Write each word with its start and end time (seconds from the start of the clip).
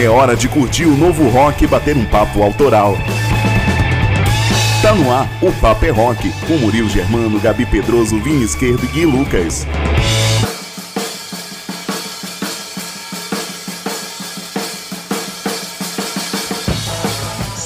É 0.00 0.08
hora 0.08 0.36
de 0.36 0.48
curtir 0.48 0.84
o 0.84 0.96
novo 0.96 1.28
rock 1.28 1.64
e 1.64 1.66
bater 1.66 1.96
um 1.96 2.04
papo 2.04 2.40
autoral. 2.40 2.96
Tá 4.80 4.94
no 4.94 5.12
ar 5.12 5.28
o 5.42 5.50
Papo 5.50 5.84
é 5.84 5.90
Rock, 5.90 6.30
com 6.46 6.56
Murilo 6.56 6.88
Germano, 6.88 7.40
Gabi 7.40 7.66
Pedroso, 7.66 8.20
Vini 8.20 8.44
Esquerdo 8.44 8.84
e 8.84 8.86
Gui 8.86 9.04
Lucas. 9.04 9.66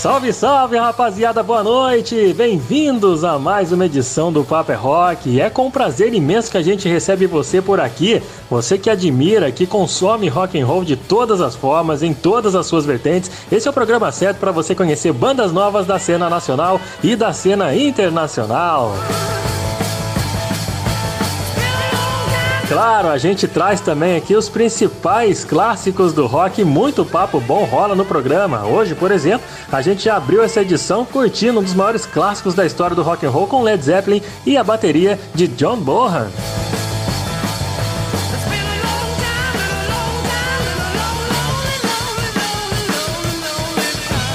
Salve, 0.03 0.33
salve, 0.33 0.77
rapaziada, 0.77 1.45
boa 1.45 1.63
noite! 1.63 2.35
Bem-vindos 2.37 3.23
a 3.23 3.39
mais 3.39 3.71
uma 3.71 3.87
edição 3.87 4.33
do 4.33 4.43
Paper 4.43 4.75
é 4.75 4.77
Rock. 4.77 5.41
É 5.41 5.49
com 5.49 5.71
prazer 5.71 6.13
imenso 6.13 6.51
que 6.51 6.59
a 6.59 6.63
gente 6.63 6.89
recebe 6.89 7.25
você 7.25 7.63
por 7.63 7.79
aqui, 7.79 8.21
você 8.51 8.77
que 8.77 8.91
admira, 8.91 9.53
que 9.53 9.65
consome 9.65 10.27
rock 10.27 10.61
and 10.61 10.67
roll 10.67 10.83
de 10.83 10.97
todas 10.97 11.41
as 11.41 11.55
formas, 11.55 12.03
em 12.03 12.13
todas 12.13 12.57
as 12.57 12.67
suas 12.67 12.85
vertentes. 12.85 13.31
Esse 13.53 13.69
é 13.69 13.71
o 13.71 13.73
programa 13.73 14.11
certo 14.11 14.39
para 14.39 14.51
você 14.51 14.75
conhecer 14.75 15.13
bandas 15.13 15.53
novas 15.53 15.87
da 15.87 16.01
cena 16.01 16.29
nacional 16.29 16.81
e 17.01 17.15
da 17.15 17.33
cena 17.33 17.73
internacional. 17.73 18.97
Claro, 22.73 23.09
a 23.09 23.19
gente 23.19 23.47
traz 23.47 23.81
também 23.81 24.17
aqui 24.17 24.35
os 24.35 24.49
principais 24.49 25.45
clássicos 25.45 26.13
do 26.13 26.27
rock. 26.27 26.65
Muito 26.65 27.05
papo 27.05 27.39
bom 27.39 27.65
rola 27.65 27.95
no 27.95 28.05
programa. 28.05 28.65
Hoje, 28.65 28.95
por 28.95 29.11
exemplo, 29.11 29.47
a 29.71 29.83
gente 29.83 30.05
já 30.05 30.17
abriu 30.17 30.43
essa 30.43 30.63
edição 30.63 31.05
curtindo 31.05 31.61
um 31.61 31.63
dos 31.63 31.75
maiores 31.75 32.07
clássicos 32.07 32.55
da 32.55 32.65
história 32.65 32.97
do 32.97 33.03
rock 33.03 33.27
and 33.27 33.31
roll 33.31 33.47
com 33.47 33.63
Led 33.63 33.83
Zeppelin 33.83 34.23
e 34.47 34.57
a 34.57 34.65
bateria 34.65 35.19
de 35.35 35.47
John 35.49 35.77
Bonham. 35.77 36.31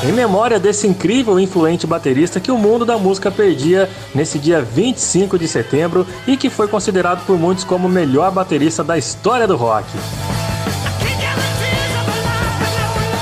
Em 0.08 0.14
memória 0.14 0.58
desse 0.58 0.88
incrível 0.88 1.38
e 1.38 1.44
influente 1.44 1.86
baterista 1.86 2.40
que 2.40 2.50
o 2.50 2.58
mundo 2.58 2.86
da 2.86 2.98
música 2.98 3.30
perdia 3.30 3.90
nesse 4.16 4.40
dia 4.40 4.62
25 4.62 5.38
de 5.38 5.50
setembro 5.50 6.08
e 6.26 6.38
que 6.38 6.50
foi 6.50 6.70
considerado 6.70 7.26
por 7.26 7.38
muitos 7.38 7.66
como 7.66 7.88
o 7.88 7.92
melhor 7.92 8.32
baterista 8.32 8.86
da 8.86 8.98
história 8.98 9.46
do 9.46 9.58
rock. 9.58 9.86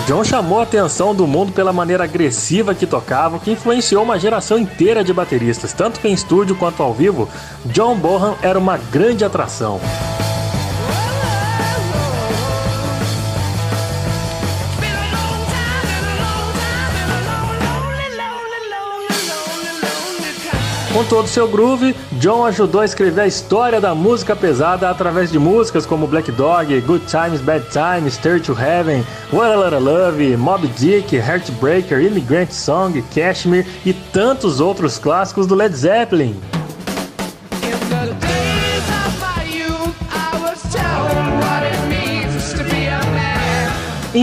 John 0.05 0.23
chamou 0.23 0.59
a 0.59 0.63
atenção 0.63 1.15
do 1.15 1.25
mundo 1.25 1.51
pela 1.51 1.73
maneira 1.73 2.03
agressiva 2.03 2.75
que 2.75 2.85
tocava, 2.85 3.39
que 3.39 3.49
influenciou 3.49 4.03
uma 4.03 4.19
geração 4.19 4.59
inteira 4.59 5.03
de 5.03 5.11
bateristas, 5.11 5.73
tanto 5.73 6.05
em 6.05 6.13
estúdio 6.13 6.55
quanto 6.55 6.83
ao 6.83 6.93
vivo. 6.93 7.27
John 7.65 7.95
Bonham 7.95 8.37
era 8.43 8.59
uma 8.59 8.77
grande 8.77 9.25
atração. 9.25 9.81
Com 20.95 21.03
todo 21.03 21.27
seu 21.27 21.45
groove, 21.45 21.93
John 22.21 22.45
ajudou 22.45 22.79
a 22.79 22.85
escrever 22.85 23.19
a 23.19 23.27
história 23.27 23.81
da 23.81 23.93
música 23.93 24.33
pesada 24.33 24.89
através 24.89 25.29
de 25.29 25.37
músicas 25.37 25.85
como 25.85 26.07
Black 26.07 26.31
Dog, 26.31 26.79
Good 26.79 27.03
Times, 27.07 27.41
Bad 27.41 27.65
Times, 27.65 28.13
Stair 28.13 28.41
to 28.41 28.53
Heaven, 28.53 29.03
What 29.33 29.51
a 29.51 29.75
of 29.75 29.83
Love, 29.83 30.37
Mob 30.37 30.65
Dick, 30.79 31.13
Heartbreaker, 31.17 31.99
Immigrant 31.99 32.53
Song, 32.53 32.93
Cashmere 33.13 33.67
e 33.85 33.91
tantos 33.91 34.61
outros 34.61 34.97
clássicos 34.97 35.45
do 35.45 35.53
Led 35.53 35.75
Zeppelin. 35.75 36.33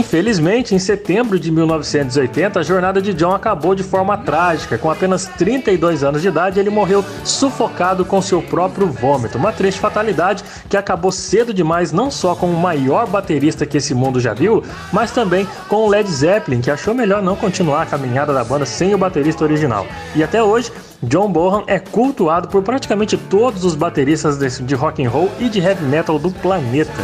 Infelizmente, 0.03 0.75
em 0.75 0.81
setembro 0.81 1.39
de 1.39 1.49
1980, 1.53 2.59
a 2.59 2.63
jornada 2.65 3.01
de 3.01 3.15
John 3.15 3.33
acabou 3.33 3.73
de 3.73 3.85
forma 3.85 4.19
trágica. 4.19 4.77
Com 4.77 4.91
apenas 4.91 5.27
32 5.27 6.03
anos 6.03 6.21
de 6.21 6.27
idade, 6.27 6.59
ele 6.59 6.71
morreu 6.71 7.05
sufocado 7.23 8.05
com 8.05 8.21
seu 8.21 8.43
próprio 8.43 8.89
vômito. 8.89 9.39
Uma 9.39 9.53
triste 9.53 9.81
fatalidade 9.81 10.43
que 10.69 10.77
acabou 10.77 11.13
cedo 11.13 11.55
demais, 11.55 11.93
não 11.93 12.11
só 12.11 12.35
com 12.35 12.51
o 12.51 12.61
maior 12.61 13.07
baterista 13.07 13.65
que 13.65 13.77
esse 13.77 13.95
mundo 13.95 14.19
já 14.19 14.35
viu, 14.35 14.65
mas 14.93 15.13
também 15.13 15.47
com 15.69 15.77
o 15.77 15.89
Led 15.89 16.11
Zeppelin, 16.11 16.61
que 16.61 16.71
achou 16.73 16.95
melhor 16.95 17.23
não 17.23 17.37
continuar 17.37 17.83
a 17.83 17.87
caminhada 17.87 18.35
da 18.35 18.43
banda 18.43 18.67
sem 18.67 18.93
o 18.93 18.99
baterista 18.99 19.45
original. 19.45 19.87
E 20.17 20.25
até 20.25 20.43
hoje, 20.43 20.73
John 21.01 21.31
Bonham 21.31 21.63
é 21.69 21.79
cultuado 21.79 22.49
por 22.49 22.61
praticamente 22.65 23.17
todos 23.17 23.65
os 23.65 23.77
bateristas 23.77 24.59
de 24.59 24.75
rock 24.75 25.07
and 25.07 25.11
roll 25.11 25.31
e 25.39 25.49
de 25.49 25.61
heavy 25.61 25.85
metal 25.85 26.19
do 26.19 26.33
planeta. 26.33 27.03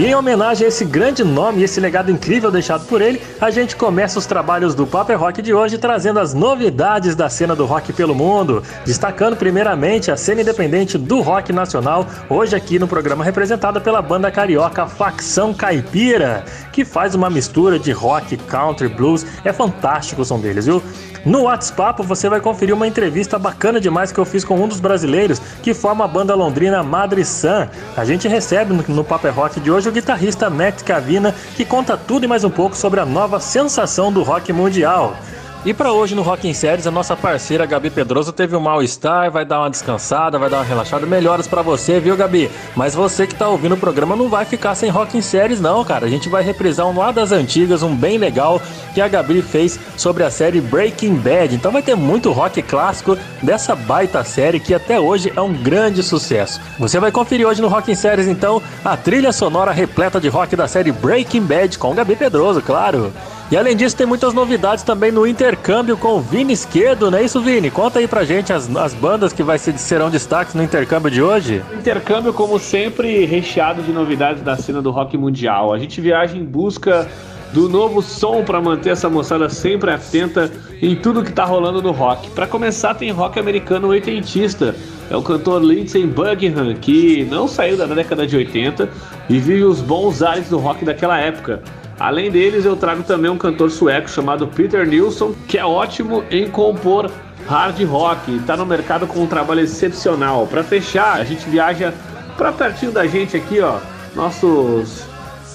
E 0.00 0.06
em 0.06 0.14
homenagem 0.14 0.64
a 0.64 0.68
esse 0.68 0.82
grande 0.82 1.22
nome 1.22 1.60
e 1.60 1.64
esse 1.64 1.78
legado 1.78 2.10
incrível 2.10 2.50
deixado 2.50 2.86
por 2.86 3.02
ele, 3.02 3.20
a 3.38 3.50
gente 3.50 3.76
começa 3.76 4.18
os 4.18 4.24
trabalhos 4.24 4.74
do 4.74 4.86
Paper 4.86 5.20
Rock 5.20 5.42
de 5.42 5.52
hoje 5.52 5.76
trazendo 5.76 6.18
as 6.18 6.32
novidades 6.32 7.14
da 7.14 7.28
cena 7.28 7.54
do 7.54 7.66
rock 7.66 7.92
pelo 7.92 8.14
mundo, 8.14 8.62
destacando 8.86 9.36
primeiramente 9.36 10.10
a 10.10 10.16
cena 10.16 10.40
independente 10.40 10.96
do 10.96 11.20
rock 11.20 11.52
nacional, 11.52 12.06
hoje 12.30 12.56
aqui 12.56 12.78
no 12.78 12.88
programa 12.88 13.22
representada 13.22 13.78
pela 13.78 14.00
banda 14.00 14.30
carioca 14.30 14.86
Facção 14.86 15.52
Caipira, 15.52 16.46
que 16.72 16.82
faz 16.82 17.14
uma 17.14 17.28
mistura 17.28 17.78
de 17.78 17.92
rock, 17.92 18.38
country, 18.38 18.88
blues, 18.88 19.26
é 19.44 19.52
fantástico 19.52 20.22
o 20.22 20.24
som 20.24 20.40
deles, 20.40 20.64
viu? 20.64 20.82
No 21.24 21.42
WhatsApp 21.42 22.02
você 22.02 22.28
vai 22.28 22.40
conferir 22.40 22.74
uma 22.74 22.86
entrevista 22.86 23.38
bacana 23.38 23.80
demais 23.80 24.10
que 24.10 24.18
eu 24.18 24.24
fiz 24.24 24.44
com 24.44 24.58
um 24.58 24.66
dos 24.66 24.80
brasileiros 24.80 25.38
que 25.62 25.74
forma 25.74 26.04
a 26.04 26.08
banda 26.08 26.34
londrina 26.34 26.82
Madre 26.82 27.24
San. 27.24 27.68
A 27.96 28.04
gente 28.04 28.26
recebe 28.26 28.72
no, 28.88 29.04
Paper 29.04 29.34
Rock 29.34 29.60
de 29.60 29.70
hoje 29.70 29.88
o 29.88 29.92
guitarrista 29.92 30.48
Matt 30.48 30.82
Cavina, 30.82 31.34
que 31.56 31.64
conta 31.64 31.96
tudo 31.96 32.24
e 32.24 32.28
mais 32.28 32.42
um 32.42 32.50
pouco 32.50 32.76
sobre 32.76 33.00
a 33.00 33.06
nova 33.06 33.38
sensação 33.38 34.10
do 34.10 34.22
rock 34.22 34.52
mundial. 34.52 35.16
E 35.62 35.74
para 35.74 35.92
hoje 35.92 36.14
no 36.14 36.22
Rock 36.22 36.48
em 36.48 36.54
Séries, 36.54 36.86
a 36.86 36.90
nossa 36.90 37.14
parceira 37.14 37.66
Gabi 37.66 37.90
Pedroso 37.90 38.32
teve 38.32 38.56
um 38.56 38.60
mal-estar, 38.60 39.30
vai 39.30 39.44
dar 39.44 39.60
uma 39.60 39.68
descansada, 39.68 40.38
vai 40.38 40.48
dar 40.48 40.56
uma 40.56 40.64
relaxada. 40.64 41.04
Melhoras 41.04 41.46
para 41.46 41.60
você, 41.60 42.00
viu, 42.00 42.16
Gabi? 42.16 42.50
Mas 42.74 42.94
você 42.94 43.26
que 43.26 43.34
tá 43.34 43.46
ouvindo 43.46 43.74
o 43.74 43.78
programa 43.78 44.16
não 44.16 44.30
vai 44.30 44.46
ficar 44.46 44.74
sem 44.74 44.88
Rock 44.88 45.18
em 45.18 45.20
Séries, 45.20 45.60
não, 45.60 45.84
cara. 45.84 46.06
A 46.06 46.08
gente 46.08 46.30
vai 46.30 46.42
reprisar 46.42 46.86
um 46.86 46.96
lá 46.96 47.12
das 47.12 47.30
antigas, 47.30 47.82
um 47.82 47.94
bem 47.94 48.16
legal, 48.16 48.58
que 48.94 49.02
a 49.02 49.08
Gabi 49.08 49.42
fez 49.42 49.78
sobre 49.98 50.24
a 50.24 50.30
série 50.30 50.62
Breaking 50.62 51.16
Bad. 51.16 51.54
Então 51.54 51.70
vai 51.70 51.82
ter 51.82 51.94
muito 51.94 52.32
rock 52.32 52.62
clássico 52.62 53.18
dessa 53.42 53.76
baita 53.76 54.24
série 54.24 54.60
que 54.60 54.72
até 54.72 54.98
hoje 54.98 55.30
é 55.36 55.42
um 55.42 55.52
grande 55.52 56.02
sucesso. 56.02 56.58
Você 56.78 56.98
vai 56.98 57.12
conferir 57.12 57.46
hoje 57.46 57.60
no 57.60 57.68
Rock 57.68 57.92
em 57.92 57.94
Séries, 57.94 58.28
então, 58.28 58.62
a 58.82 58.96
trilha 58.96 59.30
sonora 59.30 59.72
repleta 59.72 60.18
de 60.18 60.28
rock 60.28 60.56
da 60.56 60.66
série 60.66 60.90
Breaking 60.90 61.42
Bad 61.42 61.78
com 61.78 61.94
Gabi 61.94 62.16
Pedroso, 62.16 62.62
claro. 62.62 63.12
E 63.50 63.56
além 63.56 63.74
disso, 63.74 63.96
tem 63.96 64.06
muitas 64.06 64.32
novidades 64.32 64.84
também 64.84 65.10
no 65.10 65.26
intercâmbio 65.26 65.96
com 65.96 66.18
o 66.18 66.20
Vini 66.20 66.52
Esquerdo, 66.52 67.10
não 67.10 67.18
é 67.18 67.24
isso, 67.24 67.40
Vini? 67.40 67.68
Conta 67.68 67.98
aí 67.98 68.06
pra 68.06 68.22
gente 68.22 68.52
as, 68.52 68.74
as 68.76 68.94
bandas 68.94 69.32
que 69.32 69.42
vai 69.42 69.58
ser, 69.58 69.76
serão 69.76 70.08
destaques 70.08 70.54
no 70.54 70.62
intercâmbio 70.62 71.10
de 71.10 71.20
hoje. 71.20 71.60
Intercâmbio, 71.72 72.32
como 72.32 72.60
sempre, 72.60 73.24
recheado 73.24 73.82
de 73.82 73.90
novidades 73.90 74.40
da 74.44 74.56
cena 74.56 74.80
do 74.80 74.92
rock 74.92 75.18
mundial. 75.18 75.72
A 75.72 75.78
gente 75.80 76.00
viaja 76.00 76.36
em 76.36 76.44
busca 76.44 77.08
do 77.52 77.68
novo 77.68 78.00
som 78.00 78.44
para 78.44 78.60
manter 78.60 78.90
essa 78.90 79.10
moçada 79.10 79.48
sempre 79.48 79.90
atenta 79.90 80.48
em 80.80 80.94
tudo 80.94 81.24
que 81.24 81.32
tá 81.32 81.44
rolando 81.44 81.82
no 81.82 81.90
rock. 81.90 82.30
Para 82.30 82.46
começar, 82.46 82.94
tem 82.94 83.10
rock 83.10 83.40
americano 83.40 83.88
oitentista. 83.88 84.76
É 85.10 85.16
o 85.16 85.22
cantor 85.22 85.60
Lindsey 85.60 86.06
Buckingham, 86.06 86.72
que 86.74 87.24
não 87.24 87.48
saiu 87.48 87.76
da 87.76 87.86
década 87.86 88.24
de 88.28 88.36
80 88.36 88.88
e 89.28 89.40
vive 89.40 89.64
os 89.64 89.80
bons 89.80 90.22
ares 90.22 90.48
do 90.48 90.58
rock 90.58 90.84
daquela 90.84 91.18
época. 91.18 91.60
Além 92.00 92.30
deles, 92.30 92.64
eu 92.64 92.74
trago 92.76 93.02
também 93.02 93.30
um 93.30 93.36
cantor 93.36 93.70
sueco 93.70 94.08
chamado 94.08 94.48
Peter 94.48 94.86
Nilsson, 94.86 95.34
que 95.46 95.58
é 95.58 95.64
ótimo 95.66 96.24
em 96.30 96.48
compor 96.48 97.10
hard 97.46 97.78
rock, 97.84 98.36
está 98.36 98.56
no 98.56 98.64
mercado 98.64 99.06
com 99.06 99.20
um 99.20 99.26
trabalho 99.26 99.60
excepcional. 99.60 100.46
Para 100.46 100.64
fechar, 100.64 101.20
a 101.20 101.24
gente 101.24 101.46
viaja 101.50 101.92
para 102.38 102.52
pertinho 102.52 102.90
da 102.90 103.06
gente 103.06 103.36
aqui, 103.36 103.60
ó, 103.60 103.80
nossos 104.16 105.04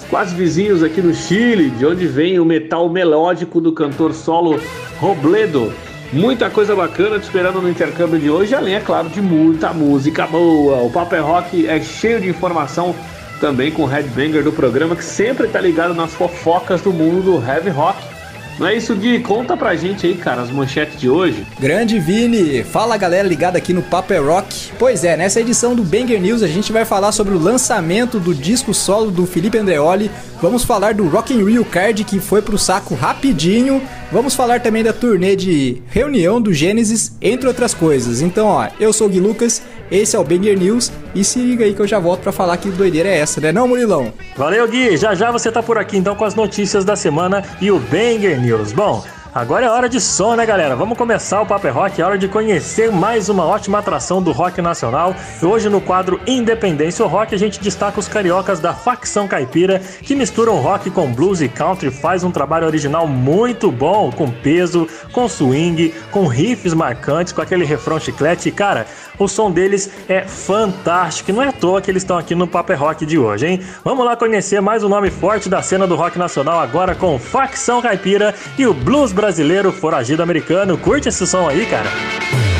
quase 0.08 0.36
vizinhos 0.36 0.84
aqui 0.84 1.02
no 1.02 1.12
Chile, 1.12 1.68
de 1.70 1.84
onde 1.84 2.06
vem 2.06 2.38
o 2.38 2.44
metal 2.44 2.88
melódico 2.88 3.60
do 3.60 3.72
cantor 3.72 4.14
solo 4.14 4.60
Robledo. 5.00 5.72
Muita 6.12 6.48
coisa 6.48 6.76
bacana 6.76 7.18
te 7.18 7.24
esperando 7.24 7.60
no 7.60 7.68
intercâmbio 7.68 8.20
de 8.20 8.30
hoje, 8.30 8.54
além, 8.54 8.76
é 8.76 8.80
claro, 8.80 9.08
de 9.08 9.20
muita 9.20 9.72
música 9.72 10.28
boa. 10.28 10.76
O 10.84 10.90
Paper 10.90 11.26
Rock 11.26 11.66
é 11.66 11.80
cheio 11.80 12.20
de 12.20 12.28
informação 12.28 12.94
também 13.40 13.70
com 13.70 13.82
o 13.82 13.86
headbanger 13.86 14.42
do 14.42 14.52
programa, 14.52 14.96
que 14.96 15.04
sempre 15.04 15.48
tá 15.48 15.60
ligado 15.60 15.94
nas 15.94 16.12
fofocas 16.14 16.80
do 16.80 16.92
mundo 16.92 17.22
do 17.22 17.46
heavy 17.46 17.70
rock. 17.70 18.16
Não 18.58 18.66
é 18.66 18.74
isso, 18.74 18.94
Gui? 18.94 19.20
Conta 19.20 19.54
pra 19.54 19.76
gente 19.76 20.06
aí, 20.06 20.14
cara, 20.14 20.40
as 20.40 20.50
manchetes 20.50 20.98
de 20.98 21.10
hoje. 21.10 21.46
Grande 21.60 21.98
Vini! 21.98 22.64
Fala 22.64 22.96
galera 22.96 23.28
ligada 23.28 23.58
aqui 23.58 23.74
no 23.74 23.82
Paper 23.82 24.24
Rock. 24.24 24.72
Pois 24.78 25.04
é, 25.04 25.14
nessa 25.14 25.42
edição 25.42 25.74
do 25.74 25.84
Banger 25.84 26.18
News 26.18 26.42
a 26.42 26.46
gente 26.46 26.72
vai 26.72 26.86
falar 26.86 27.12
sobre 27.12 27.34
o 27.34 27.38
lançamento 27.38 28.18
do 28.18 28.34
disco 28.34 28.72
solo 28.72 29.10
do 29.10 29.26
Felipe 29.26 29.58
Andreoli. 29.58 30.10
Vamos 30.40 30.64
falar 30.64 30.94
do 30.94 31.06
Rock 31.06 31.34
in 31.34 31.44
Rio 31.44 31.66
Card 31.66 32.02
que 32.04 32.18
foi 32.18 32.40
pro 32.40 32.56
saco 32.56 32.94
rapidinho 32.94 33.82
Vamos 34.10 34.34
falar 34.34 34.60
também 34.60 34.84
da 34.84 34.92
turnê 34.92 35.34
de 35.34 35.82
reunião 35.88 36.40
do 36.40 36.54
Gênesis, 36.54 37.12
entre 37.20 37.48
outras 37.48 37.74
coisas. 37.74 38.22
Então, 38.22 38.46
ó, 38.46 38.68
eu 38.78 38.92
sou 38.92 39.08
o 39.08 39.10
Gui 39.10 39.18
Lucas, 39.18 39.60
esse 39.90 40.14
é 40.14 40.18
o 40.18 40.24
Banger 40.24 40.56
News 40.58 40.92
e 41.14 41.24
se 41.24 41.40
liga 41.40 41.64
aí 41.64 41.74
que 41.74 41.80
eu 41.80 41.86
já 41.86 41.98
volto 41.98 42.20
para 42.20 42.32
falar 42.32 42.56
que 42.56 42.68
doideira 42.70 43.08
é 43.08 43.18
essa, 43.18 43.40
né 43.40 43.50
não, 43.50 43.66
Murilão? 43.66 44.12
Valeu, 44.36 44.66
Gui. 44.68 44.96
Já 44.96 45.14
já 45.14 45.30
você 45.30 45.50
tá 45.50 45.62
por 45.62 45.76
aqui 45.76 45.96
então 45.96 46.14
com 46.14 46.24
as 46.24 46.34
notícias 46.34 46.84
da 46.84 46.94
semana 46.94 47.42
e 47.60 47.70
o 47.70 47.78
Banger 47.78 48.40
News. 48.40 48.72
Bom, 48.72 49.04
Agora 49.36 49.66
é 49.66 49.68
hora 49.68 49.86
de 49.86 50.00
som, 50.00 50.34
né, 50.34 50.46
galera? 50.46 50.74
Vamos 50.74 50.96
começar 50.96 51.42
o 51.42 51.46
Paper 51.46 51.74
Rock, 51.74 52.00
é 52.00 52.04
hora 52.06 52.16
de 52.16 52.26
conhecer 52.26 52.90
mais 52.90 53.28
uma 53.28 53.44
ótima 53.44 53.80
atração 53.80 54.22
do 54.22 54.32
rock 54.32 54.62
nacional. 54.62 55.14
Hoje 55.42 55.68
no 55.68 55.78
quadro 55.78 56.18
Independência 56.26 57.04
Rock 57.04 57.34
a 57.34 57.38
gente 57.38 57.60
destaca 57.60 58.00
os 58.00 58.08
cariocas 58.08 58.60
da 58.60 58.72
facção 58.72 59.28
caipira 59.28 59.78
que 59.78 60.14
misturam 60.14 60.56
rock 60.56 60.88
com 60.88 61.12
blues 61.12 61.42
e 61.42 61.50
country, 61.50 61.90
faz 61.90 62.24
um 62.24 62.30
trabalho 62.30 62.66
original 62.66 63.06
muito 63.06 63.70
bom, 63.70 64.10
com 64.10 64.30
peso, 64.30 64.88
com 65.12 65.28
swing, 65.28 65.92
com 66.10 66.26
riffs 66.26 66.72
marcantes, 66.72 67.34
com 67.34 67.42
aquele 67.42 67.66
refrão 67.66 68.00
chiclete. 68.00 68.48
E, 68.48 68.52
cara, 68.52 68.86
o 69.18 69.28
som 69.28 69.50
deles 69.50 69.90
é 70.08 70.22
fantástico. 70.22 71.32
Não 71.32 71.42
é 71.42 71.48
à 71.48 71.52
toa 71.52 71.80
que 71.80 71.90
eles 71.90 72.02
estão 72.02 72.18
aqui 72.18 72.34
no 72.34 72.46
Paper 72.46 72.78
Rock 72.78 73.06
de 73.06 73.18
hoje, 73.18 73.46
hein? 73.46 73.60
Vamos 73.84 74.04
lá 74.04 74.16
conhecer 74.16 74.60
mais 74.60 74.82
um 74.82 74.88
nome 74.88 75.10
forte 75.10 75.48
da 75.48 75.62
cena 75.62 75.86
do 75.86 75.96
rock 75.96 76.18
nacional 76.18 76.58
agora 76.60 76.94
com 76.94 77.18
Facção 77.18 77.80
Caipira 77.80 78.34
e 78.58 78.66
o 78.66 78.74
blues 78.74 79.12
brasileiro 79.12 79.72
foragido 79.72 80.22
americano. 80.22 80.78
Curte 80.78 81.08
esse 81.08 81.26
som 81.26 81.48
aí, 81.48 81.66
cara? 81.66 82.55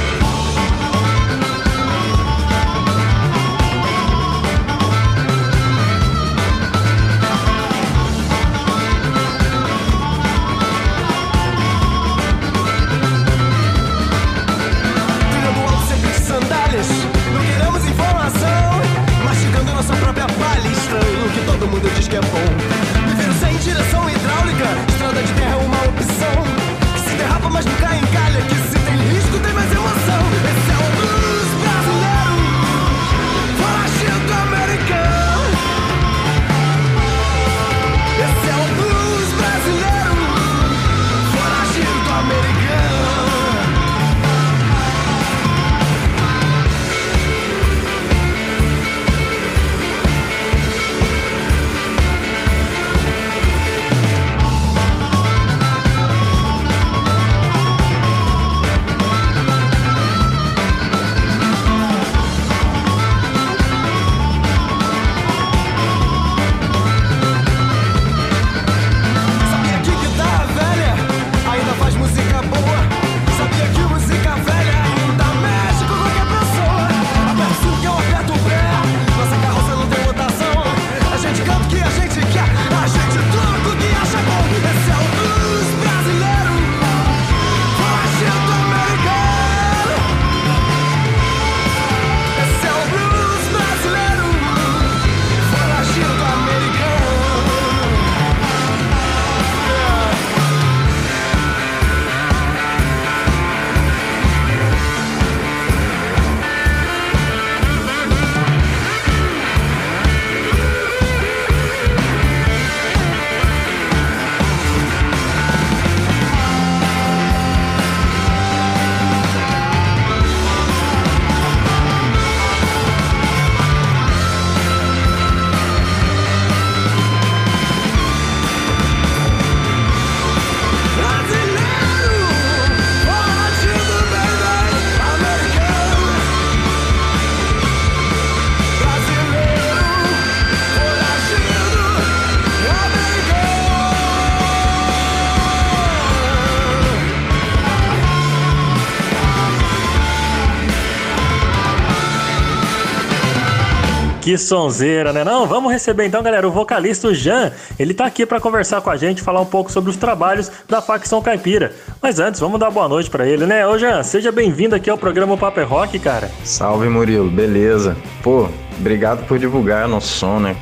Sonzeira, 154.38 155.12
né? 155.12 155.24
Não, 155.24 155.46
vamos 155.46 155.72
receber 155.72 156.06
então, 156.06 156.22
galera, 156.22 156.46
o 156.46 156.50
vocalista 156.50 157.12
Jean. 157.14 157.52
Ele 157.78 157.94
tá 157.94 158.06
aqui 158.06 158.26
para 158.26 158.40
conversar 158.40 158.80
com 158.80 158.90
a 158.90 158.96
gente, 158.96 159.22
falar 159.22 159.40
um 159.40 159.46
pouco 159.46 159.70
sobre 159.70 159.90
os 159.90 159.96
trabalhos 159.96 160.50
da 160.68 160.80
facção 160.80 161.22
caipira. 161.22 161.74
Mas 162.00 162.18
antes, 162.18 162.40
vamos 162.40 162.60
dar 162.60 162.70
boa 162.70 162.88
noite 162.88 163.10
para 163.10 163.26
ele, 163.26 163.46
né? 163.46 163.66
Ô 163.66 163.78
Jean, 163.78 164.02
seja 164.02 164.30
bem-vindo 164.30 164.74
aqui 164.74 164.90
ao 164.90 164.98
programa 164.98 165.36
Paper 165.36 165.68
Rock, 165.68 165.98
cara. 165.98 166.30
Salve, 166.44 166.88
Murilo, 166.88 167.30
beleza? 167.30 167.96
Pô, 168.22 168.48
obrigado 168.78 169.26
por 169.26 169.38
divulgar 169.38 169.88
nosso 169.88 170.08
som, 170.08 170.38
né? 170.38 170.56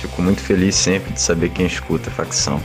Fico 0.00 0.20
muito 0.20 0.40
feliz 0.40 0.74
sempre 0.74 1.12
de 1.12 1.20
saber 1.20 1.50
quem 1.50 1.66
escuta 1.66 2.10
a 2.10 2.12
facção. 2.12 2.60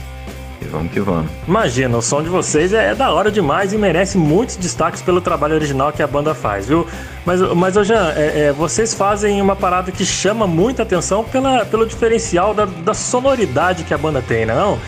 Vamos 0.70 0.92
que 0.92 1.00
vamos. 1.00 1.30
Imagina, 1.46 1.96
o 1.96 2.02
som 2.02 2.22
de 2.22 2.28
vocês 2.28 2.72
é, 2.72 2.90
é, 2.90 2.94
da 2.94 3.10
hora 3.10 3.30
demais 3.30 3.72
e 3.72 3.78
merece 3.78 4.18
muitos 4.18 4.56
destaques 4.56 5.02
pelo 5.02 5.20
trabalho 5.20 5.54
original 5.54 5.92
que 5.92 6.02
a 6.02 6.06
banda 6.06 6.34
faz, 6.34 6.66
viu? 6.66 6.86
Mas, 7.24 7.40
mas 7.54 7.74
Jean, 7.86 8.12
é, 8.14 8.48
é, 8.48 8.52
vocês 8.52 8.94
fazem 8.94 9.40
uma 9.40 9.56
parada 9.56 9.90
que 9.90 10.04
chama 10.04 10.46
muita 10.46 10.82
atenção 10.82 11.24
pela, 11.24 11.64
pelo 11.64 11.86
diferencial 11.86 12.54
da, 12.54 12.64
da 12.64 12.94
sonoridade 12.94 13.84
que 13.84 13.94
a 13.94 13.98
banda 13.98 14.22
tem, 14.22 14.46
não? 14.46 14.78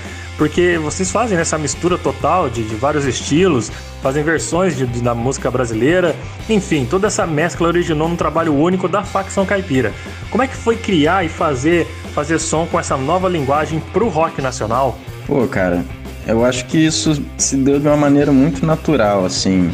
Porque 0.41 0.79
vocês 0.79 1.11
fazem 1.11 1.37
essa 1.37 1.59
mistura 1.59 1.99
total 1.99 2.49
de, 2.49 2.63
de 2.63 2.75
vários 2.75 3.05
estilos, 3.05 3.71
fazem 4.03 4.23
versões 4.23 4.75
de, 4.75 4.87
de, 4.87 5.03
da 5.03 5.15
música 5.15 5.51
brasileira, 5.51 6.17
enfim, 6.49 6.87
toda 6.87 7.09
essa 7.09 7.27
mescla 7.27 7.69
originou 7.69 8.09
num 8.09 8.17
trabalho 8.17 8.55
único 8.55 8.89
da 8.89 9.03
facção 9.03 9.45
caipira. 9.45 9.93
Como 10.31 10.43
é 10.43 10.47
que 10.47 10.57
foi 10.57 10.77
criar 10.77 11.27
e 11.27 11.29
fazer, 11.29 11.87
fazer 12.15 12.39
som 12.39 12.67
com 12.67 12.81
essa 12.81 12.97
nova 12.97 13.29
linguagem 13.29 13.81
pro 13.93 14.09
rock 14.09 14.41
nacional? 14.41 14.97
Pô, 15.31 15.47
cara, 15.47 15.85
eu 16.27 16.45
acho 16.45 16.67
que 16.67 16.77
isso 16.77 17.25
se 17.39 17.57
deu 17.57 17.79
de 17.79 17.87
uma 17.87 17.97
maneira 17.97 18.33
muito 18.33 18.67
natural, 18.67 19.25
assim, 19.25 19.71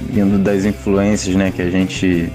vindo 0.00 0.36
das 0.36 0.64
influências, 0.64 1.36
né, 1.36 1.52
que 1.54 1.62
a 1.62 1.70
gente 1.70 2.28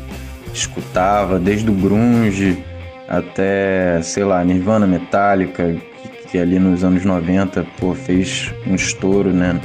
escutava, 0.53 1.37
desde 1.37 1.69
o 1.69 1.73
grunge 1.73 2.63
até, 3.09 4.01
sei 4.01 4.23
lá, 4.23 4.41
Nirvana 4.45 4.87
Metallica, 4.87 5.75
que, 6.01 6.29
que 6.29 6.37
ali 6.37 6.57
nos 6.59 6.81
anos 6.81 7.03
90, 7.03 7.67
pô, 7.77 7.93
fez 7.93 8.53
um 8.65 8.73
estouro, 8.73 9.33
né, 9.33 9.59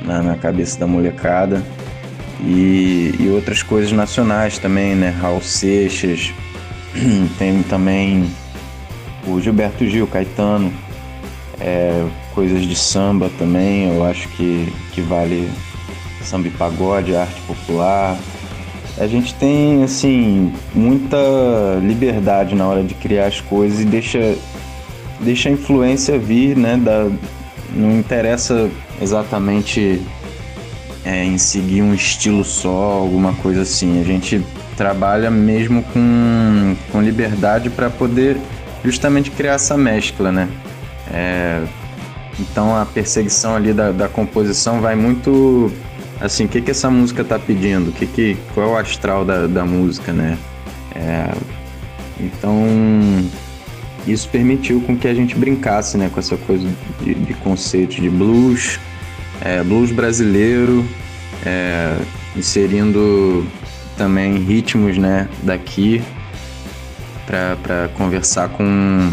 na, 0.00 0.22
na 0.22 0.34
cabeça 0.34 0.80
da 0.80 0.86
molecada. 0.86 1.62
E, 2.40 3.14
e, 3.20 3.28
outras 3.28 3.62
coisas 3.62 3.92
nacionais 3.92 4.56
também, 4.56 4.94
né, 4.94 5.10
Raul 5.10 5.42
Seixas, 5.42 6.32
tem 7.38 7.62
também 7.64 8.24
o 9.26 9.38
Gilberto 9.38 9.84
Gil, 9.84 10.06
Caetano, 10.06 10.72
é, 11.60 12.06
coisas 12.34 12.62
de 12.62 12.76
samba 12.76 13.30
também, 13.38 13.94
eu 13.94 14.04
acho 14.04 14.28
que, 14.30 14.72
que 14.92 15.00
vale 15.00 15.50
samba 16.22 16.48
e 16.48 16.50
pagode, 16.50 17.14
arte 17.14 17.40
popular. 17.42 18.16
A 18.98 19.06
gente 19.06 19.34
tem, 19.34 19.84
assim, 19.84 20.52
muita 20.74 21.16
liberdade 21.82 22.54
na 22.54 22.66
hora 22.66 22.82
de 22.82 22.94
criar 22.94 23.26
as 23.26 23.40
coisas 23.40 23.80
e 23.80 23.84
deixa, 23.84 24.36
deixa 25.20 25.48
a 25.48 25.52
influência 25.52 26.18
vir, 26.18 26.56
né, 26.56 26.76
da, 26.76 27.08
não 27.72 27.98
interessa 27.98 28.68
exatamente 29.00 30.02
é, 31.04 31.24
em 31.24 31.38
seguir 31.38 31.82
um 31.82 31.94
estilo 31.94 32.44
só, 32.44 32.92
alguma 32.92 33.34
coisa 33.34 33.62
assim. 33.62 34.00
A 34.00 34.04
gente 34.04 34.44
trabalha 34.76 35.30
mesmo 35.30 35.82
com, 35.84 36.76
com 36.90 37.00
liberdade 37.00 37.70
para 37.70 37.88
poder 37.88 38.36
justamente 38.84 39.30
criar 39.30 39.54
essa 39.54 39.76
mescla, 39.76 40.30
né? 40.32 40.48
É, 41.10 41.64
então 42.38 42.76
a 42.76 42.86
perseguição 42.86 43.56
ali 43.56 43.72
da, 43.72 43.90
da 43.90 44.08
composição 44.08 44.80
vai 44.80 44.94
muito 44.94 45.72
assim, 46.20 46.44
o 46.44 46.48
que, 46.48 46.60
que 46.60 46.70
essa 46.70 46.90
música 46.90 47.24
tá 47.24 47.38
pedindo? 47.38 47.92
Que 47.92 48.06
que, 48.06 48.36
qual 48.54 48.68
é 48.68 48.72
o 48.72 48.76
astral 48.76 49.24
da, 49.24 49.46
da 49.46 49.64
música, 49.64 50.12
né? 50.12 50.36
É, 50.94 51.30
então 52.20 52.66
isso 54.06 54.28
permitiu 54.28 54.80
com 54.80 54.96
que 54.96 55.06
a 55.06 55.14
gente 55.14 55.34
brincasse 55.34 55.96
né, 55.96 56.10
com 56.12 56.18
essa 56.18 56.36
coisa 56.36 56.66
de, 57.02 57.14
de 57.14 57.34
conceito 57.34 58.00
de 58.00 58.08
blues, 58.08 58.80
é, 59.40 59.62
blues 59.62 59.92
brasileiro, 59.92 60.84
é, 61.44 61.96
inserindo 62.34 63.46
também 63.96 64.38
ritmos 64.38 64.96
né, 64.96 65.28
daqui 65.42 66.02
para 67.26 67.88
conversar 67.94 68.48
com, 68.48 69.10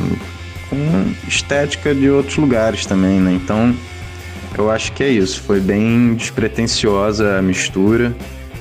com 0.69 1.13
estética 1.27 1.93
de 1.93 2.09
outros 2.09 2.37
lugares 2.37 2.85
também. 2.85 3.19
Né? 3.19 3.33
Então 3.33 3.75
eu 4.57 4.71
acho 4.71 4.91
que 4.93 5.03
é 5.03 5.09
isso, 5.09 5.41
foi 5.41 5.59
bem 5.59 6.13
despretensiosa 6.13 7.37
a 7.37 7.41
mistura, 7.41 8.15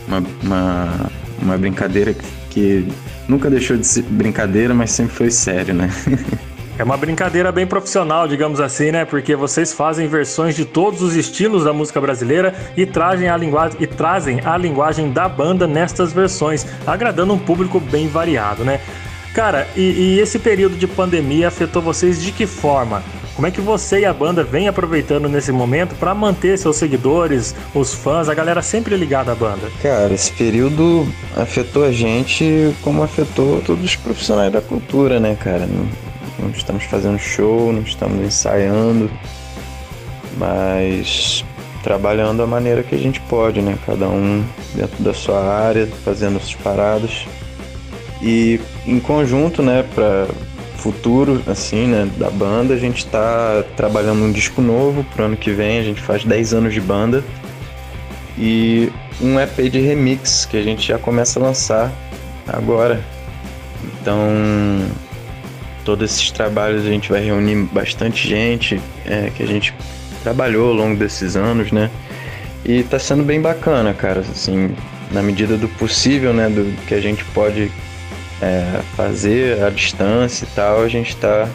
uma, 0.09 0.23
uma, 0.43 1.11
uma 1.41 1.59
brincadeira 1.59 2.15
que, 2.51 2.89
nunca 3.29 3.49
deixou 3.49 3.77
de 3.77 3.87
ser 3.87 4.03
brincadeira, 4.03 4.75
mas 4.75 4.91
sempre 4.91 5.15
foi 5.15 5.31
sério, 5.31 5.75
né? 5.75 5.91
É 6.77 6.83
uma 6.83 6.97
brincadeira 6.97 7.53
bem 7.53 7.69
profissional, 7.69 8.27
digamos 8.27 8.59
assim, 8.59 8.91
né? 8.91 9.05
Porque 9.05 9.37
vocês 9.37 9.73
fazem 9.73 10.09
versões 10.09 10.57
de 10.57 10.65
todos 10.65 11.03
os 11.03 11.15
estilos 11.15 11.63
da 11.63 11.73
música 11.73 12.01
brasileira 12.01 12.53
e 12.77 12.85
trazem 12.85 13.29
a 13.29 13.37
linguagem, 13.37 13.77
e 13.81 13.87
trazem 13.87 14.41
a 14.45 14.57
linguagem 14.57 15.13
da 15.13 15.29
banda 15.29 15.69
nestas 15.69 16.13
versões, 16.13 16.67
agradando 16.85 17.33
um 17.33 17.39
público 17.39 17.79
bem 17.79 18.09
variado, 18.09 18.65
né? 18.65 18.81
Cara, 19.35 19.67
e, 19.75 19.81
e 19.81 20.21
esse 20.21 20.39
período 20.39 20.77
de 20.77 20.87
pandemia 20.87 21.49
afetou 21.49 21.83
vocês 21.83 22.23
de 22.23 22.31
que 22.31 22.47
forma? 22.47 23.03
Como 23.35 23.49
é 23.49 23.51
que 23.51 23.61
você 23.61 23.99
e 23.99 24.05
a 24.05 24.13
banda 24.13 24.45
vem 24.45 24.69
aproveitando 24.69 25.29
nesse 25.29 25.51
momento 25.51 25.97
para 25.97 26.15
manter 26.15 26.57
seus 26.57 26.77
seguidores, 26.77 27.53
os 27.75 27.93
fãs, 27.93 28.29
a 28.29 28.35
galera 28.35 28.63
sempre 28.63 28.97
ligada 28.97 29.33
à 29.33 29.35
banda? 29.35 29.69
Cara, 29.83 30.15
esse 30.15 30.31
período 30.33 31.05
afetou 31.37 31.85
a 31.85 31.91
gente 31.91 32.73
como 32.81 33.03
afetou 33.03 33.61
todos 33.63 33.85
os 33.85 33.97
profissionais 33.97 34.53
da 34.53 34.61
cultura, 34.61 35.19
né, 35.19 35.35
cara? 35.35 35.67
Não, 35.67 35.89
não 36.39 36.51
estamos 36.51 36.85
fazendo 36.85 37.19
show, 37.19 37.73
não 37.73 37.83
estamos 37.83 38.25
ensaiando, 38.25 39.11
mas 40.39 41.45
trabalhando 41.83 42.39
da 42.39 42.47
maneira 42.47 42.85
que 42.85 42.95
a 42.95 42.99
gente 42.99 43.21
pode, 43.23 43.61
né? 43.61 43.77
Cada 43.85 44.09
um 44.09 44.45
dentro 44.77 45.03
da 45.03 45.13
sua 45.13 45.43
área, 45.43 45.89
fazendo 46.05 46.39
suas 46.39 46.55
paradas. 46.55 47.27
E 48.23 48.61
em 48.87 48.99
conjunto, 49.01 49.63
né, 49.63 49.85
para 49.95 50.29
futuro, 50.85 51.43
assim, 51.47 51.87
né, 51.87 52.11
da 52.19 52.29
banda. 52.29 52.75
A 52.75 52.77
gente 52.77 52.99
está 52.99 53.65
trabalhando 53.75 54.23
um 54.23 54.31
disco 54.31 54.61
novo 54.61 55.03
pro 55.15 55.25
ano 55.25 55.37
que 55.37 55.51
vem, 55.51 55.79
a 55.79 55.83
gente 55.83 56.01
faz 56.01 56.25
10 56.25 56.53
anos 56.53 56.75
de 56.75 56.81
banda. 56.81 57.25
E 58.37 58.93
um 59.21 59.41
EP 59.41 59.71
de 59.71 59.81
remix 59.81 60.45
que 60.45 60.59
a 60.59 60.63
gente 60.63 60.87
já 60.87 60.99
começa 60.99 61.41
a 61.41 61.43
lançar 61.43 61.93
agora. 62.47 63.03
Então, 64.01 64.19
todos 65.85 66.11
esses 66.11 66.31
trabalhos 66.31 66.85
a 66.85 66.91
gente 66.91 67.11
vai 67.11 67.25
reunir 67.25 67.65
bastante 67.73 68.29
gente 68.29 68.81
é, 69.07 69.31
que 69.35 69.43
a 69.43 69.47
gente 69.47 69.75
trabalhou 70.23 70.69
ao 70.69 70.75
longo 70.75 70.99
desses 70.99 71.37
anos, 71.37 71.73
né? 71.73 71.91
E 72.65 72.83
tá 72.83 72.99
sendo 72.99 73.23
bem 73.23 73.41
bacana, 73.41 73.95
cara, 73.95 74.21
assim, 74.21 74.75
na 75.11 75.23
medida 75.23 75.57
do 75.57 75.69
possível, 75.69 76.33
né, 76.33 76.49
do 76.49 76.75
que 76.87 76.95
a 76.95 77.01
gente 77.01 77.25
pode 77.27 77.71
é, 78.45 78.83
fazer 78.95 79.63
a 79.63 79.71
distância 79.71 80.45
e 80.45 80.49
tal, 80.55 80.83
a 80.83 80.89
gente 80.89 81.11
está 81.11 81.49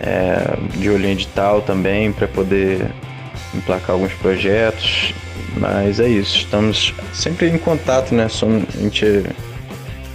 é, 0.00 0.56
de 0.76 0.90
olho 0.90 1.06
em 1.06 1.12
edital 1.12 1.62
também 1.62 2.12
para 2.12 2.26
poder 2.26 2.90
emplacar 3.54 3.92
alguns 3.92 4.12
projetos. 4.14 5.14
Mas 5.56 6.00
é 6.00 6.08
isso, 6.08 6.38
estamos 6.38 6.94
sempre 7.12 7.48
em 7.48 7.58
contato, 7.58 8.14
né? 8.14 8.28
Somos, 8.28 8.64
a 8.74 8.80
gente 8.80 9.04
é 9.04 9.22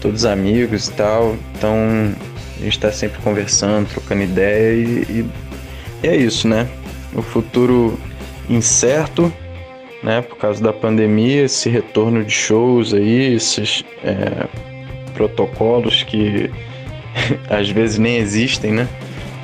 todos 0.01 0.25
amigos 0.25 0.87
e 0.87 0.93
tal, 0.93 1.35
então 1.55 1.75
a 2.57 2.63
gente 2.63 2.73
está 2.73 2.91
sempre 2.91 3.19
conversando, 3.21 3.87
trocando 3.87 4.23
ideia 4.23 4.73
e, 4.73 5.05
e, 5.09 5.29
e, 6.03 6.07
é 6.07 6.15
isso, 6.15 6.47
né? 6.47 6.67
O 7.13 7.21
futuro 7.21 7.99
incerto, 8.49 9.31
né? 10.03 10.21
Por 10.21 10.37
causa 10.37 10.61
da 10.61 10.73
pandemia, 10.73 11.43
esse 11.43 11.69
retorno 11.69 12.25
de 12.25 12.31
shows 12.31 12.93
aí, 12.93 13.35
esses 13.35 13.85
é, 14.03 14.47
protocolos 15.17 16.03
que 16.03 16.51
às 17.49 17.69
vezes 17.69 17.97
nem 17.97 18.17
existem, 18.17 18.71
né? 18.71 18.87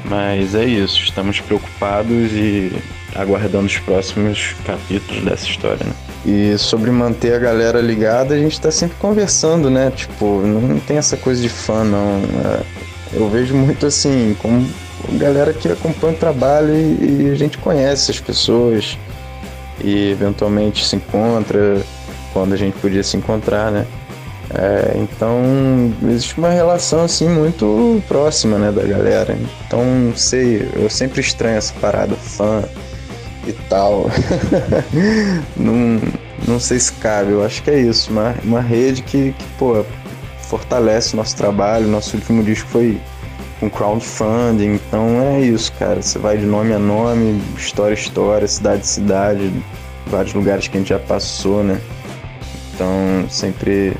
Mas 0.05 0.53
é 0.53 0.63
isso, 0.63 1.01
estamos 1.01 1.39
preocupados 1.39 2.31
e 2.33 2.71
aguardando 3.15 3.65
os 3.65 3.77
próximos 3.79 4.55
capítulos 4.65 5.23
dessa 5.23 5.47
história, 5.47 5.85
né? 5.85 5.93
E 6.25 6.57
sobre 6.57 6.91
manter 6.91 7.33
a 7.33 7.39
galera 7.39 7.81
ligada, 7.81 8.35
a 8.35 8.37
gente 8.37 8.53
está 8.53 8.71
sempre 8.71 8.95
conversando, 8.97 9.69
né? 9.69 9.91
Tipo, 9.91 10.41
não 10.41 10.79
tem 10.79 10.97
essa 10.97 11.17
coisa 11.17 11.41
de 11.41 11.49
fã, 11.49 11.83
não. 11.83 12.21
É, 12.45 12.61
eu 13.13 13.29
vejo 13.29 13.55
muito 13.55 13.85
assim, 13.85 14.35
como 14.41 14.67
galera 15.13 15.53
que 15.53 15.67
acompanha 15.67 16.13
o 16.13 16.17
trabalho 16.17 16.73
e, 16.73 17.27
e 17.27 17.31
a 17.31 17.35
gente 17.35 17.57
conhece 17.57 18.11
as 18.11 18.19
pessoas 18.19 18.97
e 19.83 20.11
eventualmente 20.11 20.85
se 20.85 20.95
encontra 20.95 21.81
quando 22.31 22.53
a 22.53 22.57
gente 22.57 22.77
podia 22.79 23.03
se 23.03 23.17
encontrar, 23.17 23.71
né? 23.71 23.85
É, 24.53 24.93
então 24.97 25.93
existe 26.03 26.38
uma 26.38 26.50
relação 26.50 27.03
assim 27.03 27.27
muito 27.27 28.01
próxima 28.07 28.57
né, 28.57 28.71
da 28.71 28.83
galera. 28.83 29.38
Então 29.65 30.13
sei, 30.15 30.69
eu 30.75 30.89
sempre 30.89 31.21
estranho 31.21 31.57
essa 31.57 31.73
parada 31.79 32.15
fã 32.15 32.63
e 33.47 33.53
tal. 33.69 34.09
não, 35.55 36.01
não 36.47 36.59
sei 36.59 36.79
se 36.79 36.93
cabe, 36.93 37.31
eu 37.31 37.43
acho 37.43 37.63
que 37.63 37.71
é 37.71 37.79
isso, 37.79 38.12
uma, 38.12 38.35
uma 38.43 38.62
rede 38.62 39.01
que, 39.01 39.33
que 39.33 39.45
pô, 39.57 39.85
fortalece 40.41 41.15
nosso 41.15 41.35
trabalho. 41.35 41.88
Nosso 41.88 42.15
último 42.15 42.43
disco 42.43 42.69
foi 42.69 43.01
com 43.59 43.69
crowdfunding, 43.69 44.75
então 44.75 45.21
é 45.21 45.41
isso, 45.41 45.71
cara. 45.73 46.01
Você 46.01 46.19
vai 46.19 46.38
de 46.38 46.45
nome 46.45 46.73
a 46.73 46.79
nome, 46.79 47.41
história 47.57 47.95
a 47.95 48.00
história, 48.00 48.47
cidade 48.47 48.81
a 48.81 48.85
cidade, 48.85 49.53
vários 50.07 50.33
lugares 50.33 50.67
que 50.67 50.77
a 50.77 50.79
gente 50.79 50.89
já 50.89 51.00
passou, 51.00 51.63
né? 51.63 51.79
Então 52.73 53.25
sempre 53.29 53.93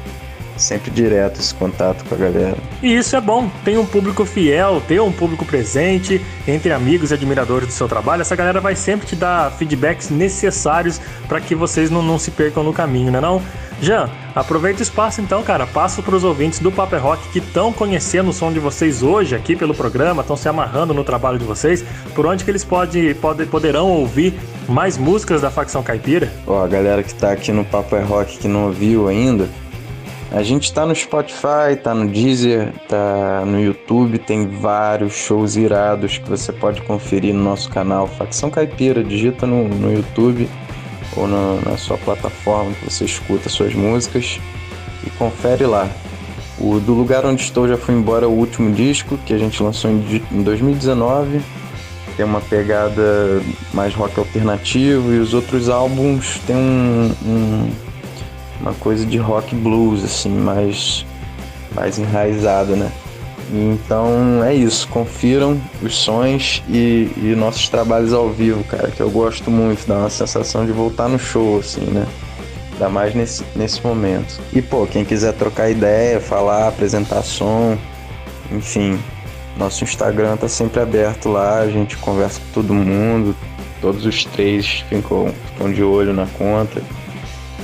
sempre 0.58 0.92
direto 0.92 1.40
esse 1.40 1.54
contato 1.54 2.04
com 2.06 2.16
a 2.16 2.18
galera. 2.18 2.58
E 2.82 2.96
isso 2.96 3.16
é 3.16 3.22
bom, 3.22 3.50
tem 3.64 3.78
um 3.78 3.86
público 3.86 4.26
fiel, 4.26 4.82
ter 4.88 5.02
um 5.02 5.12
público 5.12 5.46
presente, 5.46 6.22
entre 6.48 6.72
amigos 6.72 7.12
e 7.12 7.14
admiradores 7.14 7.68
do 7.68 7.74
seu 7.74 7.88
trabalho, 7.88 8.22
essa 8.22 8.36
galera 8.36 8.60
vai 8.60 8.76
sempre 8.76 9.08
te 9.08 9.16
dar 9.16 9.52
feedbacks 9.52 10.10
necessários 10.10 11.00
para 11.28 11.40
que 11.40 11.56
vocês 11.56 11.90
não, 11.90 12.02
não 12.02 12.20
se 12.20 12.32
percam 12.32 12.64
no 12.64 12.74
caminho, 12.74 13.12
né 13.12 13.20
não? 13.20 13.42
Jean, 13.82 14.10
aproveita 14.34 14.80
o 14.80 14.84
espaço 14.84 15.20
então, 15.20 15.44
cara, 15.44 15.68
passo 15.68 16.02
para 16.02 16.16
os 16.16 16.24
ouvintes 16.24 16.60
do 16.60 16.72
Paper 16.72 17.02
Rock 17.02 17.28
que 17.30 17.40
estão 17.40 17.74
conhecendo 17.74 18.30
o 18.30 18.34
som 18.34 18.52
de 18.52 18.60
vocês 18.60 19.04
hoje 19.04 19.36
aqui 19.36 19.56
pelo 19.56 19.74
programa, 19.74 20.22
estão 20.22 20.38
se 20.38 20.48
amarrando 20.48 20.94
no 20.94 21.04
trabalho 21.04 21.38
de 21.38 21.44
vocês, 21.44 21.84
por 22.16 22.26
onde 22.26 22.46
que 22.46 22.52
eles 22.52 22.64
pode, 22.64 23.14
pode, 23.16 23.46
poderão 23.46 23.90
ouvir 23.90 24.34
mais 24.70 24.98
músicas 24.98 25.42
da 25.42 25.52
facção 25.52 25.84
caipira? 25.84 26.32
Ó, 26.48 26.64
a 26.64 26.68
galera 26.68 27.04
que 27.04 27.14
tá 27.14 27.32
aqui 27.32 27.52
no 27.52 27.66
Paper 27.66 28.08
Rock 28.08 28.38
que 28.38 28.48
não 28.48 28.68
ouviu 28.68 29.10
ainda, 29.10 29.50
a 30.34 30.42
gente 30.42 30.64
está 30.64 30.84
no 30.84 30.96
Spotify, 30.96 31.76
tá 31.82 31.94
no 31.94 32.08
Deezer, 32.08 32.74
tá 32.90 33.44
no 33.46 33.62
YouTube, 33.62 34.18
tem 34.18 34.48
vários 34.48 35.14
shows 35.14 35.56
irados 35.56 36.18
que 36.18 36.28
você 36.28 36.52
pode 36.52 36.82
conferir 36.82 37.36
no 37.36 37.44
nosso 37.44 37.70
canal 37.70 38.08
Facção 38.08 38.50
Caipira. 38.50 39.04
Digita 39.04 39.46
no, 39.46 39.68
no 39.68 39.94
YouTube 39.94 40.50
ou 41.16 41.28
no, 41.28 41.62
na 41.62 41.78
sua 41.78 42.00
plataforma 42.00 42.72
que 42.74 42.92
você 42.92 43.06
escuta 43.06 43.48
suas 43.48 43.76
músicas 43.76 44.40
e 45.06 45.10
confere 45.12 45.68
lá. 45.68 45.88
O 46.58 46.80
Do 46.80 46.94
Lugar 46.94 47.28
Onde 47.28 47.44
Estou 47.44 47.68
Já 47.68 47.78
Fui 47.78 47.94
Embora, 47.94 48.28
o 48.28 48.32
último 48.32 48.74
disco 48.74 49.20
que 49.28 49.36
a 49.36 49.38
gente 49.38 49.62
lançou 49.62 49.92
em, 49.92 50.24
em 50.32 50.42
2019. 50.42 51.42
Tem 52.18 52.26
uma 52.26 52.42
pegada 52.42 53.40
mais 53.72 53.94
rock 53.94 54.18
alternativo 54.18 55.14
e 55.14 55.20
os 55.20 55.36
outros 55.36 55.70
álbuns 55.70 56.40
tem 56.48 56.56
um, 56.56 57.12
um 57.24 57.72
uma 58.64 58.74
coisa 58.74 59.06
de 59.06 59.18
rock 59.18 59.54
blues, 59.54 60.04
assim, 60.06 60.30
mais, 60.30 61.06
mais 61.76 62.00
enraizada, 62.00 62.76
né? 62.76 62.90
Então 63.52 64.42
é 64.44 64.56
isso, 64.56 64.88
confiram 64.88 65.62
os 65.82 65.96
sons 65.96 66.64
e, 66.70 67.12
e, 67.18 67.36
nossos 67.38 67.68
trabalhos 67.68 68.14
ao 68.14 68.30
vivo, 68.30 68.64
cara, 68.64 68.90
que 68.90 69.02
eu 69.02 69.12
gosto 69.12 69.52
muito, 69.52 69.86
dá 69.86 69.96
uma 69.96 70.10
sensação 70.10 70.66
de 70.66 70.72
voltar 70.72 71.10
no 71.10 71.20
show, 71.20 71.60
assim, 71.60 71.82
né? 71.82 72.08
Ainda 72.72 72.90
mais 72.90 73.14
nesse, 73.14 73.44
nesse 73.54 73.86
momento. 73.86 74.40
E 74.54 74.62
pô, 74.62 74.88
quem 74.88 75.04
quiser 75.04 75.34
trocar 75.34 75.70
ideia, 75.70 76.22
falar, 76.22 76.70
apresentar 76.70 77.22
som, 77.22 77.78
enfim, 78.50 78.98
nosso 79.58 79.84
Instagram 79.84 80.38
tá 80.38 80.48
sempre 80.48 80.80
aberto 80.80 81.30
lá, 81.30 81.60
a 81.60 81.70
gente 81.70 81.98
conversa 81.98 82.40
com 82.40 82.62
todo 82.62 82.74
mundo, 82.74 83.36
todos 83.82 84.06
os 84.06 84.24
três 84.24 84.84
ficam, 84.90 85.32
ficam 85.52 85.72
de 85.72 85.84
olho 85.84 86.14
na 86.14 86.26
conta. 86.38 86.82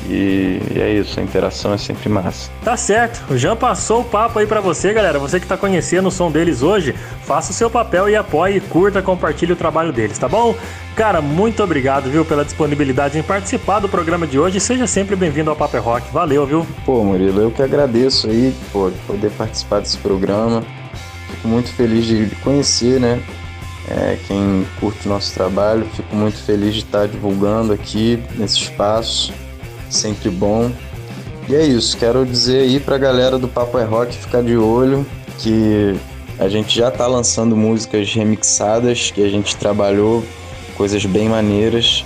E, 0.10 0.60
e, 0.76 0.82
é 0.82 0.92
isso, 0.92 1.20
a 1.20 1.24
interação 1.24 1.72
é 1.72 1.78
sempre 1.78 2.10
massa. 2.10 2.50
Tá 2.64 2.76
certo, 2.76 3.32
o 3.32 3.38
Jean 3.38 3.56
passou 3.56 4.02
o 4.02 4.04
papo 4.04 4.40
aí 4.40 4.48
para 4.48 4.60
você, 4.60 4.92
galera. 4.92 5.20
Você 5.20 5.40
que 5.40 5.46
tá 5.46 5.56
conhecendo 5.56 6.08
o 6.08 6.12
som 6.12 6.32
deles 6.32 6.64
hoje, 6.64 6.96
faça 7.24 7.52
o 7.52 7.54
seu 7.54 7.70
papel 7.70 8.10
e 8.10 8.16
apoie, 8.16 8.60
curta, 8.60 9.04
compartilhe 9.04 9.54
o 9.54 9.56
trabalho 9.56 9.94
deles, 9.94 10.18
tá 10.18 10.28
bom? 10.28 10.56
Cara, 10.96 11.22
muito 11.22 11.64
obrigado, 11.64 12.10
viu, 12.10 12.26
pela 12.26 12.44
disponibilidade 12.44 13.20
em 13.20 13.24
participar 13.24 13.80
do 13.80 13.88
programa 13.88 14.26
de 14.26 14.40
hoje. 14.40 14.60
Seja 14.60 14.88
sempre 14.88 15.16
bem-vindo 15.16 15.52
ao 15.52 15.56
Paper 15.56 15.80
é 15.80 15.84
Rock. 15.84 16.12
Valeu, 16.12 16.46
viu? 16.46 16.68
Pô, 16.84 17.04
Murilo, 17.04 17.42
eu 17.42 17.52
que 17.52 17.62
agradeço 17.62 18.28
aí, 18.28 18.54
pô, 18.74 18.92
poder 19.06 19.30
participar 19.32 19.80
desse 19.80 19.98
programa. 20.00 20.64
Fico 21.30 21.48
muito 21.48 21.72
feliz 21.72 22.06
de 22.06 22.36
conhecer, 22.44 23.00
né? 23.00 23.22
É, 23.88 24.18
quem 24.28 24.66
curte 24.80 25.06
o 25.06 25.10
nosso 25.10 25.34
trabalho, 25.34 25.86
fico 25.94 26.16
muito 26.16 26.38
feliz 26.38 26.74
de 26.74 26.82
estar 26.82 27.08
divulgando 27.08 27.72
aqui 27.72 28.22
nesse 28.36 28.58
espaço 28.58 29.32
sempre 29.90 30.30
bom. 30.30 30.72
E 31.48 31.56
é 31.56 31.66
isso, 31.66 31.98
quero 31.98 32.26
dizer 32.26 32.62
aí 32.62 32.80
pra 32.80 32.98
galera 32.98 33.40
do 33.40 33.48
Papo 33.48 33.78
é 33.80 33.84
Rock 33.84 34.16
ficar 34.16 34.44
de 34.44 34.56
olho 34.56 35.06
que 35.40 35.96
a 36.38 36.48
gente 36.48 36.76
já 36.76 36.92
tá 36.92 37.08
lançando 37.08 37.56
músicas 37.56 38.14
remixadas, 38.14 39.12
que 39.12 39.24
a 39.24 39.30
gente 39.30 39.56
trabalhou 39.56 40.24
coisas 40.78 41.06
bem 41.06 41.28
maneiras 41.28 42.06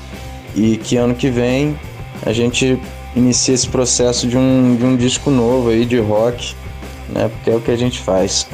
e 0.55 0.77
que 0.77 0.97
ano 0.97 1.13
que 1.13 1.29
vem 1.29 1.77
a 2.25 2.31
gente 2.31 2.79
inicia 3.15 3.53
esse 3.53 3.67
processo 3.67 4.27
de 4.27 4.37
um, 4.37 4.75
de 4.75 4.85
um 4.85 4.95
disco 4.95 5.29
novo 5.29 5.69
aí 5.69 5.85
de 5.85 5.99
rock, 5.99 6.55
né? 7.09 7.29
Porque 7.29 7.49
é 7.49 7.55
o 7.55 7.61
que 7.61 7.71
a 7.71 7.75
gente 7.75 7.99
faz. 7.99 8.47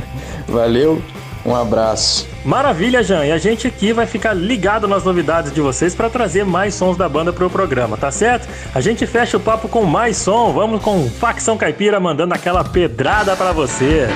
Valeu, 0.48 1.00
um 1.44 1.54
abraço. 1.54 2.28
Maravilha, 2.44 3.02
Jan. 3.02 3.24
E 3.26 3.32
a 3.32 3.38
gente 3.38 3.66
aqui 3.66 3.92
vai 3.92 4.06
ficar 4.06 4.32
ligado 4.32 4.86
nas 4.86 5.04
novidades 5.04 5.52
de 5.52 5.60
vocês 5.60 5.94
para 5.94 6.08
trazer 6.08 6.44
mais 6.44 6.74
sons 6.74 6.96
da 6.96 7.08
banda 7.08 7.32
para 7.32 7.46
o 7.46 7.50
programa, 7.50 7.96
tá 7.96 8.10
certo? 8.10 8.48
A 8.74 8.80
gente 8.80 9.06
fecha 9.06 9.36
o 9.36 9.40
papo 9.40 9.68
com 9.68 9.84
mais 9.84 10.16
som. 10.16 10.52
Vamos 10.52 10.82
com 10.82 11.08
Facção 11.08 11.56
Caipira 11.56 11.98
mandando 11.98 12.34
aquela 12.34 12.64
pedrada 12.64 13.36
para 13.36 13.52
você. 13.52 14.08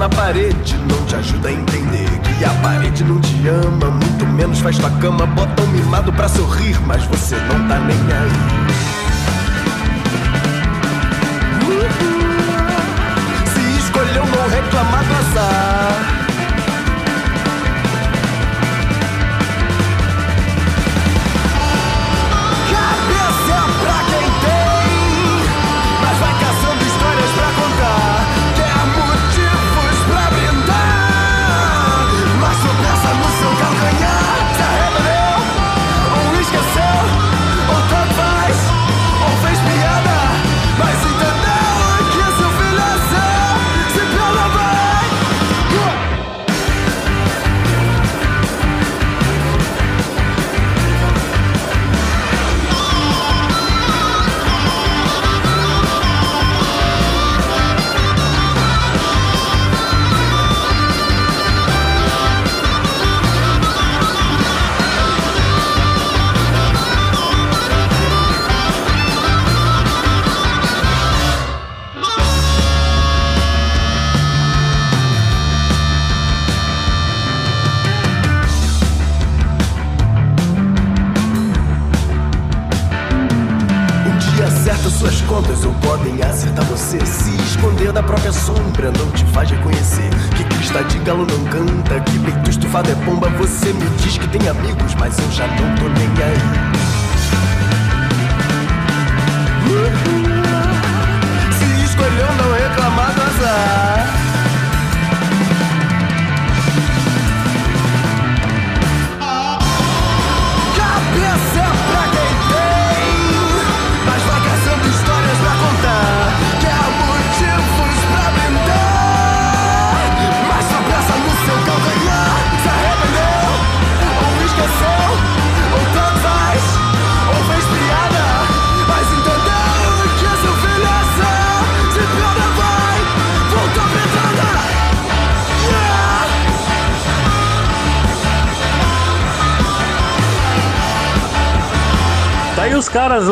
Na 0.00 0.08
parede 0.08 0.78
não 0.88 1.04
te 1.04 1.14
ajuda 1.14 1.48
a 1.48 1.52
entender 1.52 2.08
que 2.38 2.42
a 2.42 2.50
parede 2.62 3.04
não 3.04 3.20
te 3.20 3.46
ama, 3.48 3.90
muito 3.90 4.26
menos 4.26 4.58
faz 4.60 4.78
tua 4.78 4.90
cama. 4.92 5.26
Bota 5.26 5.62
um 5.62 5.66
mimado 5.66 6.10
pra 6.10 6.26
sorrir, 6.26 6.80
mas 6.86 7.04
você 7.04 7.36
não 7.36 7.68
tá 7.68 7.78
nem 7.80 7.98
aí. 7.98 8.30
Se 13.52 13.78
escolheu 13.78 14.24
não 14.24 14.48
reclamar 14.48 15.04
do 15.04 15.14
azar. 15.14 15.69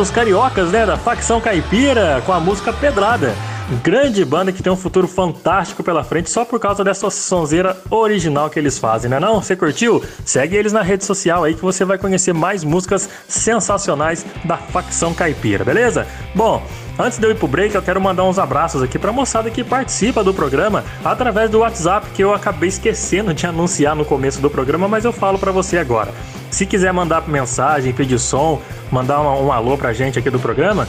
Os 0.00 0.10
cariocas, 0.10 0.70
né, 0.70 0.86
da 0.86 0.96
facção 0.96 1.40
caipira, 1.40 2.22
com 2.24 2.32
a 2.32 2.38
música 2.38 2.72
Pedrada. 2.72 3.34
Grande 3.82 4.24
banda 4.24 4.52
que 4.52 4.62
tem 4.62 4.72
um 4.72 4.76
futuro 4.76 5.06
fantástico 5.06 5.82
pela 5.82 6.02
frente 6.02 6.30
só 6.30 6.44
por 6.44 6.58
causa 6.58 6.82
dessa 6.82 7.10
sonzeira 7.10 7.76
original 7.90 8.48
que 8.48 8.58
eles 8.58 8.78
fazem, 8.78 9.10
né 9.10 9.20
não? 9.20 9.42
Você 9.42 9.54
curtiu? 9.54 10.02
Segue 10.24 10.56
eles 10.56 10.72
na 10.72 10.82
rede 10.82 11.04
social 11.04 11.44
aí 11.44 11.54
que 11.54 11.60
você 11.60 11.84
vai 11.84 11.98
conhecer 11.98 12.32
mais 12.32 12.64
músicas 12.64 13.08
sensacionais 13.26 14.24
da 14.44 14.56
facção 14.56 15.12
caipira, 15.12 15.64
beleza? 15.64 16.06
Bom, 16.34 16.62
Antes 16.98 17.16
de 17.16 17.24
eu 17.24 17.30
ir 17.30 17.36
pro 17.36 17.46
break, 17.46 17.76
eu 17.76 17.82
quero 17.82 18.00
mandar 18.00 18.24
uns 18.24 18.40
abraços 18.40 18.82
aqui 18.82 18.98
pra 18.98 19.12
moçada 19.12 19.48
que 19.50 19.62
participa 19.62 20.24
do 20.24 20.34
programa 20.34 20.84
através 21.04 21.48
do 21.48 21.60
WhatsApp, 21.60 22.10
que 22.10 22.24
eu 22.24 22.34
acabei 22.34 22.68
esquecendo 22.68 23.32
de 23.32 23.46
anunciar 23.46 23.94
no 23.94 24.04
começo 24.04 24.40
do 24.40 24.50
programa, 24.50 24.88
mas 24.88 25.04
eu 25.04 25.12
falo 25.12 25.38
para 25.38 25.52
você 25.52 25.78
agora. 25.78 26.12
Se 26.50 26.66
quiser 26.66 26.92
mandar 26.92 27.28
mensagem, 27.28 27.92
pedir 27.92 28.18
som, 28.18 28.60
mandar 28.90 29.20
um, 29.20 29.46
um 29.46 29.52
alô 29.52 29.78
pra 29.78 29.92
gente 29.92 30.18
aqui 30.18 30.28
do 30.28 30.40
programa, 30.40 30.88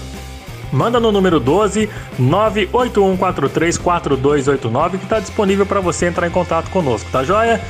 manda 0.73 0.99
no 0.99 1.11
número 1.11 1.39
12 1.39 1.87
981434289 2.19 4.97
que 4.97 5.03
está 5.03 5.19
disponível 5.19 5.67
para 5.67 5.79
você 5.79 6.07
entrar 6.07 6.25
em 6.25 6.31
contato 6.31 6.71
conosco, 6.71 7.07
tá 7.11 7.23
joia? 7.23 7.61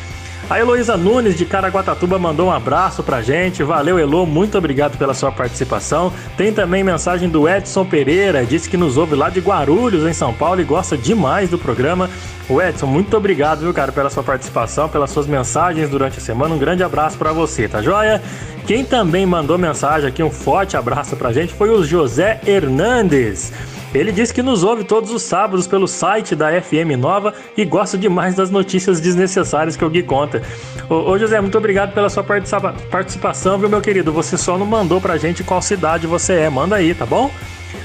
A 0.47 0.60
Heloísa 0.60 0.97
Nunes 0.97 1.38
de 1.38 1.45
Caraguatatuba 1.45 2.17
mandou 2.17 2.47
um 2.47 2.52
abraço 2.52 3.04
pra 3.04 3.21
gente. 3.21 3.63
Valeu, 3.63 3.99
Elo, 3.99 4.25
muito 4.25 4.58
obrigado 4.58 4.97
pela 4.97 5.13
sua 5.13 5.32
participação. 5.32 6.12
Tem 6.38 6.52
também 6.52 6.84
mensagem 6.84 7.30
do 7.30 7.47
Edson 7.47 7.86
Pereira, 7.86 8.45
disse 8.45 8.69
que 8.69 8.78
nos 8.78 8.97
ouve 8.97 9.15
lá 9.15 9.30
de 9.30 9.39
Guarulhos, 9.39 10.06
em 10.06 10.13
São 10.13 10.34
Paulo, 10.34 10.62
e 10.62 10.63
gosta 10.63 10.97
demais 10.97 11.49
do 11.49 11.58
programa. 11.58 12.10
O 12.49 12.60
Edson, 12.60 12.88
muito 12.88 13.15
obrigado, 13.15 13.60
viu, 13.60 13.73
cara, 13.73 13.91
pela 13.91 14.10
sua 14.10 14.23
participação, 14.23 14.89
pelas 14.89 15.12
suas 15.12 15.28
mensagens 15.28 15.88
durante 15.88 16.17
a 16.17 16.21
semana. 16.21 16.56
Um 16.56 16.58
grande 16.58 16.84
abraço 16.84 17.15
para 17.15 17.32
você, 17.32 17.67
tá 17.67 17.80
joia? 17.80 18.19
Quem 18.65 18.84
também 18.84 19.28
mandou 19.28 19.56
mensagem 19.56 20.10
aqui, 20.10 20.23
um 20.23 20.32
forte 20.32 20.75
abraço 20.75 21.15
pra 21.15 21.32
gente, 21.32 21.54
foi 21.54 21.69
o 21.69 21.84
José 21.84 22.41
Hernandes. 22.45 23.52
Ele 23.93 24.12
diz 24.12 24.32
que 24.32 24.43
nos 24.43 24.63
ouve 24.63 24.84
todos 24.84 25.12
os 25.12 25.23
sábados 25.23 25.67
pelo 25.67 25.88
site 25.88 26.36
da 26.36 26.49
FM 26.62 26.97
Nova 26.97 27.34
e 27.58 27.65
gosta 27.65 27.97
demais 27.97 28.36
das 28.36 28.52
notícias 28.52 28.99
desnecessárias 28.99 29.75
que 29.75 29.84
o 29.84 29.89
Gui 29.89 30.04
conta. 30.04 30.43
Ô, 30.88 31.12
ô 31.12 31.17
José, 31.17 31.41
muito 31.41 31.58
obrigado 31.58 31.93
pela 31.93 32.10
sua 32.10 32.23
participa 32.23 32.73
participação, 32.91 33.58
viu, 33.58 33.69
meu 33.69 33.82
querido? 33.82 34.12
Você 34.13 34.38
só 34.38 34.58
não 34.58 34.65
mandou 34.65 35.02
pra 35.02 35.17
gente 35.17 35.43
qual 35.43 35.62
cidade 35.62 36.06
você 36.06 36.34
é. 36.34 36.49
Manda 36.49 36.75
aí, 36.75 36.93
tá 36.93 37.06
bom? 37.06 37.32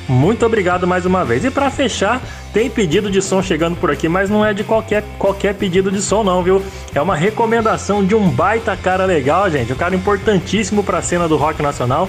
Muito 0.09 0.45
obrigado 0.45 0.87
mais 0.87 1.07
uma 1.07 1.25
vez. 1.25 1.45
E 1.45 1.51
para 1.51 1.71
fechar, 1.71 2.21
tem 2.53 2.69
pedido 2.69 3.11
de 3.11 3.23
som 3.23 3.43
chegando 3.43 3.77
por 3.77 3.91
aqui, 3.91 4.09
mas 4.09 4.29
não 4.29 4.45
é 4.45 4.53
de 4.53 4.63
qualquer, 4.63 5.03
qualquer 5.19 5.55
pedido 5.55 5.91
de 5.91 6.01
som 6.01 6.23
não, 6.23 6.43
viu? 6.43 6.63
É 6.95 7.01
uma 7.01 7.17
recomendação 7.17 8.05
de 8.05 8.15
um 8.15 8.29
baita 8.29 8.77
cara 8.77 9.05
legal, 9.05 9.51
gente, 9.51 9.73
um 9.73 9.77
cara 9.77 9.95
importantíssimo 9.95 10.83
para 10.83 10.99
a 10.99 11.03
cena 11.03 11.27
do 11.27 11.37
rock 11.37 11.63
nacional 11.63 12.09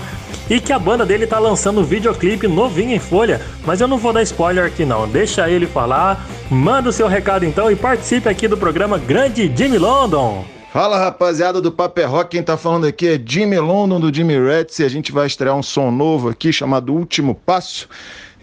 e 0.50 0.60
que 0.60 0.74
a 0.74 0.80
banda 0.80 1.06
dele 1.06 1.26
tá 1.26 1.40
lançando 1.40 1.82
um 1.82 1.84
videoclipe 1.84 2.48
novinho 2.48 2.92
em 2.92 3.00
folha, 3.00 3.42
mas 3.66 3.82
eu 3.82 3.88
não 3.88 3.98
vou 3.98 4.14
dar 4.14 4.22
spoiler 4.24 4.66
aqui 4.66 4.86
não. 4.86 5.08
Deixa 5.08 5.50
ele 5.50 5.66
falar. 5.66 6.26
Manda 6.50 6.90
o 6.90 6.94
seu 6.94 7.08
recado 7.08 7.46
então 7.46 7.72
e 7.72 7.76
participe 7.76 8.30
aqui 8.30 8.48
do 8.48 8.58
programa 8.58 8.98
Grande 8.98 9.52
Jimmy 9.56 9.78
London. 9.78 10.55
Fala 10.76 11.00
rapaziada 11.00 11.62
do 11.62 11.72
Paper 11.72 12.12
Rock, 12.12 12.32
quem 12.32 12.44
tá 12.44 12.58
falando 12.58 12.86
aqui 12.86 13.08
é 13.08 13.18
Jimmy 13.26 13.58
London 13.58 13.98
do 13.98 14.14
Jimmy 14.14 14.38
Reds 14.38 14.78
e 14.80 14.84
a 14.84 14.90
gente 14.90 15.10
vai 15.10 15.26
estrear 15.26 15.56
um 15.56 15.64
som 15.64 15.90
novo 15.90 16.28
aqui 16.28 16.52
chamado 16.52 16.94
Último 16.94 17.34
Passo 17.34 17.88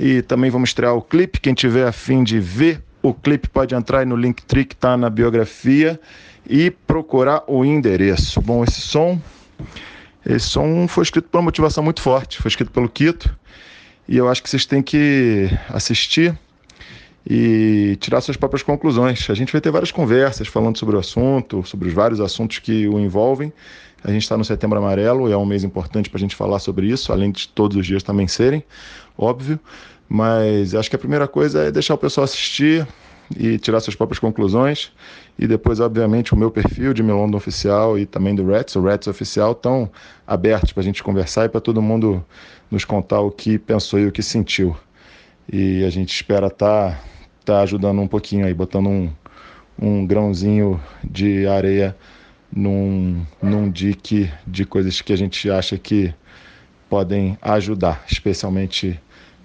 e 0.01 0.23
também 0.23 0.51
vamos 0.51 0.71
estrear 0.71 0.97
o 0.97 1.03
clipe. 1.03 1.39
Quem 1.39 1.53
tiver 1.53 1.87
afim 1.87 2.25
de 2.25 2.41
ver 2.41 2.83
o 3.03 3.13
clipe 3.13 3.51
pode 3.51 3.75
entrar 3.75 3.99
aí 3.99 4.07
no 4.07 4.17
link 4.17 4.47
que 4.47 4.75
tá 4.75 4.97
na 4.97 5.11
biografia 5.11 6.01
e 6.49 6.71
procurar 6.71 7.45
o 7.47 7.67
endereço. 7.67 8.41
Bom, 8.41 8.65
esse 8.65 8.81
som, 8.81 9.21
esse 10.25 10.47
som 10.47 10.89
foi 10.89 11.03
escrito 11.03 11.29
por 11.29 11.37
uma 11.37 11.45
motivação 11.45 11.85
muito 11.85 12.01
forte, 12.01 12.41
foi 12.41 12.49
escrito 12.49 12.71
pelo 12.71 12.89
Quito 12.89 13.31
e 14.09 14.17
eu 14.17 14.27
acho 14.27 14.43
que 14.43 14.49
vocês 14.49 14.65
têm 14.65 14.83
que 14.83 15.51
assistir 15.69 16.35
e 17.27 17.97
tirar 18.01 18.21
suas 18.21 18.37
próprias 18.37 18.63
conclusões. 18.63 19.29
A 19.31 19.35
gente 19.35 19.53
vai 19.53 19.61
ter 19.61 19.71
várias 19.71 19.93
conversas 19.93 20.49
falando 20.49 20.79
sobre 20.79 20.97
o 20.97 20.99
assunto, 20.99 21.65
sobre 21.65 21.89
os 21.89 21.95
vários 21.95 22.21
assuntos 22.21 22.59
que 22.59 22.89
o 22.89 22.99
envolvem. 22.99 23.53
A 24.05 24.11
gente 24.11 24.23
está 24.23 24.37
no 24.37 24.45
Setembro 24.45 24.79
Amarelo 24.79 25.29
e 25.29 25.33
é 25.33 25.37
um 25.37 25.47
mês 25.47 25.63
importante 25.63 26.11
para 26.11 26.19
a 26.19 26.21
gente 26.21 26.35
falar 26.35 26.59
sobre 26.59 26.89
isso, 26.89 27.13
além 27.13 27.31
de 27.31 27.47
todos 27.49 27.77
os 27.77 27.87
dias 27.87 28.03
também 28.03 28.27
serem, 28.27 28.65
óbvio. 29.17 29.59
Mas 30.09 30.75
acho 30.75 30.91
que 30.91 30.97
a 30.97 30.99
primeira 30.99 31.29
coisa 31.29 31.63
é 31.63 31.71
deixar 31.71 31.95
o 31.95 31.99
pessoal 31.99 32.25
assistir 32.25 32.87
e 33.39 33.59
tirar 33.59 33.81
suas 33.81 33.95
próprias 33.95 34.19
conclusões. 34.19 34.93
E 35.39 35.47
depois, 35.47 35.81
obviamente, 35.81 36.35
o 36.35 36.37
meu 36.37 36.51
perfil 36.51 36.93
de 36.93 37.03
Milondo 37.03 37.37
Oficial 37.37 37.99
e 37.99 38.05
também 38.05 38.35
do 38.35 38.47
Reds, 38.47 38.75
o 38.77 38.83
Reds 38.83 39.07
Oficial, 39.07 39.53
estão 39.53 39.91
abertos 40.27 40.73
para 40.73 40.83
a 40.83 40.85
gente 40.85 41.03
conversar 41.03 41.47
e 41.47 41.49
para 41.49 41.61
todo 41.61 41.81
mundo 41.81 42.23
nos 42.71 42.85
contar 42.85 43.21
o 43.21 43.31
que 43.31 43.59
pensou 43.59 43.99
e 44.01 44.07
o 44.07 44.13
que 44.13 44.23
sentiu. 44.23 44.77
E 45.51 45.85
a 45.85 45.91
gente 45.91 46.13
espera 46.15 46.49
estar 46.49 46.91
tá 46.91 47.01
tá 47.45 47.61
ajudando 47.61 48.01
um 48.01 48.09
pouquinho 48.09 48.47
aí, 48.47 48.55
botando 48.55 48.89
um, 48.89 49.11
um 49.81 50.07
grãozinho 50.07 50.81
de 51.03 51.47
areia 51.47 51.97
num, 52.55 53.25
num 53.43 53.71
dique 53.71 54.31
de 54.47 54.65
coisas 54.65 55.01
que 55.01 55.13
a 55.13 55.17
gente 55.17 55.51
acha 55.51 55.79
que 55.79 56.15
podem 56.89 57.39
ajudar, 57.41 58.05
especialmente 58.11 59.01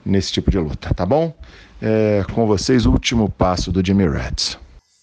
nesse 0.06 0.32
tipo 0.32 0.52
de 0.52 0.58
luta, 0.58 0.94
tá 0.94 1.06
bom? 1.06 1.34
É, 1.82 2.26
com 2.34 2.46
vocês, 2.46 2.86
o 2.86 2.92
último 2.92 3.30
passo 3.30 3.72
do 3.72 3.86
Jimmy 3.86 4.08
Reds. 4.08 4.58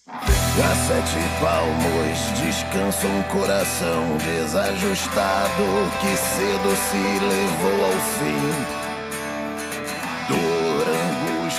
A 0.07 0.74
sete 0.87 1.18
palmos 1.40 2.40
descansa 2.40 3.07
um 3.07 3.22
coração 3.24 4.16
desajustado 4.18 5.64
que 6.00 6.16
cedo 6.16 6.76
se 6.76 6.96
levou 6.96 7.85
ao 7.87 7.92
fim. 7.92 8.83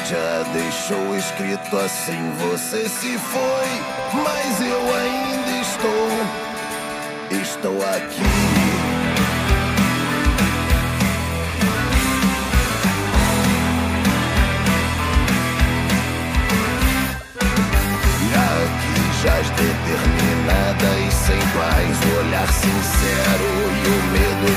Angústia 0.05 0.45
deixou 0.53 1.17
escrito 1.17 1.77
assim: 1.77 2.31
Você 2.37 2.87
se 2.87 3.17
foi, 3.17 3.81
mas 4.13 4.61
eu 4.61 4.95
ainda 4.95 5.51
estou, 5.61 6.09
estou 7.41 7.81
aqui. 7.81 8.21
Jaz 19.23 19.49
determinada 19.49 20.99
e 20.99 21.11
sem 21.11 21.39
paz, 21.57 21.97
olhar 22.19 22.47
sincero 22.47 23.49
e 23.73 23.87
o 23.87 23.99
medo 24.11 24.47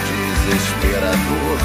desesperador. 0.50 1.58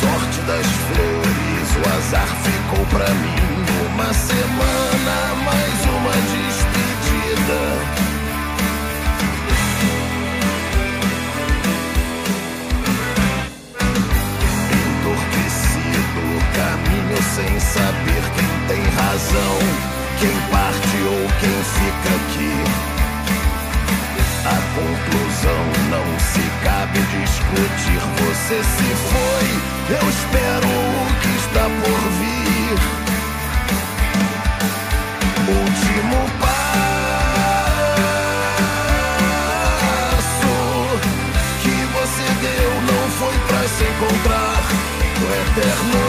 Sorte 0.00 0.40
das 0.46 0.66
flores, 0.66 1.51
o 1.76 1.96
azar 1.96 2.28
ficou 2.42 2.86
pra 2.86 3.08
mim. 3.14 3.42
Uma 3.94 4.12
semana, 4.12 5.34
mais 5.44 5.78
uma 5.86 6.12
despedida. 6.32 7.62
Caminho 16.54 17.22
sem 17.34 17.60
saber 17.60 18.22
quem 18.34 18.52
tem 18.68 18.82
razão, 18.94 19.58
quem 20.20 20.36
parte 20.50 20.96
ou 21.06 21.22
quem 21.40 21.62
fica 21.64 22.10
aqui. 22.14 23.01
A 24.44 24.58
conclusão 24.74 25.64
não 25.88 26.18
se 26.18 26.42
cabe 26.64 26.98
discutir. 26.98 28.00
Você 28.18 28.58
se 28.64 28.90
foi, 29.08 29.46
eu 29.96 30.04
espero 30.10 30.66
o 30.66 31.06
que 31.20 31.32
está 31.38 31.64
por 31.64 32.00
vir. 32.18 32.76
Último 35.48 36.18
passo 36.40 36.62
que 41.62 41.76
você 41.92 42.26
deu 42.40 42.70
não 42.82 43.04
foi 43.10 43.36
pra 43.46 43.62
se 43.68 43.84
encontrar 43.84 44.60
o 45.20 45.24
eterno 45.40 46.01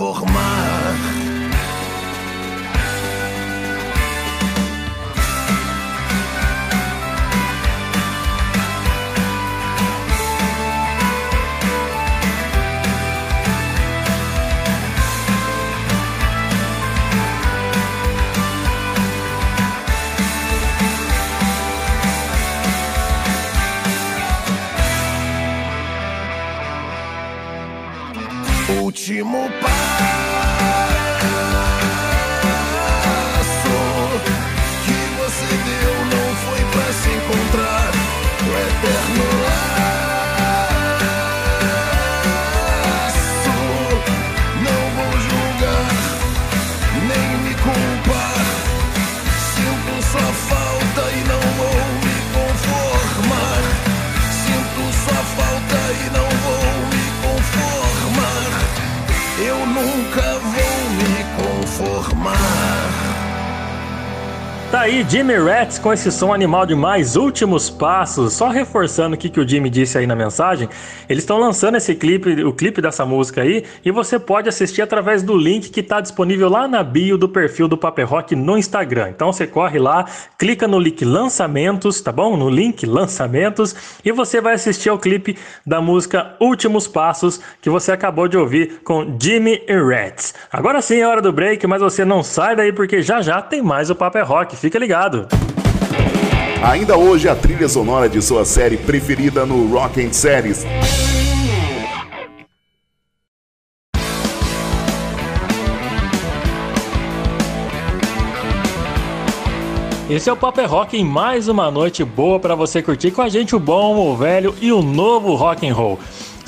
me 0.00 0.29
Jimmy 65.10 65.34
Rats 65.34 65.76
com 65.76 65.92
esse 65.92 66.12
som 66.12 66.32
animal 66.32 66.64
demais, 66.64 67.16
últimos 67.16 67.68
passos. 67.68 68.32
Só 68.32 68.46
reforçando 68.46 69.16
o 69.16 69.18
que, 69.18 69.28
que 69.28 69.40
o 69.40 69.48
Jimmy 69.48 69.68
disse 69.68 69.98
aí 69.98 70.06
na 70.06 70.14
mensagem, 70.14 70.68
eles 71.08 71.24
estão 71.24 71.36
lançando 71.36 71.76
esse 71.76 71.96
clipe, 71.96 72.44
o 72.44 72.52
clipe 72.52 72.80
dessa 72.80 73.04
música 73.04 73.42
aí, 73.42 73.64
e 73.84 73.90
você 73.90 74.20
pode 74.20 74.48
assistir 74.48 74.82
através 74.82 75.24
do 75.24 75.36
link 75.36 75.70
que 75.70 75.82
tá 75.82 76.00
disponível 76.00 76.48
lá 76.48 76.68
na 76.68 76.84
bio 76.84 77.18
do 77.18 77.28
perfil 77.28 77.66
do 77.66 77.76
Paper 77.76 78.08
Rock 78.08 78.36
no 78.36 78.56
Instagram. 78.56 79.08
Então 79.08 79.32
você 79.32 79.48
corre 79.48 79.80
lá, 79.80 80.04
clica 80.38 80.68
no 80.68 80.78
link 80.78 81.04
lançamentos, 81.04 82.00
tá 82.00 82.12
bom? 82.12 82.36
No 82.36 82.48
link 82.48 82.86
lançamentos, 82.86 83.74
e 84.04 84.12
você 84.12 84.40
vai 84.40 84.54
assistir 84.54 84.90
ao 84.90 84.98
clipe 85.00 85.36
da 85.66 85.80
música 85.80 86.36
Últimos 86.38 86.86
Passos 86.86 87.40
que 87.60 87.68
você 87.68 87.90
acabou 87.90 88.28
de 88.28 88.38
ouvir 88.38 88.78
com 88.84 89.16
Jimmy 89.20 89.60
Rats. 89.68 90.34
Agora 90.52 90.80
sim 90.80 91.00
é 91.00 91.06
hora 91.08 91.20
do 91.20 91.32
break, 91.32 91.66
mas 91.66 91.82
você 91.82 92.04
não 92.04 92.22
sai 92.22 92.54
daí 92.54 92.72
porque 92.72 93.02
já 93.02 93.20
já 93.20 93.42
tem 93.42 93.60
mais 93.60 93.90
o 93.90 93.96
Paper 93.96 94.24
Rock. 94.24 94.54
Fica 94.54 94.78
ligado. 94.78 94.99
Ainda 96.62 96.94
hoje 96.94 97.26
a 97.26 97.34
trilha 97.34 97.66
sonora 97.70 98.06
de 98.06 98.20
sua 98.20 98.44
série 98.44 98.76
preferida 98.76 99.46
no 99.46 99.66
Rock 99.72 100.04
and 100.04 100.12
Series. 100.12 100.66
Esse 110.10 110.28
é 110.28 110.32
o 110.34 110.36
Paper 110.36 110.68
Rock 110.68 110.98
em 110.98 111.04
mais 111.04 111.48
uma 111.48 111.70
noite 111.70 112.04
boa 112.04 112.38
para 112.38 112.54
você 112.54 112.82
curtir 112.82 113.10
com 113.10 113.22
a 113.22 113.28
gente 113.30 113.56
o 113.56 113.58
bom, 113.58 113.96
o 113.96 114.14
velho 114.14 114.54
e 114.60 114.70
o 114.70 114.82
novo 114.82 115.34
rock 115.34 115.66
and 115.66 115.72
roll. 115.72 115.98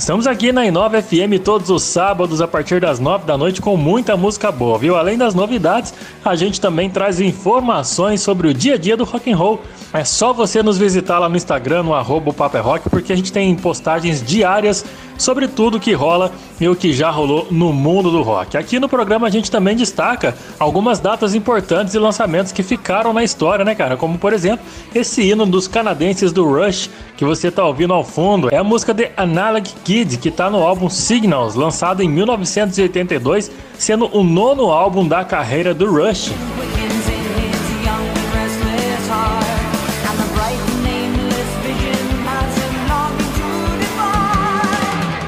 Estamos 0.03 0.27
aqui 0.27 0.51
na 0.51 0.67
Inova 0.67 1.01
FM 1.01 1.39
todos 1.45 1.71
os 1.71 1.85
sábados 1.85 2.41
a 2.41 2.49
partir 2.49 2.81
das 2.81 2.99
9 2.99 3.25
da 3.25 3.39
noite 3.39 3.63
com 3.63 3.77
muita 3.77 4.17
música 4.17 4.51
boa, 4.51 4.77
viu? 4.77 4.97
Além 4.97 5.17
das 5.17 5.33
novidades, 5.33 5.95
a 6.25 6.35
gente 6.35 6.61
também 6.61 6.91
traz 6.91 7.21
informações 7.21 8.21
sobre 8.21 8.49
o 8.49 8.53
dia 8.53 8.75
a 8.75 8.77
dia 8.77 8.97
do 8.97 9.05
rock 9.05 9.31
and 9.31 9.37
roll. 9.37 9.61
É 9.93 10.03
só 10.03 10.33
você 10.33 10.61
nos 10.61 10.77
visitar 10.77 11.21
lá 11.21 11.29
no 11.29 11.37
Instagram, 11.37 11.85
no 11.85 11.95
arroba 11.95 12.33
Rock, 12.61 12.91
porque 12.91 13.13
a 13.13 13.17
gente 13.17 13.33
tem 13.33 13.55
postagens 13.55 14.21
diárias 14.21 14.85
sobre 15.17 15.47
tudo 15.47 15.79
que 15.79 15.93
rola 15.93 16.33
e 16.61 16.69
o 16.69 16.75
que 16.75 16.93
já 16.93 17.09
rolou 17.09 17.47
no 17.51 17.73
mundo 17.73 18.11
do 18.11 18.23
rock. 18.23 18.57
Aqui 18.57 18.81
no 18.81 18.89
programa 18.89 19.29
a 19.29 19.31
gente 19.31 19.53
também 19.53 19.77
destaca 19.77 20.35
algumas 20.59 20.99
datas 20.99 21.33
importantes 21.33 21.95
e 21.95 21.99
lançamentos 21.99 22.51
que 22.51 22.65
ficaram 22.65 23.13
na 23.13 23.23
história, 23.23 23.65
né, 23.65 23.75
cara? 23.75 23.97
Como 23.97 24.19
por 24.19 24.33
exemplo, 24.33 24.67
esse 24.93 25.23
hino 25.23 25.47
dos 25.47 25.69
canadenses 25.69 26.33
do 26.33 26.45
Rush 26.45 26.91
que 27.23 27.27
você 27.27 27.53
tá 27.53 27.65
ouvindo 27.65 27.95
ao 27.95 28.03
fundo 28.03 28.49
é 28.51 28.57
a 28.57 28.65
música 28.65 28.93
The 28.93 29.13
Analog 29.17 29.71
Kid, 29.85 30.19
que 30.19 30.29
tá 30.29 30.51
no 30.51 30.61
álbum 30.61 30.91
Signals, 30.91 31.55
lançado 31.55 32.03
em 32.03 32.09
1982, 32.09 33.49
sendo 33.79 34.11
o 34.13 34.25
nono 34.25 34.73
álbum 34.73 35.07
da 35.07 35.25
carreira 35.25 35.73
do 35.73 35.89
Rush. 35.89 36.33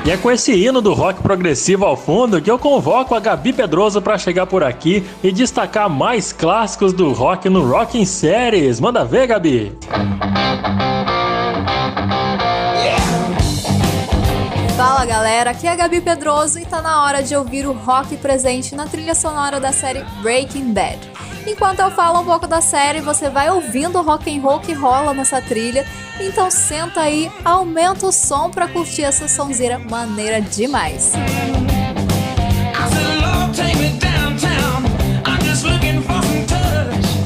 E 0.05 0.11
é 0.11 0.17
com 0.17 0.33
esse 0.33 0.53
hino 0.53 0.83
do 0.83 0.93
rock 0.93 1.23
progressivo 1.23 1.85
ao 1.85 1.97
fundo 1.97 2.43
que 2.43 2.51
eu 2.51 2.59
convoco 2.59 3.15
a 3.15 3.21
Gabi 3.21 3.53
Pedroso 3.53 4.03
para 4.03 4.19
chegar 4.19 4.47
por 4.47 4.65
aqui 4.65 5.05
e 5.23 5.31
destacar 5.31 5.89
mais 5.89 6.33
clássicos 6.33 6.93
do 6.93 7.13
rock 7.13 7.49
no 7.49 7.65
Rocking 7.65 8.05
Series. 8.05 8.81
Manda 8.81 9.05
ver, 9.05 9.29
Gabi! 9.29 9.73
Fala 14.87 15.07
galera, 15.07 15.53
aqui 15.53 15.67
é 15.67 15.73
a 15.73 15.77
Gabi 15.77 15.99
Pedroso 16.03 16.59
e 16.59 16.67
tá 16.67 16.83
na 16.83 17.03
hora 17.03 17.23
de 17.23 17.35
ouvir 17.35 17.67
o 17.67 17.73
rock 17.73 18.19
presente 18.19 18.75
na 18.75 18.87
trilha 18.87 19.15
sonora 19.15 19.59
da 19.59 19.73
série 19.73 20.05
Breaking 20.21 20.75
Bad. 20.75 20.99
Enquanto 21.47 21.81
eu 21.81 21.91
falo 21.91 22.21
um 22.21 22.25
pouco 22.27 22.47
da 22.47 22.61
série, 22.61 23.01
você 23.01 23.31
vai 23.31 23.49
ouvindo 23.49 23.99
o 23.99 24.03
rock 24.03 24.31
and 24.31 24.43
roll 24.43 24.61
que 24.61 24.75
rola 24.75 25.15
nessa 25.15 25.41
trilha. 25.41 25.87
Então 26.21 26.51
senta 26.51 27.01
aí, 27.01 27.33
aumenta 27.43 28.07
o 28.07 28.13
som 28.13 28.51
pra 28.51 28.69
curtir 28.69 29.05
essa 29.05 29.27
sonzeira 29.27 29.79
maneira 29.79 30.39
demais. 30.43 31.13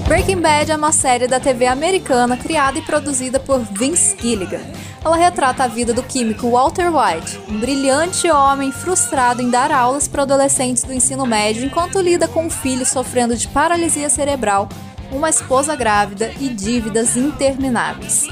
Breaking 0.07 0.41
Bad 0.41 0.71
é 0.71 0.77
uma 0.77 0.93
série 0.93 1.27
da 1.27 1.41
TV 1.41 1.67
americana 1.67 2.37
criada 2.37 2.79
e 2.79 2.83
produzida 2.83 3.41
por 3.41 3.59
Vince 3.59 4.17
Gilligan. 4.17 4.63
Ela 5.05 5.17
retrata 5.17 5.65
a 5.65 5.69
vida 5.69 5.95
do 5.95 6.03
químico 6.03 6.51
Walter 6.51 6.91
White, 6.91 7.41
um 7.49 7.59
brilhante 7.59 8.29
homem 8.31 8.73
frustrado 8.73 9.41
em 9.41 9.49
dar 9.49 9.71
aulas 9.71 10.09
para 10.09 10.23
adolescentes 10.23 10.83
do 10.83 10.93
ensino 10.93 11.25
médio 11.25 11.65
enquanto 11.65 12.01
lida 12.01 12.27
com 12.27 12.47
um 12.47 12.51
filho 12.51 12.85
sofrendo 12.85 13.37
de 13.37 13.47
paralisia 13.49 14.11
cerebral, 14.11 14.69
uma 15.11 15.31
esposa 15.31 15.75
grávida 15.77 16.33
e 16.41 16.49
dívidas 16.49 17.17
intermináveis. 17.17 18.27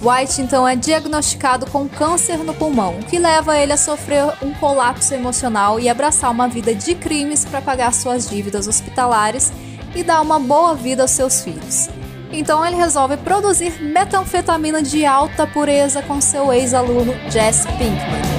White 0.00 0.42
então 0.42 0.66
é 0.66 0.76
diagnosticado 0.76 1.66
com 1.70 1.88
câncer 1.88 2.38
no 2.38 2.54
pulmão, 2.54 2.98
o 2.98 3.04
que 3.04 3.18
leva 3.18 3.58
ele 3.58 3.72
a 3.72 3.76
sofrer 3.76 4.24
um 4.42 4.52
colapso 4.54 5.14
emocional 5.14 5.80
e 5.80 5.88
abraçar 5.88 6.30
uma 6.30 6.48
vida 6.48 6.74
de 6.74 6.94
crimes 6.94 7.44
para 7.44 7.62
pagar 7.62 7.94
suas 7.94 8.28
dívidas 8.28 8.68
hospitalares 8.68 9.52
e 9.94 10.02
dar 10.02 10.20
uma 10.20 10.38
boa 10.38 10.74
vida 10.74 11.02
aos 11.02 11.12
seus 11.12 11.42
filhos. 11.42 11.88
Então 12.32 12.64
ele 12.64 12.76
resolve 12.76 13.16
produzir 13.18 13.80
metanfetamina 13.82 14.82
de 14.82 15.04
alta 15.04 15.46
pureza 15.46 16.02
com 16.02 16.20
seu 16.20 16.52
ex-aluno 16.52 17.14
Jesse 17.30 17.66
Pinkman. 17.68 18.35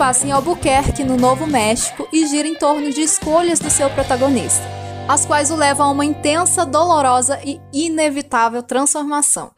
Passa 0.00 0.26
em 0.26 0.32
Albuquerque, 0.32 1.04
no 1.04 1.18
Novo 1.18 1.46
México, 1.46 2.08
e 2.10 2.26
gira 2.26 2.48
em 2.48 2.54
torno 2.54 2.90
de 2.90 3.02
escolhas 3.02 3.58
do 3.58 3.68
seu 3.68 3.90
protagonista, 3.90 4.64
as 5.06 5.26
quais 5.26 5.50
o 5.50 5.54
levam 5.54 5.88
a 5.88 5.90
uma 5.90 6.06
intensa, 6.06 6.64
dolorosa 6.64 7.38
e 7.44 7.60
inevitável 7.70 8.62
transformação. 8.62 9.50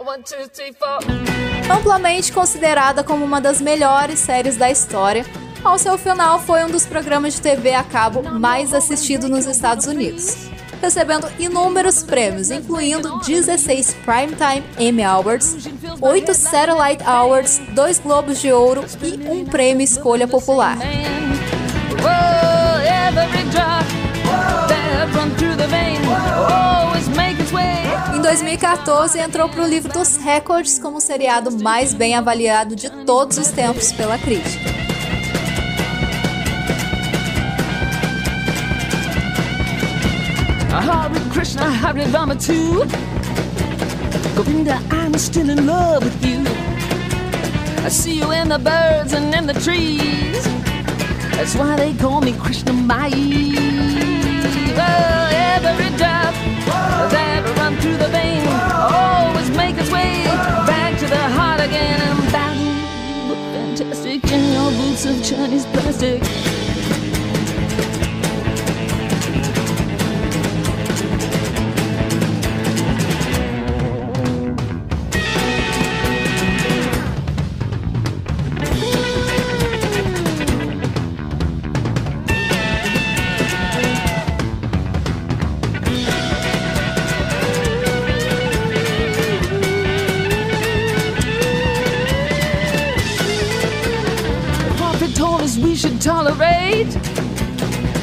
Amplamente 1.72 2.32
considerada 2.32 3.04
como 3.04 3.24
uma 3.24 3.40
das 3.40 3.60
melhores 3.60 4.18
séries 4.18 4.56
da 4.56 4.68
história, 4.68 5.24
ao 5.62 5.78
seu 5.78 5.96
final 5.96 6.40
foi 6.40 6.64
um 6.64 6.70
dos 6.70 6.86
programas 6.86 7.34
de 7.34 7.40
TV 7.40 7.72
a 7.72 7.84
cabo 7.84 8.28
mais 8.28 8.74
assistido 8.74 9.28
nos 9.28 9.46
Estados 9.46 9.86
Unidos, 9.86 10.48
recebendo 10.82 11.30
inúmeros 11.38 12.02
prêmios, 12.02 12.50
incluindo 12.50 13.20
16 13.20 13.96
Primetime 14.04 14.64
Emmy 14.78 15.04
Awards, 15.04 15.56
8 16.00 16.34
Satellite 16.34 17.04
Awards, 17.04 17.62
2 17.70 18.00
Globos 18.00 18.40
de 18.40 18.52
Ouro 18.52 18.84
e 19.00 19.28
um 19.28 19.44
prêmio 19.44 19.84
Escolha 19.84 20.26
Popular. 20.26 20.76
Em 28.14 28.20
2014, 28.20 29.18
entrou 29.20 29.48
para 29.48 29.62
o 29.62 29.66
livro 29.66 29.92
dos 29.92 30.16
recordes 30.16 30.78
como 30.78 30.96
o 30.96 31.00
seriado 31.00 31.52
mais 31.62 31.94
bem 31.94 32.16
avaliado 32.16 32.74
de 32.74 32.90
todos 33.04 33.38
os 33.38 33.48
tempos 33.48 33.92
pela 33.92 34.18
crítica. 34.18 34.81
Krishna, 41.42 41.72
Hare 41.72 42.06
Rama 42.12 42.36
too. 42.36 42.84
Govinda, 44.36 44.80
I'm 44.92 45.12
still 45.14 45.50
in 45.50 45.66
love 45.66 46.04
with 46.04 46.24
you. 46.24 46.38
I 47.84 47.88
see 47.88 48.18
you 48.20 48.30
in 48.30 48.48
the 48.48 48.60
birds 48.60 49.12
and 49.12 49.34
in 49.34 49.48
the 49.48 49.54
trees. 49.54 50.44
That's 51.34 51.56
why 51.56 51.74
they 51.74 51.94
call 51.94 52.20
me 52.20 52.32
Krishna 52.38 52.72
Mai. 52.72 53.10
Oh, 54.78 55.28
every 55.56 55.90
drop 55.98 56.32
that 57.10 57.42
run 57.58 57.76
through 57.78 57.96
the 57.96 58.06
vein 58.06 58.46
always 58.46 59.50
make 59.50 59.76
its 59.76 59.90
way 59.90 60.22
back 60.70 60.96
to 61.00 61.06
the 61.08 61.24
heart 61.36 61.60
again. 61.60 62.00
And 62.02 62.30
battle, 62.30 63.34
fantastic 63.52 64.30
in 64.30 64.52
your 64.52 64.70
boots 64.70 65.04
of 65.06 65.20
Chinese 65.24 65.66
plastic. 65.66 66.71
Tolerate 95.90 96.90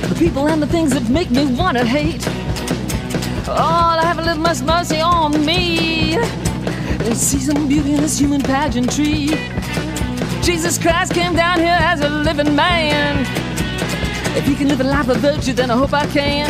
the 0.10 0.16
people 0.20 0.48
and 0.50 0.62
the 0.62 0.68
things 0.68 0.92
that 0.92 1.08
make 1.10 1.32
me 1.32 1.46
wanna 1.46 1.86
hate. 1.86 2.28
Oh, 3.48 3.98
I 3.98 4.04
have 4.04 4.20
a 4.20 4.22
little 4.22 4.44
much 4.44 4.62
mercy 4.62 5.00
on 5.00 5.46
me 5.46 6.16
and 6.16 7.16
see 7.16 7.40
some 7.40 7.70
beauty 7.70 7.94
in 7.94 8.02
this 8.02 8.20
human 8.20 8.42
pageantry. 8.42 9.28
Jesus 10.42 10.78
Christ 10.78 11.14
came 11.14 11.34
down 11.36 11.60
here 11.60 11.78
as 11.80 12.02
a 12.02 12.10
living 12.10 12.54
man. 12.54 13.26
If 14.36 14.46
he 14.46 14.56
can 14.56 14.68
live 14.68 14.82
a 14.82 14.84
life 14.84 15.08
of 15.08 15.18
virtue, 15.18 15.54
then 15.54 15.72
I 15.72 15.78
hope 15.78 15.94
I 15.94 16.06
can. 16.08 16.50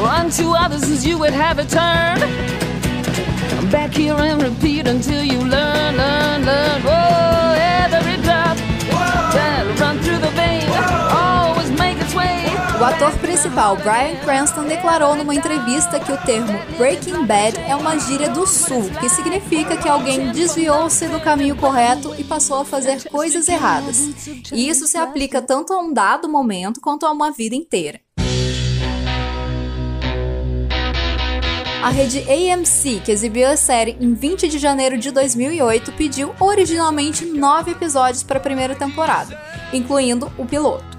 Unto 0.00 0.52
others 0.52 0.84
as 0.84 1.06
you 1.06 1.18
would 1.18 1.34
have 1.34 1.58
it 1.58 1.68
turned. 1.68 2.22
I'm 3.58 3.70
back 3.70 3.92
here 3.92 4.14
and 4.14 4.42
repeat 4.42 4.86
until 4.86 5.22
you 5.22 5.38
learn, 5.38 5.96
learn, 5.96 6.44
learn. 6.46 6.82
Whoa, 6.82 7.21
ator 12.92 13.18
principal, 13.18 13.74
Bryan 13.76 14.16
Cranston, 14.22 14.64
declarou 14.64 15.16
numa 15.16 15.34
entrevista 15.34 15.98
que 15.98 16.12
o 16.12 16.16
termo 16.18 16.58
Breaking 16.76 17.24
Bad 17.24 17.58
é 17.60 17.74
uma 17.74 17.98
gíria 17.98 18.28
do 18.28 18.46
Sul, 18.46 18.90
que 19.00 19.08
significa 19.08 19.78
que 19.78 19.88
alguém 19.88 20.30
desviou-se 20.30 21.08
do 21.08 21.18
caminho 21.18 21.56
correto 21.56 22.14
e 22.18 22.24
passou 22.24 22.60
a 22.60 22.64
fazer 22.66 23.08
coisas 23.08 23.48
erradas. 23.48 24.10
E 24.52 24.68
isso 24.68 24.86
se 24.86 24.98
aplica 24.98 25.40
tanto 25.40 25.72
a 25.72 25.80
um 25.80 25.92
dado 25.92 26.28
momento 26.28 26.82
quanto 26.82 27.06
a 27.06 27.10
uma 27.10 27.30
vida 27.30 27.54
inteira. 27.54 27.98
A 31.82 31.88
rede 31.88 32.20
AMC, 32.20 33.00
que 33.04 33.10
exibiu 33.10 33.48
a 33.48 33.56
série 33.56 33.96
em 34.00 34.12
20 34.12 34.48
de 34.48 34.58
janeiro 34.58 34.98
de 34.98 35.10
2008, 35.10 35.92
pediu 35.92 36.34
originalmente 36.38 37.24
nove 37.24 37.72
episódios 37.72 38.22
para 38.22 38.36
a 38.36 38.42
primeira 38.42 38.74
temporada, 38.74 39.40
incluindo 39.72 40.30
o 40.36 40.44
piloto. 40.44 40.91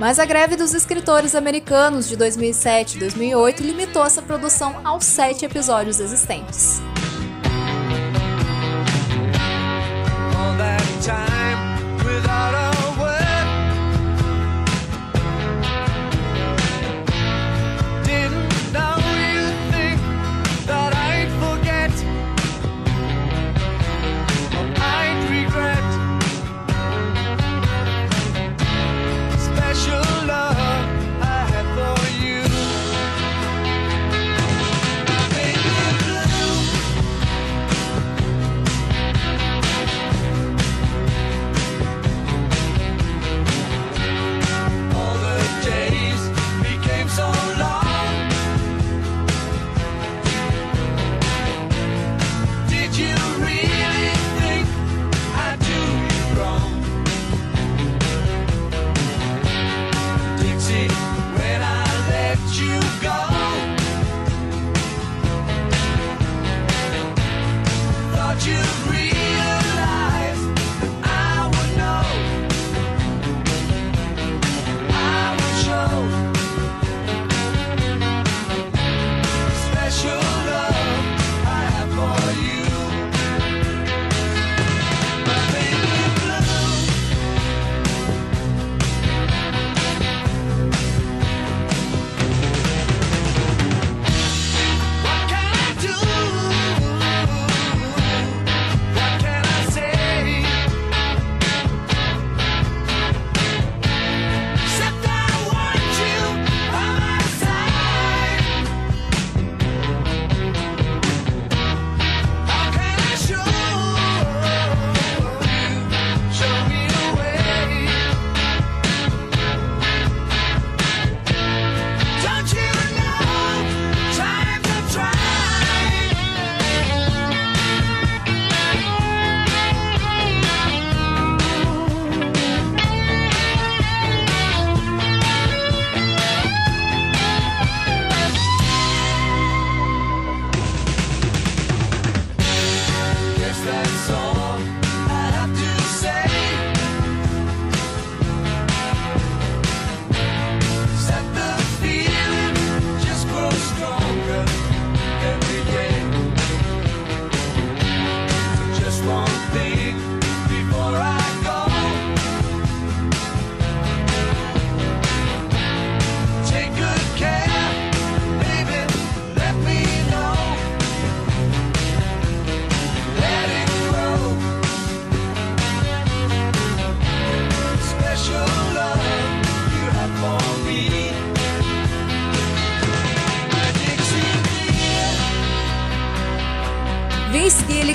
Mas 0.00 0.18
a 0.18 0.24
greve 0.24 0.56
dos 0.56 0.72
escritores 0.72 1.34
americanos 1.34 2.08
de 2.08 2.16
2007 2.16 2.96
e 2.96 3.00
2008 3.00 3.62
limitou 3.62 4.02
essa 4.02 4.22
produção 4.22 4.80
aos 4.82 5.04
sete 5.04 5.44
episódios 5.44 6.00
existentes. 6.00 6.80
All 12.32 12.69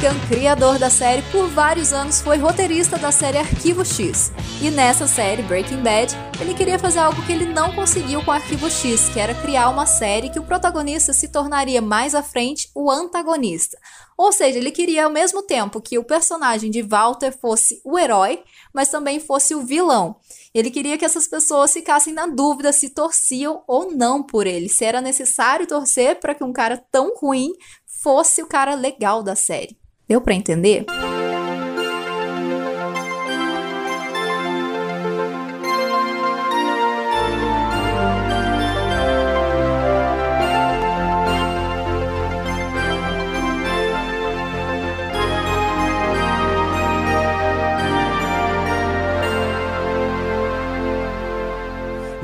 Gilligan, 0.06 0.28
criador 0.28 0.78
da 0.78 0.90
série, 0.90 1.24
por 1.32 1.48
vários 1.50 1.92
anos 1.92 2.22
foi 2.22 2.38
roteirista 2.38 2.96
da 2.96 3.12
série 3.12 3.40
Arquivo 3.40 3.84
X. 3.84 4.32
E 4.62 4.70
nessa 4.70 5.08
série, 5.08 5.42
Breaking 5.42 5.82
Bad, 5.82 6.16
ele 6.40 6.54
queria 6.54 6.78
fazer 6.78 7.00
algo 7.00 7.20
que 7.26 7.32
ele 7.32 7.48
não 7.48 7.74
conseguiu 7.74 8.24
com 8.24 8.32
Arquivo 8.32 8.70
X, 8.70 9.10
que 9.10 9.20
era 9.20 9.34
criar 9.34 9.70
uma 9.70 9.88
série 9.88 10.30
que 10.30 10.38
o 10.38 10.44
protagonista 10.44 11.12
se 11.12 11.30
tornaria 11.30 11.82
mais 11.82 12.14
à 12.14 12.22
frente 12.22 12.70
o 12.76 12.92
antagonista. 12.92 13.80
Ou 14.16 14.32
seja, 14.32 14.60
ele 14.60 14.70
queria 14.70 15.06
ao 15.06 15.12
mesmo 15.12 15.42
tempo 15.42 15.82
que 15.82 15.98
o 15.98 16.04
personagem 16.04 16.70
de 16.70 16.84
Walter 16.84 17.36
fosse 17.42 17.82
o 17.84 17.98
herói, 17.98 18.44
mas 18.72 18.90
também 18.90 19.20
fosse 19.20 19.56
o 19.56 19.66
vilão. 19.66 20.18
Ele 20.54 20.70
queria 20.70 21.00
que 21.00 21.06
essas 21.06 21.28
pessoas 21.28 21.74
ficassem 21.74 22.14
na 22.14 22.28
dúvida 22.28 22.72
se 22.72 22.92
torciam 22.92 23.64
ou 23.68 23.92
não 23.92 24.22
por 24.22 24.46
ele, 24.46 24.70
se 24.70 24.86
era 24.86 25.02
necessário 25.02 25.66
torcer 25.66 26.20
para 26.20 26.36
que 26.36 26.44
um 26.44 26.54
cara 26.54 26.78
tão 26.92 27.16
ruim 27.16 27.50
fosse 28.04 28.44
o 28.44 28.48
cara 28.48 28.76
legal 28.76 29.24
da 29.24 29.36
série. 29.36 29.76
Deu 30.08 30.22
para 30.22 30.36
entender? 30.36 30.86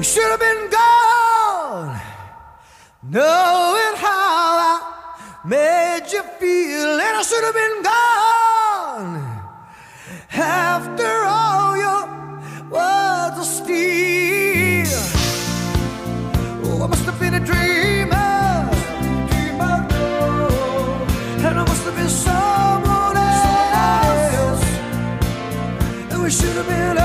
Should 0.03 0.23
have 0.23 0.39
been 0.39 0.69
gone, 0.71 2.01
I 3.13 3.70
made 6.11 6.17
you 6.17 6.23
feel, 6.39 6.99
and 6.99 7.17
I 7.17 7.21
should 7.21 7.43
have 7.43 7.53
been 7.53 7.83
gone. 7.83 9.41
After 10.33 11.25
all 11.25 11.77
your 11.77 12.07
words 12.69 13.37
of 13.39 13.45
steel. 13.45 14.87
Oh, 16.63 16.83
I 16.83 16.87
must 16.87 17.05
have 17.05 17.19
been 17.19 17.35
a 17.35 17.39
dreamer, 17.39 18.69
and 21.45 21.59
I 21.59 21.63
must 21.65 21.83
have 21.85 21.95
been 21.95 22.09
someone 22.09 23.17
else, 23.17 24.63
and 26.11 26.23
we 26.23 26.29
should 26.29 26.55
have 26.55 26.67
been 26.67 26.97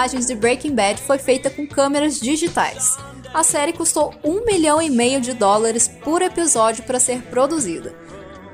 filmagens 0.00 0.24
de 0.24 0.34
Breaking 0.34 0.74
Bad 0.74 1.02
foi 1.02 1.18
feita 1.18 1.50
com 1.50 1.66
câmeras 1.66 2.18
digitais. 2.18 2.96
A 3.34 3.42
série 3.42 3.74
custou 3.74 4.14
um 4.24 4.46
milhão 4.46 4.80
e 4.80 4.88
meio 4.88 5.20
de 5.20 5.34
dólares 5.34 5.86
por 5.86 6.22
episódio 6.22 6.84
para 6.84 6.98
ser 6.98 7.20
produzida, 7.24 7.94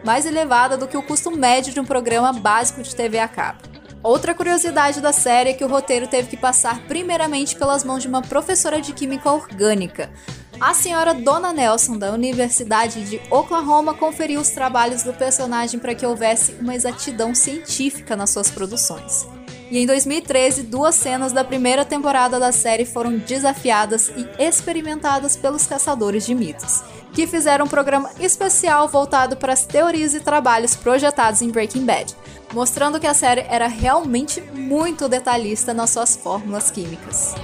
mais 0.04 0.26
elevada 0.26 0.76
do 0.76 0.88
que 0.88 0.96
o 0.96 1.02
custo 1.04 1.30
médio 1.30 1.72
de 1.72 1.78
um 1.78 1.84
programa 1.84 2.32
básico 2.32 2.82
de 2.82 2.96
TV 2.96 3.20
a 3.20 3.28
cabo. 3.28 3.60
Outra 4.02 4.34
curiosidade 4.34 5.00
da 5.00 5.12
série 5.12 5.50
é 5.50 5.52
que 5.52 5.64
o 5.64 5.68
roteiro 5.68 6.08
teve 6.08 6.26
que 6.26 6.36
passar 6.36 6.80
primeiramente 6.88 7.54
pelas 7.54 7.84
mãos 7.84 8.02
de 8.02 8.08
uma 8.08 8.22
professora 8.22 8.80
de 8.80 8.92
química 8.92 9.30
orgânica. 9.30 10.10
A 10.60 10.74
senhora 10.74 11.14
Dona 11.14 11.52
Nelson, 11.52 11.96
da 11.96 12.10
Universidade 12.10 13.08
de 13.08 13.20
Oklahoma, 13.30 13.94
conferiu 13.94 14.40
os 14.40 14.50
trabalhos 14.50 15.04
do 15.04 15.12
personagem 15.12 15.78
para 15.78 15.94
que 15.94 16.04
houvesse 16.04 16.54
uma 16.54 16.74
exatidão 16.74 17.36
científica 17.36 18.16
nas 18.16 18.30
suas 18.30 18.50
produções. 18.50 19.35
E 19.70 19.78
em 19.78 19.86
2013, 19.86 20.62
duas 20.62 20.94
cenas 20.94 21.32
da 21.32 21.42
primeira 21.42 21.84
temporada 21.84 22.38
da 22.38 22.52
série 22.52 22.84
foram 22.84 23.18
desafiadas 23.18 24.12
e 24.16 24.26
experimentadas 24.42 25.36
pelos 25.36 25.66
caçadores 25.66 26.24
de 26.24 26.34
mitos, 26.34 26.84
que 27.12 27.26
fizeram 27.26 27.64
um 27.64 27.68
programa 27.68 28.10
especial 28.20 28.86
voltado 28.86 29.36
para 29.36 29.52
as 29.52 29.64
teorias 29.64 30.14
e 30.14 30.20
trabalhos 30.20 30.76
projetados 30.76 31.42
em 31.42 31.50
Breaking 31.50 31.84
Bad, 31.84 32.14
mostrando 32.52 33.00
que 33.00 33.06
a 33.06 33.14
série 33.14 33.44
era 33.48 33.66
realmente 33.66 34.40
muito 34.40 35.08
detalhista 35.08 35.74
nas 35.74 35.90
suas 35.90 36.14
fórmulas 36.14 36.70
químicas. 36.70 37.34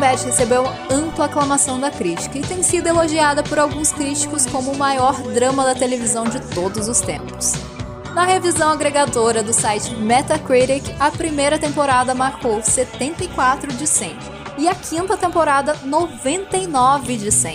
Bad 0.00 0.24
recebeu 0.24 0.64
ampla 0.90 1.26
aclamação 1.26 1.78
da 1.78 1.90
crítica 1.90 2.38
e 2.38 2.40
tem 2.40 2.62
sido 2.62 2.86
elogiada 2.86 3.42
por 3.42 3.58
alguns 3.58 3.92
críticos 3.92 4.46
como 4.46 4.72
o 4.72 4.78
maior 4.78 5.12
drama 5.34 5.62
da 5.62 5.74
televisão 5.74 6.24
de 6.24 6.40
todos 6.54 6.88
os 6.88 7.02
tempos. 7.02 7.52
Na 8.14 8.24
revisão 8.24 8.70
agregadora 8.72 9.42
do 9.42 9.52
site 9.52 9.94
Metacritic, 9.94 10.84
a 10.98 11.10
primeira 11.10 11.58
temporada 11.58 12.14
marcou 12.14 12.62
74 12.62 13.74
de 13.74 13.86
100 13.86 14.16
e 14.56 14.68
a 14.68 14.74
quinta 14.74 15.18
temporada 15.18 15.76
99 15.84 17.18
de 17.18 17.30
100. 17.30 17.54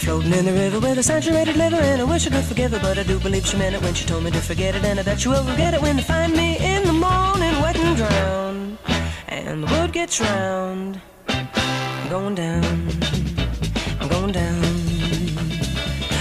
Floating 0.00 0.32
in 0.32 0.44
the 0.44 0.52
river 0.52 0.78
with 0.78 0.98
a 0.98 1.02
saturated 1.02 1.56
liver 1.56 1.82
And 1.82 2.00
I 2.00 2.04
wish 2.04 2.28
I 2.28 2.30
could 2.30 2.44
forgive 2.44 2.70
her 2.70 2.78
But 2.78 2.96
I 2.96 3.02
do 3.02 3.18
believe 3.18 3.44
she 3.44 3.56
meant 3.56 3.74
it 3.74 3.82
when 3.82 3.92
she 3.92 4.06
told 4.06 4.22
me 4.22 4.30
to 4.30 4.40
forget 4.40 4.76
it 4.76 4.84
And 4.84 5.00
I 5.00 5.02
bet 5.02 5.24
you 5.24 5.32
will 5.32 5.42
forget 5.42 5.74
it 5.74 5.82
when 5.82 5.98
you 5.98 6.04
find 6.04 6.32
me 6.32 6.56
in 6.58 6.84
the 6.84 6.92
morning 6.92 7.60
Wet 7.60 7.76
and 7.76 7.96
drowned 7.96 8.45
And 9.56 9.66
the 9.66 9.74
wood 9.74 9.90
gets 9.94 10.20
round. 10.20 11.00
I'm 11.28 12.10
going 12.10 12.34
down. 12.34 12.62
I'm 13.98 14.08
going 14.10 14.32
down. 14.32 14.64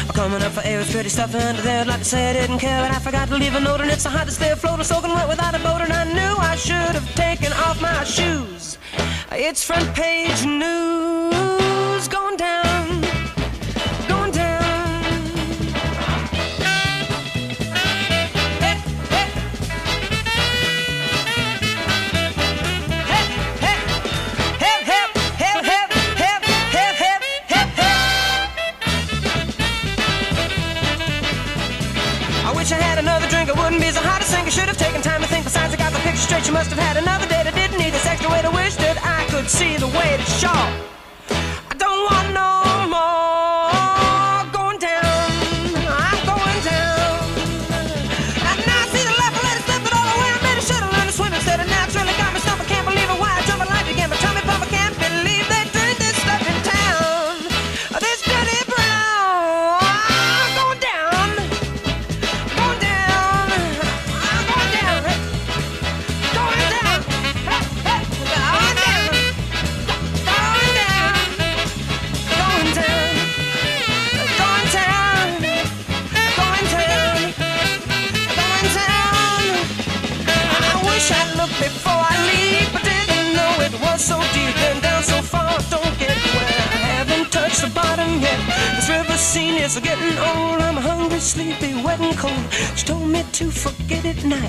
I'm 0.08 0.14
coming 0.14 0.42
up 0.42 0.54
for 0.54 0.62
air 0.64 0.80
with 0.80 0.90
pretty 0.90 1.10
stuff 1.10 1.36
under 1.36 1.62
there. 1.62 1.84
Like 1.84 2.00
I 2.14 2.32
didn't 2.32 2.60
care 2.60 2.82
But 2.82 2.96
I 2.96 3.00
forgot 3.00 3.28
to 3.28 3.36
leave 3.36 3.54
a 3.56 3.60
note 3.60 3.82
And 3.82 3.92
it's 3.92 4.04
so 4.04 4.10
hot 4.10 4.28
to 4.28 4.32
stay 4.32 4.52
afloat 4.52 4.80
I'm 4.80 4.86
soaking 4.86 5.12
wet 5.12 5.28
without 5.28 5.54
a 5.54 5.60
boat 5.60 5.82
And 5.82 5.92
I 5.92 6.06
knew 6.14 6.34
I 6.38 6.56
should 6.56 6.96
have 6.98 7.16
taken 7.16 7.52
off 7.52 7.82
my 7.82 8.06
shoes. 8.06 8.78
It's 9.34 9.66
front 9.66 9.94
page 9.94 10.46
news. 10.46 12.08
Going 12.08 12.38
down 12.38 12.65
straight. 36.26 36.48
You 36.48 36.54
must 36.54 36.70
have 36.72 36.80
had 36.80 36.98
another 36.98 37.28
date. 37.28 37.46
I 37.46 37.52
didn't 37.52 37.78
need 37.78 37.94
this 37.94 38.06
extra 38.06 38.30
way 38.30 38.42
to 38.42 38.50
wish 38.50 38.76
that 38.76 38.98
I 39.04 39.26
could 39.30 39.50
see 39.50 39.78
the 39.78 39.88
way 39.88 40.18
to 40.18 40.24
show. 40.24 40.95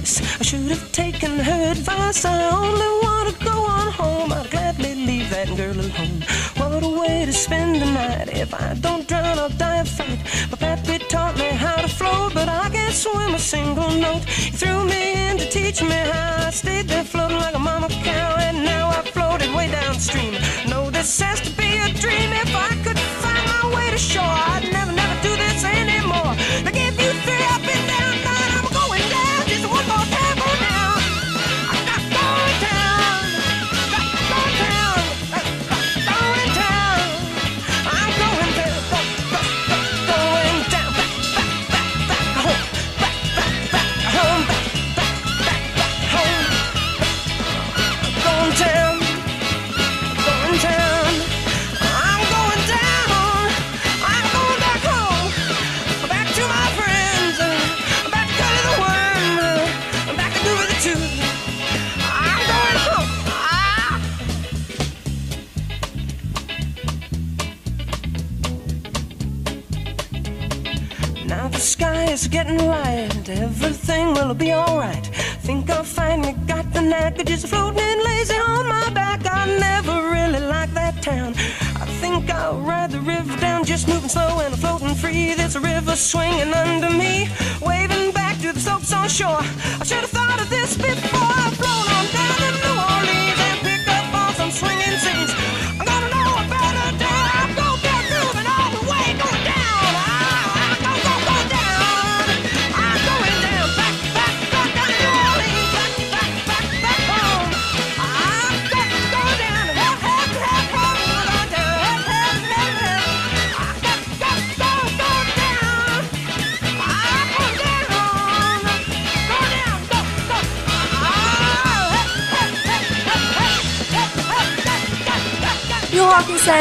I 0.06 0.44
should 0.44 0.60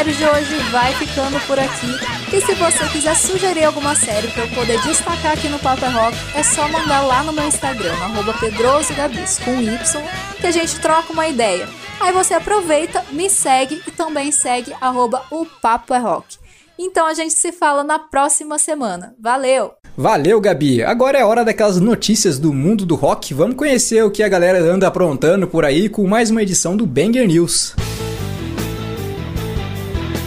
Série 0.06 0.18
de 0.18 0.24
hoje 0.24 0.56
vai 0.70 0.92
ficando 0.94 1.40
por 1.48 1.58
aqui. 1.58 1.88
E 2.32 2.40
se 2.40 2.54
você 2.54 2.86
quiser 2.92 3.16
sugerir 3.16 3.64
alguma 3.64 3.96
série 3.96 4.28
para 4.28 4.44
eu 4.44 4.50
poder 4.50 4.80
destacar 4.82 5.32
aqui 5.32 5.48
no 5.48 5.58
Papo 5.58 5.84
é 5.84 5.88
Rock, 5.88 6.16
é 6.36 6.44
só 6.44 6.68
mandar 6.68 7.02
lá 7.02 7.24
no 7.24 7.32
meu 7.32 7.44
Instagram, 7.44 7.92
arroba 7.94 8.32
pedrosogabis, 8.34 9.40
com 9.40 9.60
Y, 9.60 10.02
que 10.40 10.46
a 10.46 10.50
gente 10.52 10.78
troca 10.78 11.12
uma 11.12 11.26
ideia. 11.26 11.68
Aí 11.98 12.12
você 12.12 12.34
aproveita, 12.34 13.04
me 13.10 13.28
segue 13.28 13.82
e 13.84 13.90
também 13.90 14.30
segue 14.30 14.72
arroba 14.80 15.24
o 15.28 15.44
Papo 15.44 15.92
é 15.92 15.98
Rock. 15.98 16.36
Então 16.78 17.04
a 17.04 17.14
gente 17.14 17.34
se 17.34 17.50
fala 17.50 17.82
na 17.82 17.98
próxima 17.98 18.58
semana. 18.58 19.12
Valeu! 19.18 19.72
Valeu, 19.96 20.40
Gabi. 20.40 20.84
Agora 20.84 21.18
é 21.18 21.24
hora 21.24 21.44
daquelas 21.44 21.80
notícias 21.80 22.38
do 22.38 22.52
mundo 22.52 22.86
do 22.86 22.94
rock. 22.94 23.34
Vamos 23.34 23.56
conhecer 23.56 24.04
o 24.04 24.10
que 24.10 24.22
a 24.22 24.28
galera 24.28 24.60
anda 24.60 24.86
aprontando 24.86 25.48
por 25.48 25.64
aí 25.64 25.88
com 25.88 26.06
mais 26.06 26.30
uma 26.30 26.42
edição 26.42 26.76
do 26.76 26.86
Banger 26.86 27.26
News. 27.26 27.74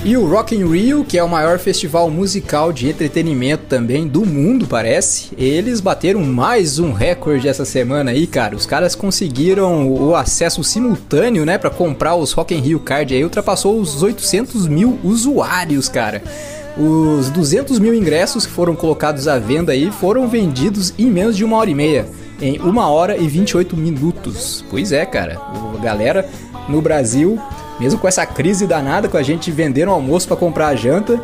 E 0.06 0.16
o 0.16 0.26
Rock 0.26 0.56
in 0.56 0.66
Rio, 0.66 1.04
que 1.04 1.18
é 1.18 1.24
o 1.24 1.28
maior 1.28 1.60
festival 1.60 2.10
musical 2.10 2.72
de 2.72 2.88
entretenimento 2.88 3.66
também 3.68 4.08
do 4.08 4.26
mundo, 4.26 4.66
parece, 4.66 5.30
eles 5.38 5.82
bateram 5.82 6.22
mais 6.22 6.80
um 6.80 6.93
recorde 6.93 7.50
essa 7.50 7.66
semana 7.66 8.12
aí, 8.12 8.26
cara. 8.26 8.56
Os 8.56 8.66
caras 8.66 8.95
conseguiram 8.95 9.91
o 9.91 10.16
acesso 10.16 10.64
simultâneo, 10.64 11.45
né, 11.45 11.58
para 11.58 11.70
comprar 11.70 12.16
os 12.16 12.32
Rock 12.32 12.56
in 12.56 12.62
Rio 12.62 12.80
Card 12.80 13.14
aí, 13.14 13.22
ultrapassou 13.22 13.78
os 13.78 14.02
800 14.02 14.70
mil 14.70 14.97
usuários, 15.04 15.89
cara. 15.89 16.24
Os 16.78 17.30
200 17.30 17.78
mil 17.78 17.93
ingressos 17.93 18.45
que 18.45 18.54
foram 18.54 18.78
colocados 18.78 19.28
à 19.28 19.38
venda 19.38 19.74
aí 19.74 19.91
foram 19.91 20.30
vendidos 20.30 20.93
em 20.97 21.08
menos 21.08 21.36
de 21.36 21.43
uma 21.43 21.58
hora 21.58 21.70
e 21.70 21.76
meia, 21.76 22.08
em 22.41 22.58
uma 22.60 22.88
hora 22.88 23.18
e 23.18 23.28
28 23.28 23.76
minutos. 23.76 24.64
Pois 24.70 24.93
é, 24.93 25.06
cara. 25.06 25.41
A 25.78 25.78
galera 25.84 26.26
no 26.70 26.82
Brasil, 26.82 27.38
mesmo 27.80 28.00
com 28.00 28.08
essa 28.08 28.26
crise 28.26 28.68
danada, 28.68 29.08
com 29.08 29.18
a 29.18 29.24
gente 29.24 29.52
vendendo 29.52 29.92
almoço 29.92 30.28
para 30.28 30.38
comprar 30.38 30.68
a 30.68 30.76
janta, 30.76 31.22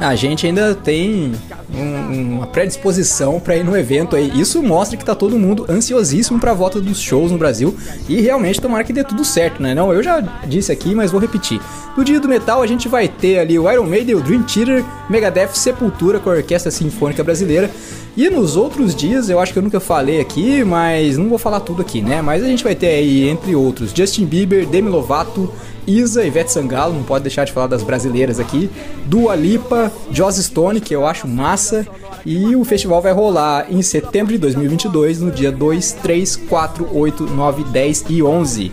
a 0.00 0.14
gente 0.16 0.46
ainda 0.46 0.74
tem 0.74 1.32
um- 1.72 2.36
uma 2.38 2.46
predisposição 2.46 3.38
para 3.38 3.56
ir 3.56 3.64
no 3.64 3.76
evento 3.76 4.16
aí. 4.16 4.32
Isso 4.34 4.62
mostra 4.62 4.96
que 4.96 5.04
tá 5.04 5.14
todo 5.14 5.38
mundo 5.38 5.66
ansiosíssimo 5.68 6.38
para 6.40 6.50
a 6.50 6.54
volta 6.54 6.80
dos 6.80 7.00
shows 7.00 7.30
no 7.30 7.38
Brasil 7.38 7.76
e 8.08 8.20
realmente 8.20 8.60
tomara 8.60 8.82
que 8.82 8.92
dê 8.92 9.04
tudo 9.04 9.24
certo, 9.24 9.62
né? 9.62 9.74
Não, 9.74 9.92
eu 9.92 10.02
já 10.02 10.20
disse 10.46 10.72
aqui, 10.72 10.94
mas 10.94 11.10
vou 11.10 11.20
repetir. 11.20 11.60
No 11.96 12.04
dia 12.04 12.18
do 12.18 12.28
metal 12.28 12.62
a 12.62 12.66
gente 12.66 12.88
vai 12.88 13.06
ter 13.08 13.38
ali 13.38 13.58
o 13.58 13.70
Iron 13.70 13.84
Maiden, 13.84 14.14
o 14.14 14.20
Dream 14.20 14.42
Theater, 14.42 14.84
Megadeth, 15.08 15.50
Sepultura 15.54 16.18
com 16.18 16.30
a 16.30 16.34
Orquestra 16.34 16.70
Sinfônica 16.70 17.22
Brasileira. 17.22 17.70
E 18.16 18.28
nos 18.28 18.56
outros 18.56 18.94
dias, 18.94 19.30
eu 19.30 19.38
acho 19.38 19.52
que 19.52 19.58
eu 19.58 19.62
nunca 19.62 19.78
falei 19.78 20.20
aqui, 20.20 20.64
mas 20.64 21.16
não 21.16 21.28
vou 21.28 21.38
falar 21.38 21.60
tudo 21.60 21.82
aqui, 21.82 22.02
né? 22.02 22.20
Mas 22.20 22.42
a 22.42 22.46
gente 22.46 22.64
vai 22.64 22.74
ter 22.74 22.88
aí, 22.88 23.28
entre 23.28 23.54
outros, 23.54 23.92
Justin 23.94 24.24
Bieber, 24.26 24.66
Demi 24.66 24.88
Lovato, 24.88 25.50
Isa, 25.90 26.24
Ivete 26.24 26.52
Sangalo, 26.52 26.94
não 26.94 27.02
pode 27.02 27.24
deixar 27.24 27.44
de 27.44 27.52
falar 27.52 27.66
das 27.66 27.82
brasileiras 27.82 28.38
aqui, 28.38 28.70
Dua 29.06 29.34
Lipa, 29.34 29.90
Joss 30.12 30.42
Stone, 30.42 30.80
que 30.80 30.94
eu 30.94 31.04
acho 31.04 31.26
massa, 31.26 31.86
e 32.24 32.54
o 32.54 32.64
festival 32.64 33.02
vai 33.02 33.12
rolar 33.12 33.66
em 33.68 33.82
setembro 33.82 34.32
de 34.32 34.38
2022, 34.38 35.20
no 35.20 35.30
dia 35.30 35.50
2, 35.50 35.92
3, 35.94 36.36
4, 36.36 36.88
8, 36.92 37.24
9, 37.24 37.64
10 37.64 38.04
e 38.08 38.22
11. 38.22 38.72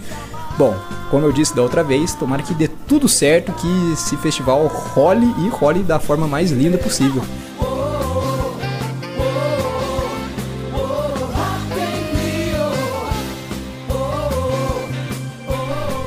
Bom, 0.58 0.76
como 1.10 1.26
eu 1.26 1.32
disse 1.32 1.56
da 1.56 1.62
outra 1.62 1.84
vez, 1.84 2.14
tomara 2.14 2.44
que 2.44 2.54
dê 2.54 2.68
tudo 2.68 3.08
certo, 3.08 3.52
que 3.54 3.94
esse 3.94 4.16
festival 4.18 4.68
role 4.68 5.28
e 5.46 5.50
role 5.50 5.82
da 5.84 6.00
forma 6.00 6.28
mais 6.28 6.52
linda 6.52 6.78
possível. 6.78 7.24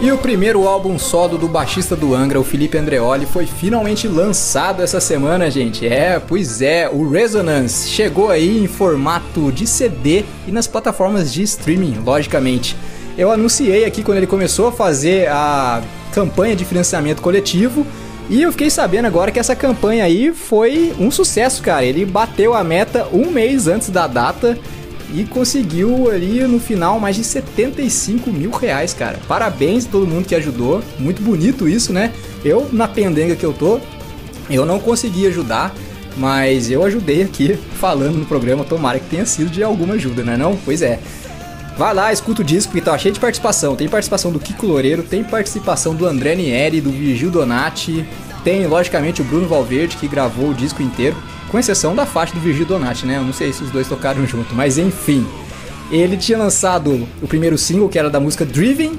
E 0.03 0.11
o 0.11 0.17
primeiro 0.17 0.67
álbum 0.67 0.99
solo 0.99 1.37
do 1.37 1.47
baixista 1.47 1.95
do 1.95 2.15
Angra, 2.15 2.41
o 2.41 2.45
Felipe 2.45 2.79
Andreoli, 2.79 3.27
foi 3.27 3.45
finalmente 3.45 4.09
lançado 4.09 4.83
essa 4.83 4.99
semana, 4.99 5.51
gente. 5.51 5.87
É, 5.87 6.19
pois 6.19 6.63
é, 6.63 6.89
o 6.89 7.11
Resonance 7.11 7.87
chegou 7.87 8.31
aí 8.31 8.65
em 8.65 8.67
formato 8.67 9.53
de 9.53 9.67
CD 9.67 10.25
e 10.49 10.51
nas 10.51 10.67
plataformas 10.67 11.31
de 11.31 11.43
streaming, 11.43 11.99
logicamente. 12.03 12.75
Eu 13.19 13.31
anunciei 13.31 13.85
aqui 13.85 14.03
quando 14.03 14.17
ele 14.17 14.27
começou 14.27 14.69
a 14.69 14.73
fazer 14.73 15.29
a 15.29 15.83
campanha 16.15 16.57
de 16.57 16.65
financiamento 16.65 17.21
coletivo 17.21 17.87
e 18.31 18.41
eu 18.41 18.53
fiquei 18.53 18.71
sabendo 18.71 19.05
agora 19.05 19.31
que 19.31 19.39
essa 19.39 19.55
campanha 19.55 20.05
aí 20.05 20.33
foi 20.33 20.95
um 20.99 21.11
sucesso, 21.11 21.63
cara. 21.63 21.85
Ele 21.85 22.07
bateu 22.07 22.55
a 22.55 22.65
meta 22.65 23.07
um 23.13 23.31
mês 23.31 23.67
antes 23.69 23.91
da 23.91 24.07
data 24.07 24.59
e 25.15 25.25
conseguiu 25.25 26.11
ali 26.11 26.41
no 26.43 26.61
final 26.61 27.01
mais 27.01 27.17
de 27.17 27.25
75 27.25 28.31
mil 28.31 28.51
reais, 28.51 28.95
cara. 28.95 29.19
Parabéns 29.27 29.87
a 29.87 29.91
todo 29.91 30.07
mundo 30.07 30.27
que 30.27 30.35
ajudou. 30.35 30.83
Muito 30.99 31.23
bonito 31.23 31.69
isso, 31.69 31.93
né? 31.93 32.13
Eu, 32.45 32.69
na 32.73 32.87
pendenga 32.87 33.35
que 33.37 33.45
eu 33.45 33.53
tô, 33.53 33.81
eu 34.49 34.65
não 34.65 34.79
consegui 34.79 35.27
ajudar, 35.27 35.75
mas 36.17 36.71
eu 36.71 36.85
ajudei 36.85 37.23
aqui 37.23 37.59
falando 37.75 38.17
no 38.17 38.27
programa. 38.27 38.65
Tomara 38.65 38.99
que 38.99 39.09
tenha 39.09 39.27
sido 39.27 39.51
de 39.51 39.63
alguma 39.63 39.95
ajuda, 39.95 40.23
né? 40.23 40.37
Não? 40.37 40.57
Pois 40.65 40.83
é. 40.83 40.99
Vai 41.77 41.95
lá, 41.95 42.13
escuta 42.13 42.43
o 42.43 42.45
disco 42.45 42.73
que 42.73 42.81
tá 42.81 42.97
cheio 42.99 43.15
de 43.15 43.21
participação. 43.21 43.75
Tem 43.75 43.89
participação 43.89 44.31
do 44.31 44.39
Kiko 44.39 44.67
Loureiro, 44.67 45.03
tem 45.03 45.25
participação 45.25 45.95
do 45.95 46.07
André 46.07 46.35
Nieri, 46.35 46.81
do 46.81 46.91
Virgil 46.91 47.31
Donati, 47.31 48.05
tem 48.45 48.67
logicamente 48.67 49.23
o 49.23 49.25
Bruno 49.25 49.49
Valverde 49.49 49.97
que 49.97 50.09
gravou 50.09 50.51
o 50.51 50.55
disco 50.55 50.83
inteiro, 50.83 51.17
com 51.51 51.59
exceção 51.59 51.95
da 51.95 52.07
faixa 52.07 52.33
do 52.33 52.41
Virgil 52.41 52.65
Donati, 52.65 53.05
né? 53.05 53.17
Eu 53.17 53.25
não 53.25 53.33
sei 53.33 53.53
se 53.53 53.63
os 53.63 53.71
dois 53.71 53.89
tocaram 53.89 54.27
junto, 54.27 54.55
mas 54.55 54.79
enfim. 54.79 55.27
Ele 55.91 56.17
tinha 56.17 56.39
lançado 56.39 57.07
o 57.21 57.27
primeiro 57.27 57.59
single 57.59 57.89
que 57.89 57.99
era 57.99 58.09
da 58.09 58.21
música 58.21 58.45
Driven 58.45 58.93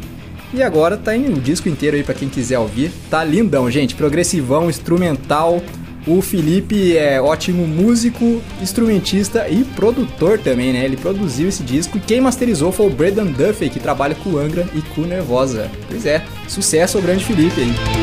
e 0.54 0.62
agora 0.62 0.98
tá 0.98 1.16
em 1.16 1.30
o 1.30 1.40
disco 1.40 1.70
inteiro 1.70 1.96
aí 1.96 2.04
pra 2.04 2.14
quem 2.14 2.28
quiser 2.28 2.60
ouvir. 2.60 2.92
Tá 3.10 3.24
lindão, 3.24 3.72
gente, 3.72 3.96
progressivão, 3.96 4.70
instrumental. 4.70 5.62
O 6.06 6.22
Felipe 6.22 6.98
é 6.98 7.22
ótimo 7.22 7.66
músico, 7.68 8.42
instrumentista 8.60 9.48
e 9.48 9.64
produtor 9.64 10.40
também, 10.40 10.74
né? 10.74 10.84
Ele 10.84 10.98
produziu 10.98 11.48
esse 11.48 11.64
disco 11.64 11.98
e 11.98 12.02
quem 12.02 12.20
masterizou 12.20 12.72
foi 12.72 12.88
o 12.88 12.90
Braden 12.90 13.28
Duffy, 13.28 13.70
que 13.70 13.80
trabalha 13.80 14.16
com 14.16 14.38
Angra 14.38 14.68
e 14.74 14.82
com 14.82 15.02
Nervosa. 15.02 15.70
Pois 15.88 16.06
é, 16.06 16.24
sucesso 16.48 16.98
ao 16.98 17.04
grande 17.04 17.24
Felipe 17.24 17.62
aí. 17.62 18.01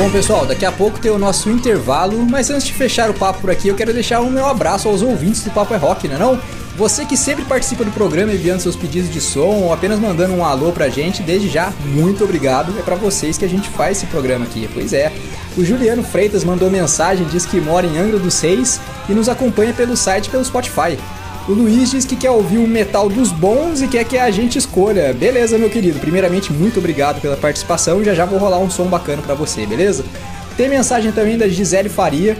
Bom, 0.00 0.08
pessoal, 0.10 0.46
daqui 0.46 0.64
a 0.64 0.72
pouco 0.72 0.98
tem 0.98 1.10
o 1.10 1.18
nosso 1.18 1.50
intervalo, 1.50 2.24
mas 2.24 2.48
antes 2.48 2.66
de 2.66 2.72
fechar 2.72 3.10
o 3.10 3.14
papo 3.14 3.42
por 3.42 3.50
aqui, 3.50 3.68
eu 3.68 3.74
quero 3.74 3.92
deixar 3.92 4.20
o 4.20 4.30
meu 4.30 4.46
abraço 4.46 4.88
aos 4.88 5.02
ouvintes 5.02 5.42
do 5.42 5.50
Papo 5.50 5.74
é 5.74 5.76
Rock, 5.76 6.08
né 6.08 6.16
não? 6.18 6.40
Você 6.78 7.04
que 7.04 7.18
sempre 7.18 7.44
participa 7.44 7.84
do 7.84 7.90
programa 7.90 8.32
enviando 8.32 8.60
seus 8.60 8.74
pedidos 8.74 9.12
de 9.12 9.20
som 9.20 9.64
ou 9.64 9.74
apenas 9.74 9.98
mandando 9.98 10.32
um 10.32 10.42
alô 10.42 10.72
pra 10.72 10.88
gente, 10.88 11.22
desde 11.22 11.50
já, 11.50 11.70
muito 11.84 12.24
obrigado. 12.24 12.74
É 12.78 12.82
pra 12.82 12.94
vocês 12.94 13.36
que 13.36 13.44
a 13.44 13.48
gente 13.48 13.68
faz 13.68 13.98
esse 13.98 14.06
programa 14.06 14.46
aqui. 14.46 14.70
Pois 14.72 14.94
é. 14.94 15.12
O 15.54 15.62
Juliano 15.62 16.02
Freitas 16.02 16.44
mandou 16.44 16.70
mensagem, 16.70 17.26
diz 17.26 17.44
que 17.44 17.60
mora 17.60 17.86
em 17.86 17.98
Angra 17.98 18.18
dos 18.18 18.40
Reis 18.40 18.80
e 19.06 19.12
nos 19.12 19.28
acompanha 19.28 19.74
pelo 19.74 19.98
site 19.98 20.28
e 20.28 20.30
pelo 20.30 20.44
Spotify. 20.46 20.96
O 21.48 21.52
Luiz 21.52 21.90
diz 21.90 22.04
que 22.04 22.14
quer 22.14 22.30
ouvir 22.30 22.58
o 22.58 22.68
metal 22.68 23.08
dos 23.08 23.32
bons 23.32 23.82
e 23.82 23.88
quer 23.88 24.04
que 24.04 24.16
a 24.16 24.30
gente 24.30 24.56
escolha. 24.58 25.12
Beleza, 25.12 25.58
meu 25.58 25.68
querido. 25.70 25.98
Primeiramente, 25.98 26.52
muito 26.52 26.78
obrigado 26.78 27.20
pela 27.20 27.36
participação. 27.36 28.04
Já 28.04 28.14
já 28.14 28.24
vou 28.24 28.38
rolar 28.38 28.58
um 28.58 28.70
som 28.70 28.84
bacana 28.84 29.20
pra 29.22 29.34
você, 29.34 29.66
beleza? 29.66 30.04
Tem 30.56 30.68
mensagem 30.68 31.10
também 31.10 31.38
da 31.38 31.48
Gisele 31.48 31.88
Faria, 31.88 32.36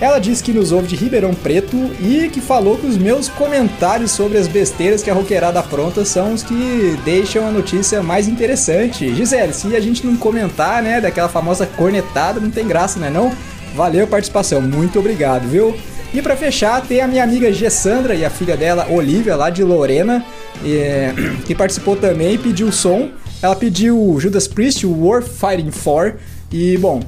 Ela 0.00 0.18
disse 0.18 0.42
que 0.42 0.50
nos 0.52 0.72
ouve 0.72 0.88
de 0.88 0.96
Ribeirão 0.96 1.34
Preto 1.34 1.76
e 2.00 2.30
que 2.32 2.40
falou 2.40 2.78
que 2.78 2.86
os 2.86 2.96
meus 2.96 3.28
comentários 3.28 4.10
sobre 4.12 4.38
as 4.38 4.48
besteiras 4.48 5.02
que 5.02 5.10
a 5.10 5.14
roqueirada 5.14 5.60
apronta 5.60 6.06
são 6.06 6.32
os 6.32 6.42
que 6.42 6.98
deixam 7.04 7.46
a 7.46 7.50
notícia 7.50 8.02
mais 8.02 8.26
interessante. 8.26 9.14
Gisele, 9.14 9.52
se 9.52 9.76
a 9.76 9.80
gente 9.80 10.06
não 10.06 10.16
comentar, 10.16 10.82
né, 10.82 11.02
daquela 11.02 11.28
famosa 11.28 11.66
cornetada, 11.66 12.40
não 12.40 12.50
tem 12.50 12.66
graça, 12.66 12.98
né 12.98 13.10
não? 13.10 13.30
Valeu 13.76 14.04
a 14.04 14.06
participação, 14.06 14.62
muito 14.62 14.98
obrigado, 14.98 15.46
viu? 15.46 15.76
E 16.12 16.20
pra 16.20 16.36
fechar, 16.36 16.84
tem 16.86 17.00
a 17.00 17.06
minha 17.06 17.22
amiga 17.22 17.52
Gessandra 17.52 18.14
e 18.14 18.24
a 18.24 18.30
filha 18.30 18.56
dela, 18.56 18.88
Olivia, 18.90 19.36
lá 19.36 19.48
de 19.48 19.62
Lorena, 19.62 20.24
que 21.46 21.54
participou 21.54 21.94
também 21.94 22.34
e 22.34 22.38
pediu 22.38 22.72
som. 22.72 23.10
Ela 23.40 23.54
pediu 23.54 24.16
Judas 24.18 24.48
Priest, 24.48 24.84
War 24.84 25.22
Fighting 25.22 25.70
For. 25.70 26.16
E, 26.52 26.76
bom, 26.78 27.00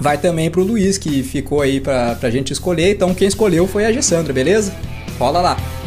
vai 0.00 0.18
também 0.18 0.50
pro 0.50 0.64
Luiz, 0.64 0.98
que 0.98 1.22
ficou 1.22 1.60
aí 1.60 1.80
pra, 1.80 2.16
pra 2.16 2.30
gente 2.30 2.52
escolher. 2.52 2.90
Então, 2.90 3.14
quem 3.14 3.28
escolheu 3.28 3.66
foi 3.66 3.84
a 3.86 3.92
Gessandra, 3.92 4.32
beleza? 4.32 4.74
Rola 5.18 5.40
lá. 5.40 5.81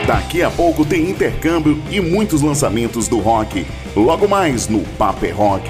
Daqui 0.07 0.41
a 0.41 0.49
pouco 0.49 0.85
tem 0.85 1.11
intercâmbio 1.11 1.83
e 1.91 2.01
muitos 2.01 2.41
lançamentos 2.41 3.09
do 3.09 3.19
rock. 3.19 3.67
Logo 3.97 4.29
mais 4.29 4.69
no 4.69 4.83
Paper 4.97 5.37
Rock. 5.37 5.69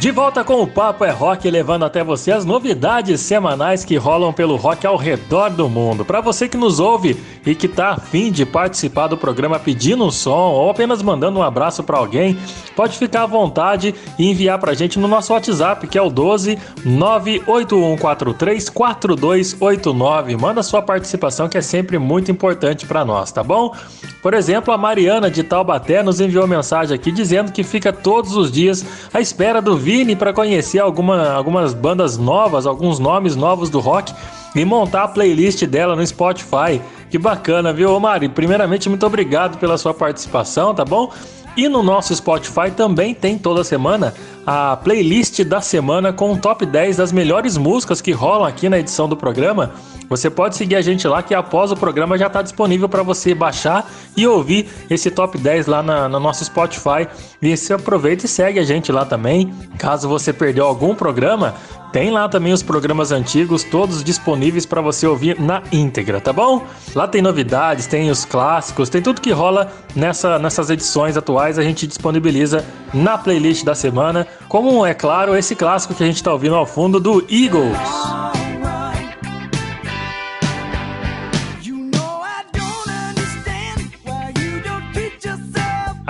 De 0.00 0.10
volta 0.10 0.42
com 0.42 0.62
o 0.62 0.66
Papo 0.66 1.04
é 1.04 1.10
Rock, 1.10 1.50
levando 1.50 1.84
até 1.84 2.02
você 2.02 2.32
as 2.32 2.42
novidades 2.42 3.20
semanais 3.20 3.84
que 3.84 3.98
rolam 3.98 4.32
pelo 4.32 4.56
rock 4.56 4.86
ao 4.86 4.96
redor 4.96 5.50
do 5.50 5.68
mundo. 5.68 6.06
Para 6.06 6.22
você 6.22 6.48
que 6.48 6.56
nos 6.56 6.80
ouve 6.80 7.22
e 7.44 7.54
que 7.54 7.68
tá 7.68 7.90
afim 7.90 8.32
de 8.32 8.46
participar 8.46 9.08
do 9.08 9.16
programa 9.18 9.58
pedindo 9.58 10.02
um 10.02 10.10
som 10.10 10.52
ou 10.52 10.70
apenas 10.70 11.02
mandando 11.02 11.38
um 11.38 11.42
abraço 11.42 11.82
para 11.82 11.98
alguém, 11.98 12.38
pode 12.74 12.96
ficar 12.96 13.24
à 13.24 13.26
vontade 13.26 13.94
e 14.18 14.30
enviar 14.30 14.58
pra 14.58 14.72
gente 14.72 14.98
no 14.98 15.06
nosso 15.06 15.34
WhatsApp, 15.34 15.86
que 15.86 15.98
é 15.98 16.02
o 16.02 16.08
12 16.08 16.58
98143 16.82 18.70
4289. 18.70 20.36
Manda 20.38 20.62
sua 20.62 20.80
participação 20.80 21.46
que 21.46 21.58
é 21.58 21.62
sempre 21.62 21.98
muito 21.98 22.30
importante 22.30 22.86
para 22.86 23.04
nós, 23.04 23.30
tá 23.32 23.42
bom? 23.42 23.74
Por 24.22 24.32
exemplo, 24.32 24.72
a 24.72 24.78
Mariana 24.78 25.30
de 25.30 25.42
Taubaté 25.42 26.02
nos 26.02 26.20
enviou 26.20 26.46
mensagem 26.46 26.94
aqui 26.94 27.12
dizendo 27.12 27.52
que 27.52 27.62
fica 27.62 27.92
todos 27.92 28.34
os 28.34 28.50
dias 28.50 28.82
à 29.12 29.20
espera 29.20 29.60
do 29.60 29.76
Vini 29.90 30.14
para 30.14 30.32
conhecer 30.32 30.78
alguma, 30.78 31.32
algumas 31.32 31.74
bandas 31.74 32.16
novas, 32.16 32.64
alguns 32.64 33.00
nomes 33.00 33.34
novos 33.34 33.68
do 33.68 33.80
rock 33.80 34.14
e 34.54 34.64
montar 34.64 35.02
a 35.02 35.08
playlist 35.08 35.66
dela 35.66 35.96
no 35.96 36.06
Spotify. 36.06 36.80
Que 37.10 37.18
bacana, 37.18 37.72
viu, 37.72 37.98
Mari? 37.98 38.28
Primeiramente, 38.28 38.88
muito 38.88 39.04
obrigado 39.04 39.58
pela 39.58 39.76
sua 39.76 39.92
participação, 39.92 40.72
tá 40.72 40.84
bom? 40.84 41.10
E 41.56 41.68
no 41.68 41.82
nosso 41.82 42.14
Spotify 42.14 42.70
também 42.70 43.12
tem 43.12 43.36
toda 43.36 43.64
semana 43.64 44.14
a 44.46 44.76
playlist 44.76 45.44
da 45.44 45.60
semana 45.60 46.12
com 46.12 46.32
o 46.32 46.38
top 46.38 46.64
10 46.64 46.96
das 46.96 47.12
melhores 47.12 47.56
músicas 47.56 48.00
que 48.00 48.12
rolam 48.12 48.46
aqui 48.46 48.68
na 48.68 48.78
edição 48.78 49.08
do 49.08 49.16
programa. 49.16 49.72
Você 50.08 50.28
pode 50.28 50.56
seguir 50.56 50.74
a 50.74 50.80
gente 50.80 51.06
lá 51.06 51.22
que 51.22 51.32
após 51.34 51.70
o 51.70 51.76
programa 51.76 52.18
já 52.18 52.26
está 52.26 52.42
disponível 52.42 52.88
para 52.88 53.02
você 53.02 53.32
baixar 53.32 53.88
e 54.16 54.26
ouvir 54.26 54.68
esse 54.90 55.08
top 55.08 55.38
10 55.38 55.66
lá 55.66 55.84
na, 55.84 56.08
no 56.08 56.18
nosso 56.18 56.44
Spotify. 56.44 57.06
E 57.40 57.56
você 57.56 57.74
aproveita 57.74 58.26
e 58.26 58.28
segue 58.28 58.58
a 58.58 58.64
gente 58.64 58.90
lá 58.90 59.04
também. 59.04 59.54
Caso 59.78 60.08
você 60.08 60.32
perdeu 60.32 60.66
algum 60.66 60.96
programa, 60.96 61.54
tem 61.92 62.10
lá 62.10 62.28
também 62.28 62.52
os 62.52 62.62
programas 62.62 63.10
antigos, 63.10 63.64
todos 63.64 64.04
disponíveis 64.04 64.64
para 64.64 64.80
você 64.80 65.06
ouvir 65.06 65.40
na 65.40 65.62
íntegra, 65.72 66.20
tá 66.20 66.32
bom? 66.32 66.64
Lá 66.94 67.08
tem 67.08 67.20
novidades, 67.20 67.86
tem 67.86 68.10
os 68.10 68.24
clássicos, 68.24 68.88
tem 68.88 69.02
tudo 69.02 69.20
que 69.20 69.32
rola 69.32 69.72
nessa, 69.94 70.38
nessas 70.38 70.70
edições 70.70 71.16
atuais, 71.16 71.58
a 71.58 71.62
gente 71.62 71.88
disponibiliza 71.88 72.64
na 72.94 73.18
playlist 73.18 73.64
da 73.64 73.74
semana, 73.74 74.26
como 74.48 74.84
é 74.84 74.94
claro 74.94 75.36
esse 75.36 75.54
clássico 75.54 75.94
que 75.94 76.02
a 76.02 76.06
gente 76.06 76.16
está 76.16 76.32
ouvindo 76.32 76.54
ao 76.54 76.66
fundo 76.66 76.98
do 76.98 77.24
Eagles. 77.30 77.78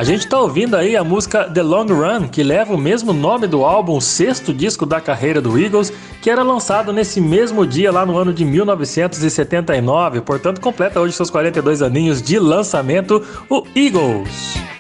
A 0.01 0.03
gente 0.03 0.27
tá 0.27 0.41
ouvindo 0.41 0.77
aí 0.77 0.97
a 0.97 1.05
música 1.05 1.45
The 1.45 1.63
Long 1.63 1.85
Run, 1.85 2.29
que 2.29 2.43
leva 2.43 2.75
o 2.75 2.79
mesmo 2.79 3.13
nome 3.13 3.47
do 3.47 3.67
álbum, 3.67 4.01
sexto 4.01 4.51
disco 4.51 4.87
da 4.87 4.99
carreira 4.99 5.43
do 5.43 5.59
Eagles, 5.59 5.93
que 6.23 6.31
era 6.31 6.43
lançado 6.43 6.91
nesse 6.91 7.21
mesmo 7.21 7.67
dia 7.67 7.93
lá 7.93 8.07
no 8.07 8.17
ano 8.17 8.33
de 8.33 8.43
1979, 8.43 10.23
portanto 10.23 10.59
completa 10.59 10.99
hoje 10.99 11.15
seus 11.15 11.29
42 11.29 11.83
aninhos 11.83 12.23
de 12.23 12.39
lançamento, 12.39 13.23
o 13.51 13.63
Eagles. 13.77 14.80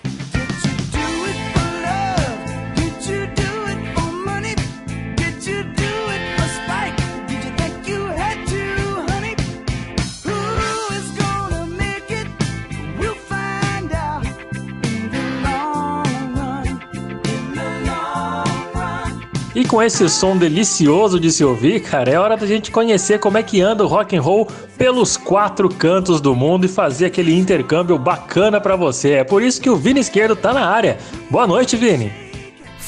Com 19.71 19.81
esse 19.81 20.09
som 20.09 20.37
delicioso 20.37 21.21
de 21.21 21.31
se 21.31 21.45
ouvir, 21.45 21.79
cara, 21.79 22.11
é 22.11 22.19
hora 22.19 22.37
da 22.37 22.45
gente 22.45 22.73
conhecer 22.73 23.21
como 23.21 23.39
é 23.39 23.43
que 23.43 23.61
anda 23.61 23.85
o 23.85 23.87
rock 23.87 24.17
and 24.17 24.21
roll 24.21 24.49
pelos 24.77 25.17
quatro 25.17 25.69
cantos 25.69 26.21
do 26.21 26.35
mundo 26.35 26.65
e 26.65 26.69
fazer 26.69 27.07
aquele 27.07 27.39
intercâmbio 27.39 27.97
bacana 27.97 28.61
para 28.61 28.75
você. 28.75 29.13
É 29.13 29.25
por 29.25 29.45
isso 29.45 29.61
que 29.61 29.71
o 29.71 29.77
Vini 29.77 30.01
Esquerdo 30.01 30.35
tá 30.35 30.53
na 30.53 30.67
área. 30.67 30.99
Boa 31.31 31.47
noite, 31.47 31.77
Vini. 31.77 32.20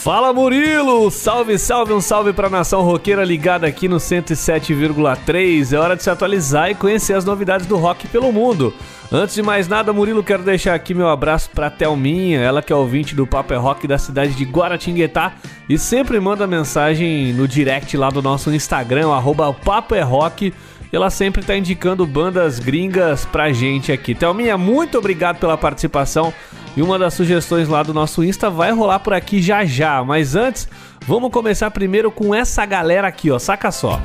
Fala 0.02 0.32
Murilo! 0.32 1.08
Salve, 1.12 1.56
salve, 1.56 1.92
um 1.92 2.00
salve 2.00 2.32
pra 2.32 2.50
nação 2.50 2.82
roqueira 2.82 3.24
ligada 3.24 3.68
aqui 3.68 3.86
no 3.86 3.98
107,3. 3.98 5.72
É 5.72 5.78
hora 5.78 5.94
de 5.94 6.02
se 6.02 6.10
atualizar 6.10 6.68
e 6.68 6.74
conhecer 6.74 7.14
as 7.14 7.24
novidades 7.24 7.66
do 7.66 7.76
rock 7.76 8.08
pelo 8.08 8.32
mundo. 8.32 8.74
Antes 9.12 9.36
de 9.36 9.44
mais 9.44 9.68
nada, 9.68 9.92
Murilo, 9.92 10.24
quero 10.24 10.42
deixar 10.42 10.74
aqui 10.74 10.92
meu 10.92 11.08
abraço 11.08 11.50
pra 11.50 11.70
Thelminha, 11.70 12.40
ela 12.40 12.60
que 12.60 12.72
é 12.72 12.76
ouvinte 12.76 13.14
do 13.14 13.28
Papo 13.28 13.54
é 13.54 13.56
Rock 13.56 13.86
da 13.86 13.96
cidade 13.96 14.34
de 14.34 14.44
Guaratinguetá 14.44 15.34
e 15.68 15.78
sempre 15.78 16.18
manda 16.18 16.48
mensagem 16.48 17.32
no 17.32 17.46
direct 17.46 17.96
lá 17.96 18.10
do 18.10 18.20
nosso 18.20 18.52
Instagram, 18.52 19.12
arroba 19.12 19.52
Papo 19.52 19.94
é 19.94 20.02
Rock. 20.02 20.52
Ela 20.92 21.08
sempre 21.08 21.42
tá 21.42 21.56
indicando 21.56 22.06
bandas 22.06 22.58
gringas 22.58 23.24
pra 23.24 23.50
gente 23.50 23.90
aqui. 23.90 24.14
Thelminha, 24.14 24.58
muito 24.58 24.98
obrigado 24.98 25.38
pela 25.38 25.56
participação. 25.56 26.32
E 26.76 26.82
uma 26.82 26.98
das 26.98 27.14
sugestões 27.14 27.68
lá 27.68 27.82
do 27.82 27.94
nosso 27.94 28.22
Insta 28.22 28.50
vai 28.50 28.72
rolar 28.72 28.98
por 29.00 29.14
aqui 29.14 29.40
já 29.40 29.64
já. 29.64 30.04
Mas 30.04 30.36
antes, 30.36 30.68
vamos 31.06 31.30
começar 31.30 31.70
primeiro 31.70 32.10
com 32.10 32.34
essa 32.34 32.64
galera 32.66 33.08
aqui, 33.08 33.30
ó. 33.30 33.38
Saca 33.38 33.70
só. 33.70 34.00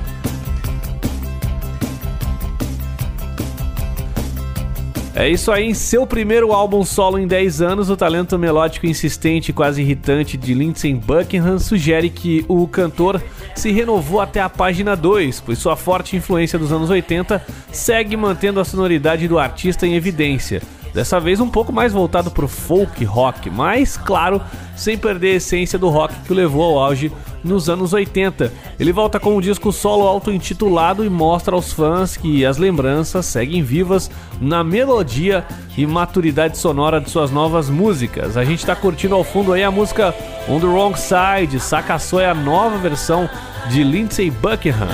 É 5.19 5.27
isso 5.27 5.51
aí, 5.51 5.65
em 5.65 5.73
seu 5.73 6.05
primeiro 6.05 6.53
álbum 6.53 6.85
solo 6.85 7.17
em 7.17 7.25
10 7.25 7.59
anos, 7.63 7.89
o 7.89 7.97
talento 7.97 8.37
melódico 8.37 8.85
insistente 8.85 9.49
e 9.49 9.53
quase 9.53 9.81
irritante 9.81 10.37
de 10.37 10.53
Lindsey 10.53 10.93
Buckingham 10.93 11.57
sugere 11.57 12.07
que 12.11 12.45
o 12.47 12.67
cantor 12.67 13.19
se 13.55 13.71
renovou 13.71 14.21
até 14.21 14.39
a 14.39 14.47
página 14.47 14.95
2, 14.95 15.41
pois 15.41 15.57
sua 15.57 15.75
forte 15.75 16.15
influência 16.15 16.59
dos 16.59 16.71
anos 16.71 16.91
80 16.91 17.43
segue 17.71 18.15
mantendo 18.15 18.59
a 18.59 18.63
sonoridade 18.63 19.27
do 19.27 19.39
artista 19.39 19.87
em 19.87 19.95
evidência. 19.95 20.61
Dessa 20.97 21.19
vez 21.19 21.39
um 21.39 21.47
pouco 21.47 21.71
mais 21.71 21.93
voltado 21.93 22.31
pro 22.31 22.47
folk 22.47 23.05
rock, 23.05 23.51
mas 23.51 23.97
claro, 23.97 24.41
sem 24.75 24.97
perder 24.97 25.33
a 25.33 25.35
essência 25.35 25.77
do 25.77 25.89
rock 25.89 26.15
que 26.25 26.33
o 26.33 26.35
levou 26.35 26.63
ao 26.63 26.83
auge 26.83 27.11
nos 27.43 27.69
anos 27.69 27.93
80. 27.93 28.51
Ele 28.79 28.91
volta 28.91 29.19
com 29.19 29.37
um 29.37 29.39
disco 29.39 29.71
solo 29.71 30.07
auto-intitulado 30.07 31.05
e 31.05 31.09
mostra 31.09 31.53
aos 31.53 31.71
fãs 31.71 32.17
que 32.17 32.43
as 32.43 32.57
lembranças 32.57 33.27
seguem 33.27 33.61
vivas 33.61 34.09
na 34.41 34.63
melodia 34.63 35.45
e 35.77 35.85
maturidade 35.85 36.57
sonora 36.57 36.99
de 36.99 37.11
suas 37.11 37.29
novas 37.29 37.69
músicas. 37.69 38.35
A 38.35 38.43
gente 38.43 38.65
tá 38.65 38.75
curtindo 38.75 39.13
ao 39.13 39.23
fundo 39.23 39.53
aí 39.53 39.63
a 39.63 39.69
música 39.69 40.15
On 40.49 40.59
the 40.59 40.65
Wrong 40.65 40.97
Side, 40.97 41.59
saca 41.59 41.99
só 41.99 42.19
é 42.19 42.27
a 42.27 42.33
nova 42.33 42.79
versão 42.79 43.29
de 43.69 43.83
Lindsey 43.83 44.31
Buckingham. 44.31 44.87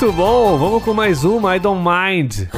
Muito 0.00 0.16
bom, 0.16 0.56
vamos 0.56 0.82
com 0.82 0.94
mais 0.94 1.24
uma, 1.24 1.54
I 1.54 1.60
Don't 1.60 1.82
Mind. 1.82 2.48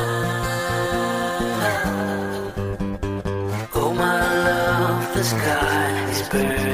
Oh 3.74 3.92
my 3.92 3.98
love, 3.98 5.12
the 5.12 5.24
sky 5.24 6.08
is 6.12 6.28
burning. 6.28 6.71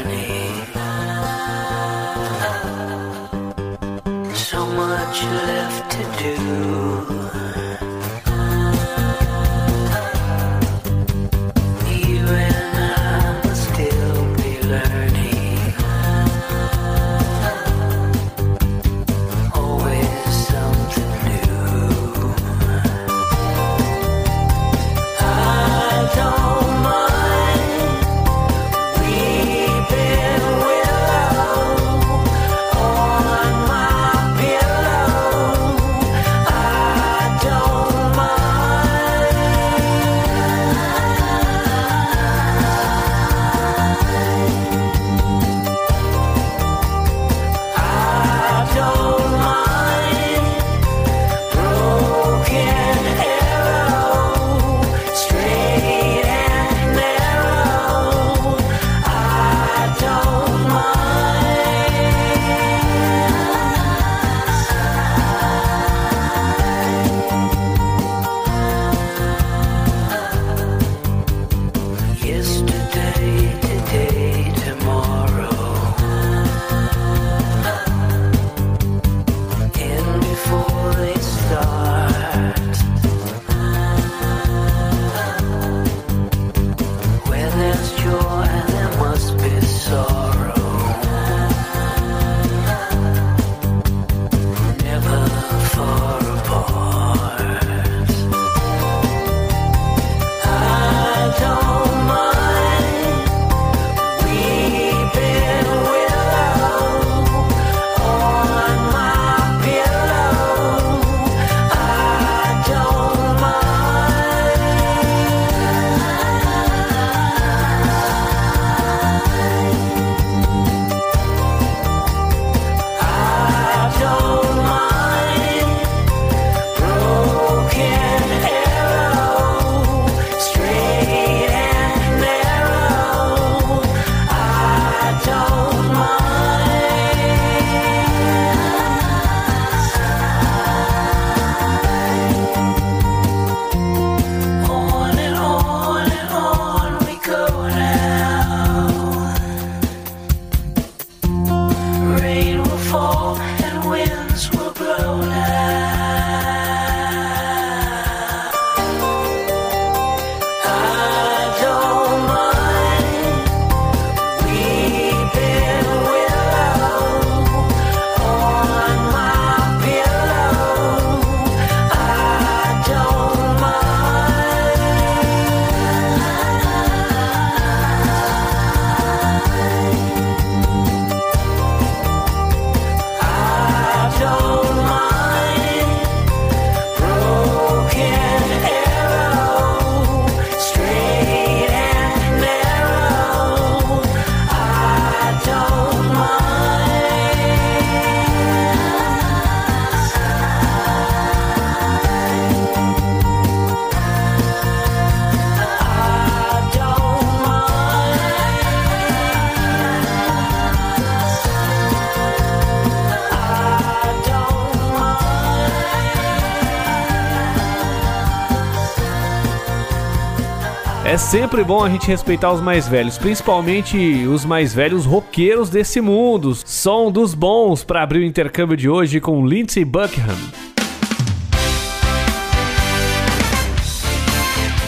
Sempre 221.28 221.62
bom 221.62 221.84
a 221.84 221.90
gente 221.90 222.06
respeitar 222.06 222.50
os 222.50 222.60
mais 222.62 222.88
velhos, 222.88 223.18
principalmente 223.18 223.98
os 224.26 224.46
mais 224.46 224.72
velhos 224.72 225.04
roqueiros 225.04 225.68
desse 225.68 226.00
mundo. 226.00 226.54
Som 226.64 227.12
dos 227.12 227.34
bons 227.34 227.84
para 227.84 228.02
abrir 228.02 228.20
o 228.20 228.24
intercâmbio 228.24 228.74
de 228.74 228.88
hoje 228.88 229.20
com 229.20 229.46
Lindsey 229.46 229.84
Buckingham. 229.84 230.34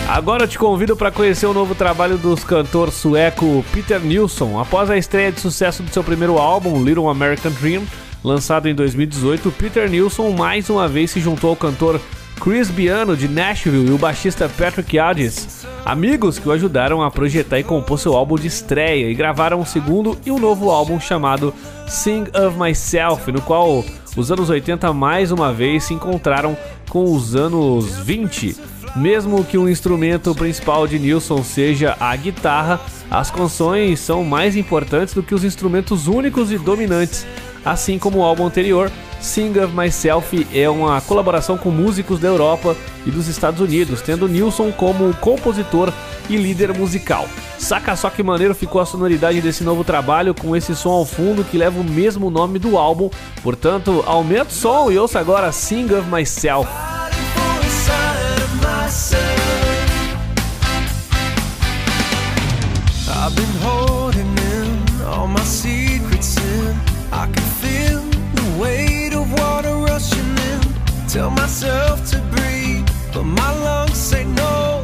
Agora 0.08 0.44
eu 0.44 0.48
te 0.48 0.58
convido 0.58 0.96
para 0.96 1.10
conhecer 1.10 1.44
o 1.44 1.52
novo 1.52 1.74
trabalho 1.74 2.16
dos 2.16 2.42
cantor 2.42 2.90
sueco 2.90 3.62
Peter 3.70 4.00
Nilsson. 4.00 4.58
Após 4.58 4.88
a 4.88 4.96
estreia 4.96 5.30
de 5.30 5.40
sucesso 5.40 5.82
do 5.82 5.92
seu 5.92 6.02
primeiro 6.02 6.38
álbum, 6.38 6.82
Little 6.82 7.10
American 7.10 7.52
Dream, 7.52 7.82
lançado 8.24 8.66
em 8.66 8.74
2018, 8.74 9.52
Peter 9.52 9.90
Nilsson 9.90 10.30
mais 10.30 10.70
uma 10.70 10.88
vez 10.88 11.10
se 11.10 11.20
juntou 11.20 11.50
ao 11.50 11.56
cantor 11.56 12.00
Chris 12.40 12.70
Biano 12.70 13.14
de 13.14 13.28
Nashville 13.28 13.90
e 13.90 13.92
o 13.92 13.98
baixista 13.98 14.48
Patrick 14.48 14.98
Adis, 14.98 15.66
amigos 15.84 16.38
que 16.38 16.48
o 16.48 16.52
ajudaram 16.52 17.02
a 17.02 17.10
projetar 17.10 17.58
e 17.58 17.64
compor 17.64 17.98
seu 17.98 18.14
álbum 18.14 18.36
de 18.36 18.46
estreia 18.46 19.10
e 19.10 19.14
gravaram 19.14 19.60
um 19.60 19.64
segundo 19.64 20.18
e 20.24 20.30
um 20.30 20.38
novo 20.38 20.70
álbum 20.70 21.00
chamado 21.00 21.54
Sing 21.88 22.24
of 22.34 22.58
Myself, 22.58 23.30
no 23.32 23.40
qual 23.42 23.84
os 24.16 24.30
anos 24.30 24.50
80 24.50 24.92
mais 24.92 25.30
uma 25.30 25.52
vez 25.52 25.84
se 25.84 25.94
encontraram 25.94 26.56
com 26.88 27.04
os 27.12 27.34
anos 27.34 27.98
20. 27.98 28.56
Mesmo 28.96 29.44
que 29.44 29.56
o 29.56 29.68
instrumento 29.68 30.34
principal 30.34 30.86
de 30.86 30.98
Nilsson 30.98 31.44
seja 31.44 31.96
a 32.00 32.14
guitarra, 32.16 32.80
as 33.08 33.30
canções 33.30 34.00
são 34.00 34.24
mais 34.24 34.56
importantes 34.56 35.14
do 35.14 35.22
que 35.22 35.34
os 35.34 35.44
instrumentos 35.44 36.08
únicos 36.08 36.50
e 36.50 36.58
dominantes. 36.58 37.24
Assim 37.64 37.98
como 37.98 38.18
o 38.18 38.22
álbum 38.22 38.46
anterior, 38.46 38.90
Sing 39.20 39.58
of 39.58 39.74
Myself 39.76 40.46
é 40.52 40.68
uma 40.68 41.00
colaboração 41.00 41.58
com 41.58 41.70
músicos 41.70 42.18
da 42.18 42.28
Europa 42.28 42.74
e 43.06 43.10
dos 43.10 43.28
Estados 43.28 43.60
Unidos, 43.60 44.00
tendo 44.00 44.26
Nilson 44.26 44.72
como 44.72 45.14
compositor 45.16 45.92
e 46.28 46.36
líder 46.36 46.76
musical. 46.76 47.28
Saca 47.58 47.94
só 47.96 48.08
que 48.08 48.22
maneiro 48.22 48.54
ficou 48.54 48.80
a 48.80 48.86
sonoridade 48.86 49.40
desse 49.42 49.62
novo 49.62 49.84
trabalho 49.84 50.34
com 50.34 50.56
esse 50.56 50.74
som 50.74 50.90
ao 50.90 51.04
fundo 51.04 51.44
que 51.44 51.58
leva 51.58 51.78
o 51.78 51.84
mesmo 51.84 52.30
nome 52.30 52.58
do 52.58 52.78
álbum. 52.78 53.10
Portanto, 53.42 54.02
aumente 54.06 54.48
o 54.48 54.52
som 54.52 54.90
e 54.90 54.98
ouça 54.98 55.20
agora 55.20 55.52
Sing 55.52 55.92
of 55.92 56.08
Myself. 56.10 56.99
myself 71.60 72.10
to 72.10 72.18
breathe, 72.34 72.88
but 73.12 73.24
my 73.24 73.52
lungs 73.64 73.98
say 73.98 74.24
no. 74.24 74.82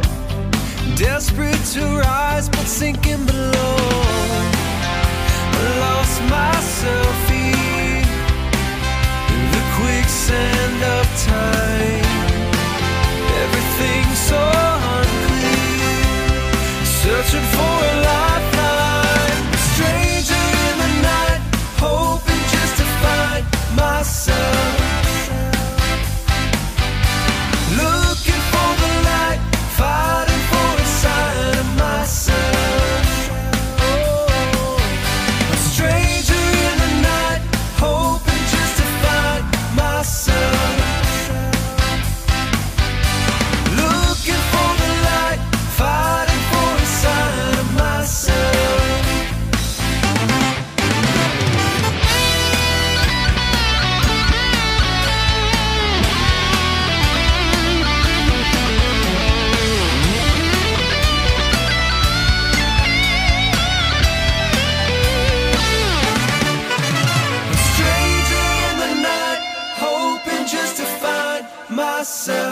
Desperate 0.94 1.64
to 1.72 1.80
rise, 1.80 2.50
but 2.50 2.66
sinking 2.66 3.24
below. 3.24 3.76
I 5.52 5.78
lost 5.80 6.20
myself 6.38 7.30
in 7.30 8.04
the 9.54 9.64
quicksand 9.78 10.82
of 10.96 11.04
time. 11.24 12.04
Everything's 13.42 14.20
so 14.30 14.42
unclear, 14.96 16.04
searching 16.84 17.46
for 17.54 17.76
a 17.90 18.00
light. 18.04 18.35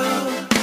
you. 0.02 0.53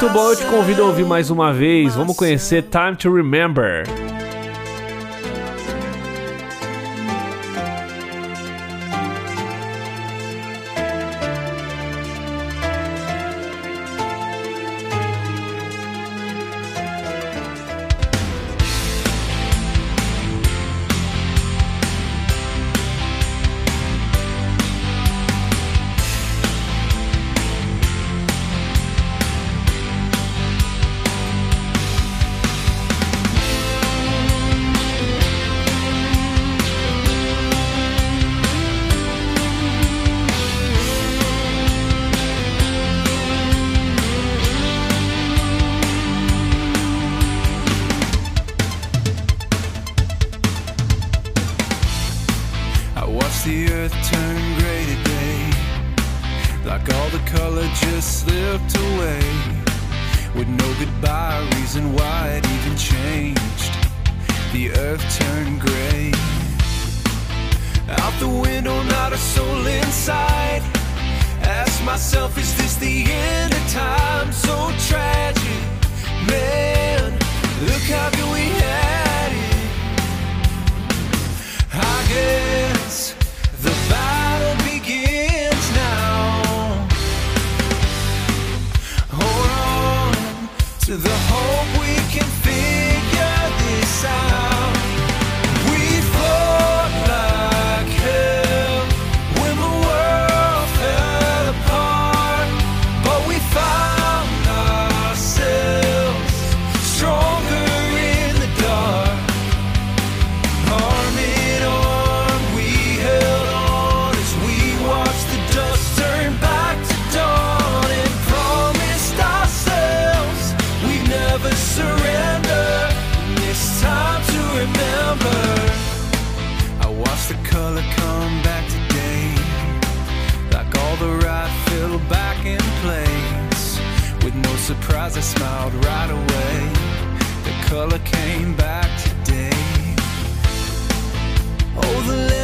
muito 0.00 0.14
bom, 0.14 0.30
eu 0.30 0.36
te 0.36 0.44
convido 0.46 0.82
a 0.82 0.86
ouvir 0.86 1.04
mais 1.04 1.28
uma 1.28 1.52
vez. 1.52 1.96
Vamos 1.96 2.16
conhecer 2.16 2.62
Time 2.62 2.94
to 2.94 3.12
Remember. 3.12 4.07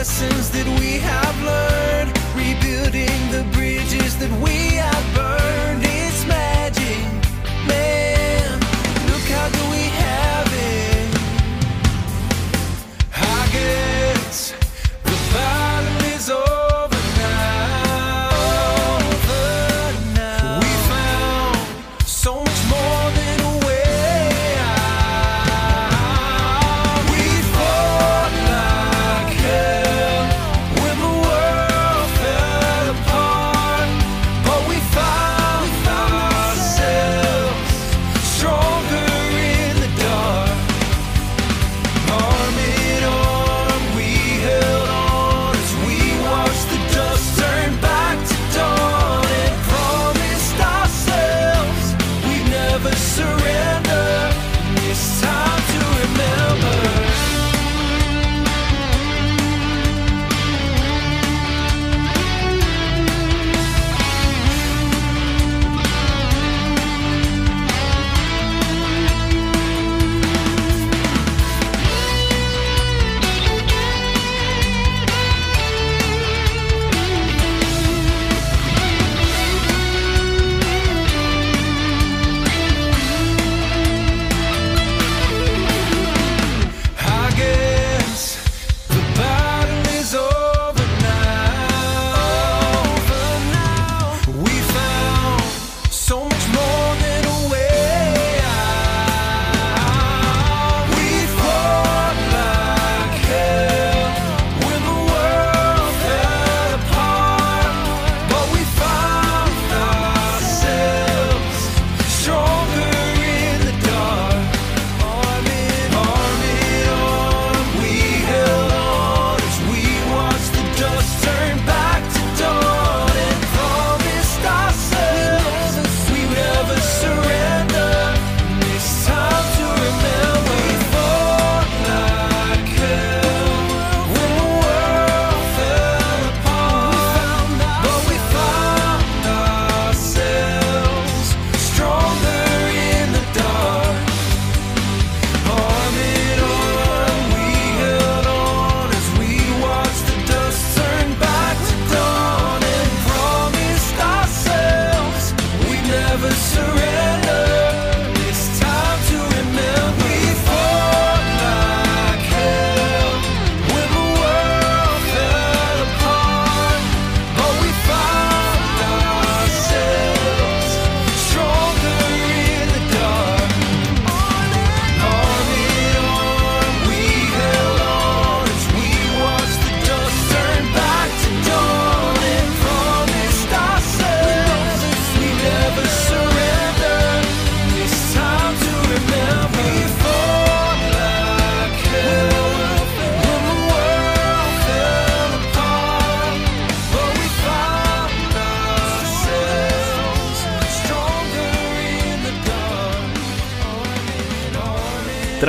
Lessons 0.04 0.50
that 0.50 0.66
we 0.80 0.98
have 0.98 1.34
learned, 1.42 2.12
rebuilding 2.36 3.08
the 3.30 3.42
bridges 3.56 4.18
that 4.18 4.30
we 4.42 4.76
have 4.76 5.14
burned. 5.14 5.43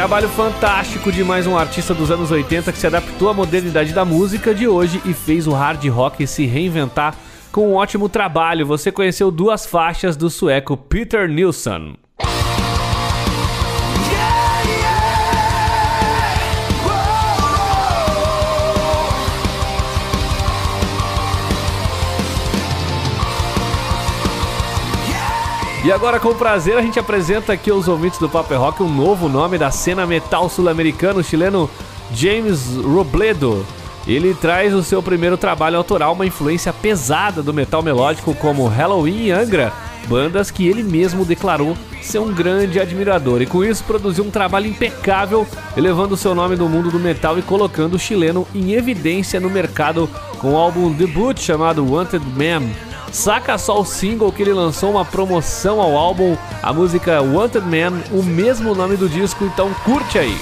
Trabalho 0.06 0.30
fantástico 0.30 1.12
de 1.12 1.24
mais 1.24 1.48
um 1.48 1.58
artista 1.58 1.92
dos 1.92 2.12
anos 2.12 2.30
80 2.30 2.72
que 2.72 2.78
se 2.78 2.86
adaptou 2.86 3.28
à 3.28 3.34
modernidade 3.34 3.92
da 3.92 4.06
música 4.06 4.54
de 4.54 4.68
hoje 4.68 5.02
e 5.04 5.16
fez 5.16 5.48
o 5.48 5.52
hard 5.52 5.84
rock 5.88 6.28
se 6.28 6.46
reinventar 6.46 7.16
com 7.52 7.72
um 7.72 7.74
ótimo 7.74 8.08
trabalho. 8.08 8.68
Você 8.68 8.92
conheceu 8.92 9.32
duas 9.32 9.66
faixas 9.66 10.16
do 10.16 10.30
sueco 10.30 10.78
Peter 10.78 11.28
Nilsson. 11.28 11.96
E 25.86 25.92
agora, 25.92 26.20
com 26.20 26.34
prazer, 26.34 26.76
a 26.76 26.82
gente 26.82 26.98
apresenta 26.98 27.54
aqui 27.54 27.70
aos 27.70 27.88
ouvintes 27.88 28.18
do 28.18 28.28
Paper 28.28 28.60
Rock 28.60 28.82
um 28.82 28.90
novo 28.90 29.30
nome 29.30 29.56
da 29.56 29.70
cena 29.70 30.04
metal 30.08 30.50
sul-americano, 30.50 31.24
chileno 31.24 31.70
James 32.12 32.76
Robledo. 32.78 33.64
Ele 34.08 34.34
traz 34.34 34.74
o 34.74 34.82
seu 34.82 35.04
primeiro 35.04 35.38
trabalho 35.38 35.78
autoral, 35.78 36.14
uma 36.14 36.26
influência 36.26 36.74
pesada 36.74 37.44
do 37.44 37.54
metal 37.54 37.84
melódico 37.84 38.34
como 38.34 38.66
Halloween 38.66 39.26
e 39.26 39.32
Angra, 39.32 39.72
bandas 40.08 40.50
que 40.50 40.68
ele 40.68 40.82
mesmo 40.82 41.24
declarou 41.24 41.78
ser 42.02 42.18
um 42.18 42.34
grande 42.34 42.80
admirador. 42.80 43.44
E 43.44 43.46
com 43.46 43.64
isso 43.64 43.84
produziu 43.84 44.24
um 44.24 44.32
trabalho 44.32 44.66
impecável, 44.66 45.46
elevando 45.78 46.18
seu 46.18 46.34
nome 46.34 46.56
no 46.56 46.68
mundo 46.68 46.90
do 46.90 47.00
metal 47.00 47.38
e 47.38 47.44
colocando 47.44 47.94
o 47.94 48.00
chileno 48.00 48.48
em 48.56 48.72
evidência 48.72 49.40
no 49.40 49.52
mercado 49.52 50.10
com 50.40 50.54
o 50.54 50.58
álbum 50.58 50.92
debut 50.92 51.40
chamado 51.40 51.88
Wanted 51.88 52.26
Man. 52.36 52.95
Saca 53.16 53.58
só 53.58 53.80
o 53.80 53.86
single 53.86 54.30
que 54.30 54.44
ele 54.44 54.52
lançou 54.52 54.92
uma 54.92 55.06
promoção 55.06 55.80
ao 55.80 55.96
álbum, 55.96 56.36
a 56.62 56.74
música 56.74 57.22
Wanted 57.22 57.66
Man, 57.66 58.04
o 58.12 58.22
mesmo 58.22 58.76
nome 58.76 58.98
do 58.98 59.08
disco, 59.08 59.46
então 59.46 59.74
curte 59.86 60.20
aí. 60.20 60.38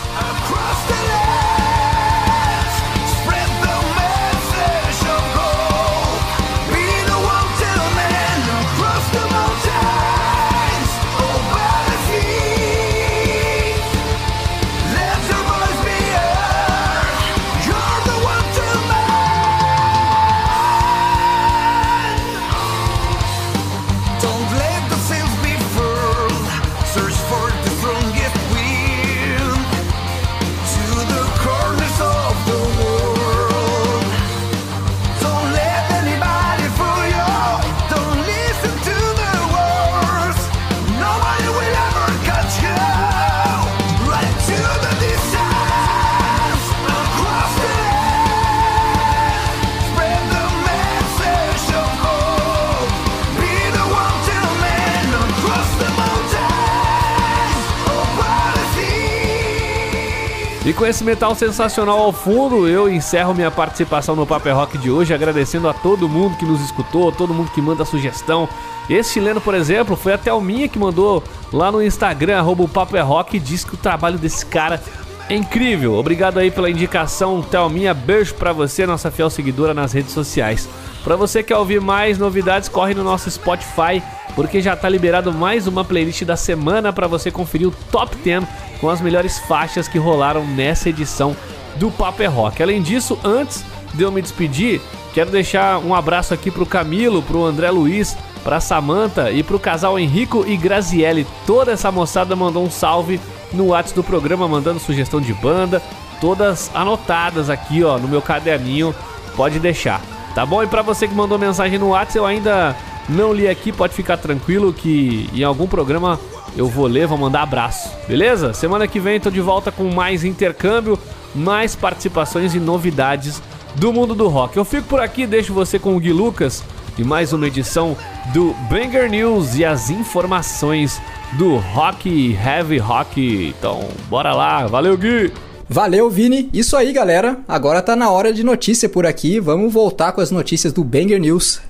Com 60.84 60.88
esse 60.88 61.02
metal 61.02 61.34
sensacional 61.34 61.98
ao 61.98 62.12
fundo, 62.12 62.68
eu 62.68 62.92
encerro 62.92 63.34
minha 63.34 63.50
participação 63.50 64.18
no 64.18 64.28
Paper 64.28 64.54
Rock 64.54 64.78
de 64.78 64.92
hoje, 64.92 65.14
agradecendo 65.14 65.70
a 65.70 65.74
todo 65.74 66.10
mundo 66.10 66.36
que 66.36 66.44
nos 66.44 66.60
escutou, 66.60 67.10
todo 67.10 67.34
mundo 67.34 67.50
que 67.52 67.62
manda 67.62 67.86
sugestão. 67.86 68.50
Esse 68.90 69.14
chileno, 69.14 69.40
por 69.40 69.56
exemplo, 69.56 69.96
foi 69.96 70.12
a 70.12 70.18
Thelminha 70.18 70.68
que 70.68 70.78
mandou 70.78 71.24
lá 71.54 71.72
no 71.72 71.82
Instagram, 71.82 72.38
arroba 72.38 72.64
o 72.64 72.68
Paper 72.68 73.08
Rock, 73.08 73.38
e 73.38 73.40
disse 73.40 73.66
que 73.66 73.76
o 73.76 73.78
trabalho 73.78 74.18
desse 74.18 74.46
cara 74.46 74.84
é 75.30 75.36
incrível. 75.36 75.94
Obrigado 75.94 76.38
aí 76.38 76.52
pela 76.52 76.70
indicação, 76.70 77.42
Thelminha. 77.42 77.94
Beijo 77.94 78.34
pra 78.34 78.52
você, 78.52 78.86
nossa 78.86 79.10
fiel 79.10 79.30
seguidora 79.30 79.74
nas 79.74 79.94
redes 79.94 80.12
sociais. 80.12 80.68
Pra 81.02 81.16
você 81.16 81.42
que 81.42 81.54
quer 81.54 81.58
ouvir 81.58 81.80
mais 81.80 82.18
novidades, 82.18 82.68
corre 82.68 82.94
no 82.94 83.06
nosso 83.06 83.32
Spotify, 83.32 84.04
porque 84.36 84.62
já 84.62 84.76
tá 84.76 84.90
liberado 84.90 85.32
mais 85.32 85.66
uma 85.66 85.86
playlist 85.86 86.26
da 86.26 86.36
semana 86.36 86.92
pra 86.92 87.08
você 87.08 87.32
conferir 87.32 87.70
o 87.70 87.74
Top 87.90 88.14
10 88.18 88.73
com 88.84 88.90
as 88.90 89.00
melhores 89.00 89.40
faixas 89.40 89.88
que 89.88 89.98
rolaram 89.98 90.46
nessa 90.46 90.90
edição 90.90 91.34
do 91.78 91.90
Paper 91.90 92.30
Rock. 92.30 92.62
Além 92.62 92.82
disso, 92.82 93.18
antes 93.24 93.64
de 93.94 94.04
eu 94.04 94.12
me 94.12 94.22
despedir, 94.22 94.82
quero 95.14 95.32
deixar 95.32 95.80
um 95.80 95.96
abraço 95.96 96.34
aqui 96.34 96.52
pro 96.52 96.66
Camilo, 96.66 97.22
pro 97.22 97.46
André 97.46 97.72
Luiz, 97.72 98.18
pra 98.44 98.60
Samantha 98.60 99.32
e 99.32 99.42
pro 99.42 99.58
casal 99.58 99.98
Henrico 99.98 100.44
e 100.46 100.58
Graziele. 100.58 101.26
Toda 101.48 101.72
essa 101.72 101.94
moçada 101.94 102.36
mandou 102.36 102.62
um 102.62 102.70
salve 102.70 103.22
no 103.54 103.68
WhatsApp 103.68 103.96
do 103.96 104.04
programa, 104.04 104.50
mandando 104.50 104.82
sugestão 104.82 105.22
de 105.22 105.34
banda, 105.34 105.82
todas 106.20 106.70
anotadas 106.76 107.50
aqui, 107.50 107.86
ó, 107.86 107.98
no 107.98 108.10
meu 108.10 108.22
caderninho. 108.22 108.94
Pode 109.38 109.60
deixar, 109.60 110.02
tá 110.36 110.46
bom? 110.46 110.62
E 110.62 110.68
pra 110.68 110.82
você 110.82 111.08
que 111.08 111.16
mandou 111.16 111.40
mensagem 111.40 111.80
no 111.80 111.92
WhatsApp, 111.92 112.18
eu 112.18 112.26
ainda 112.26 112.76
não 113.08 113.32
li 113.32 113.48
aqui, 113.48 113.72
pode 113.72 113.94
ficar 113.94 114.18
tranquilo 114.18 114.74
que 114.74 115.30
em 115.34 115.44
algum 115.46 115.68
programa 115.68 116.20
eu 116.56 116.68
vou 116.68 116.86
ler, 116.86 117.08
vou 117.08 117.18
mandar 117.18 117.42
abraço, 117.42 117.90
beleza? 118.08 118.54
Semana 118.54 118.88
que 118.88 119.00
vem 119.00 119.20
tô 119.20 119.30
de 119.30 119.42
volta 119.42 119.72
com 119.72 119.86
mais 119.86 120.24
intercâmbio, 120.24 120.98
mais 121.34 121.76
participações 121.76 122.54
e 122.54 122.60
novidades 122.60 123.42
do 123.76 123.92
mundo 123.92 124.14
do 124.14 124.28
rock. 124.28 124.58
Eu 124.58 124.66
fico 124.66 124.88
por 124.88 125.00
aqui, 125.00 125.26
deixo 125.26 125.54
você 125.54 125.80
com 125.80 125.96
o 125.96 126.00
Gui 126.00 126.14
Lucas 126.14 126.64
e 126.98 127.04
mais 127.04 127.34
uma 127.34 127.48
edição 127.48 127.98
do 128.34 128.54
Banger 128.70 129.10
News 129.10 129.56
e 129.56 129.66
as 129.66 129.90
informações 129.90 131.02
do 131.34 131.58
Rock 131.58 132.34
Heavy 132.34 132.78
Rock. 132.78 133.54
Então, 133.58 133.88
bora 134.10 134.34
lá, 134.34 134.68
valeu 134.68 134.98
Gui! 134.98 135.32
Valeu, 135.68 136.10
Vini. 136.10 136.50
Isso 136.54 136.78
aí, 136.78 136.92
galera. 136.92 137.40
Agora 137.48 137.82
tá 137.82 137.96
na 137.96 138.12
hora 138.12 138.34
de 138.34 138.44
notícia 138.44 138.88
por 138.88 139.08
aqui. 139.08 139.40
Vamos 139.40 139.74
voltar 139.74 140.12
com 140.12 140.22
as 140.22 140.30
notícias 140.30 140.72
do 140.72 140.84
Banger 140.84 141.20
News. 141.20 141.62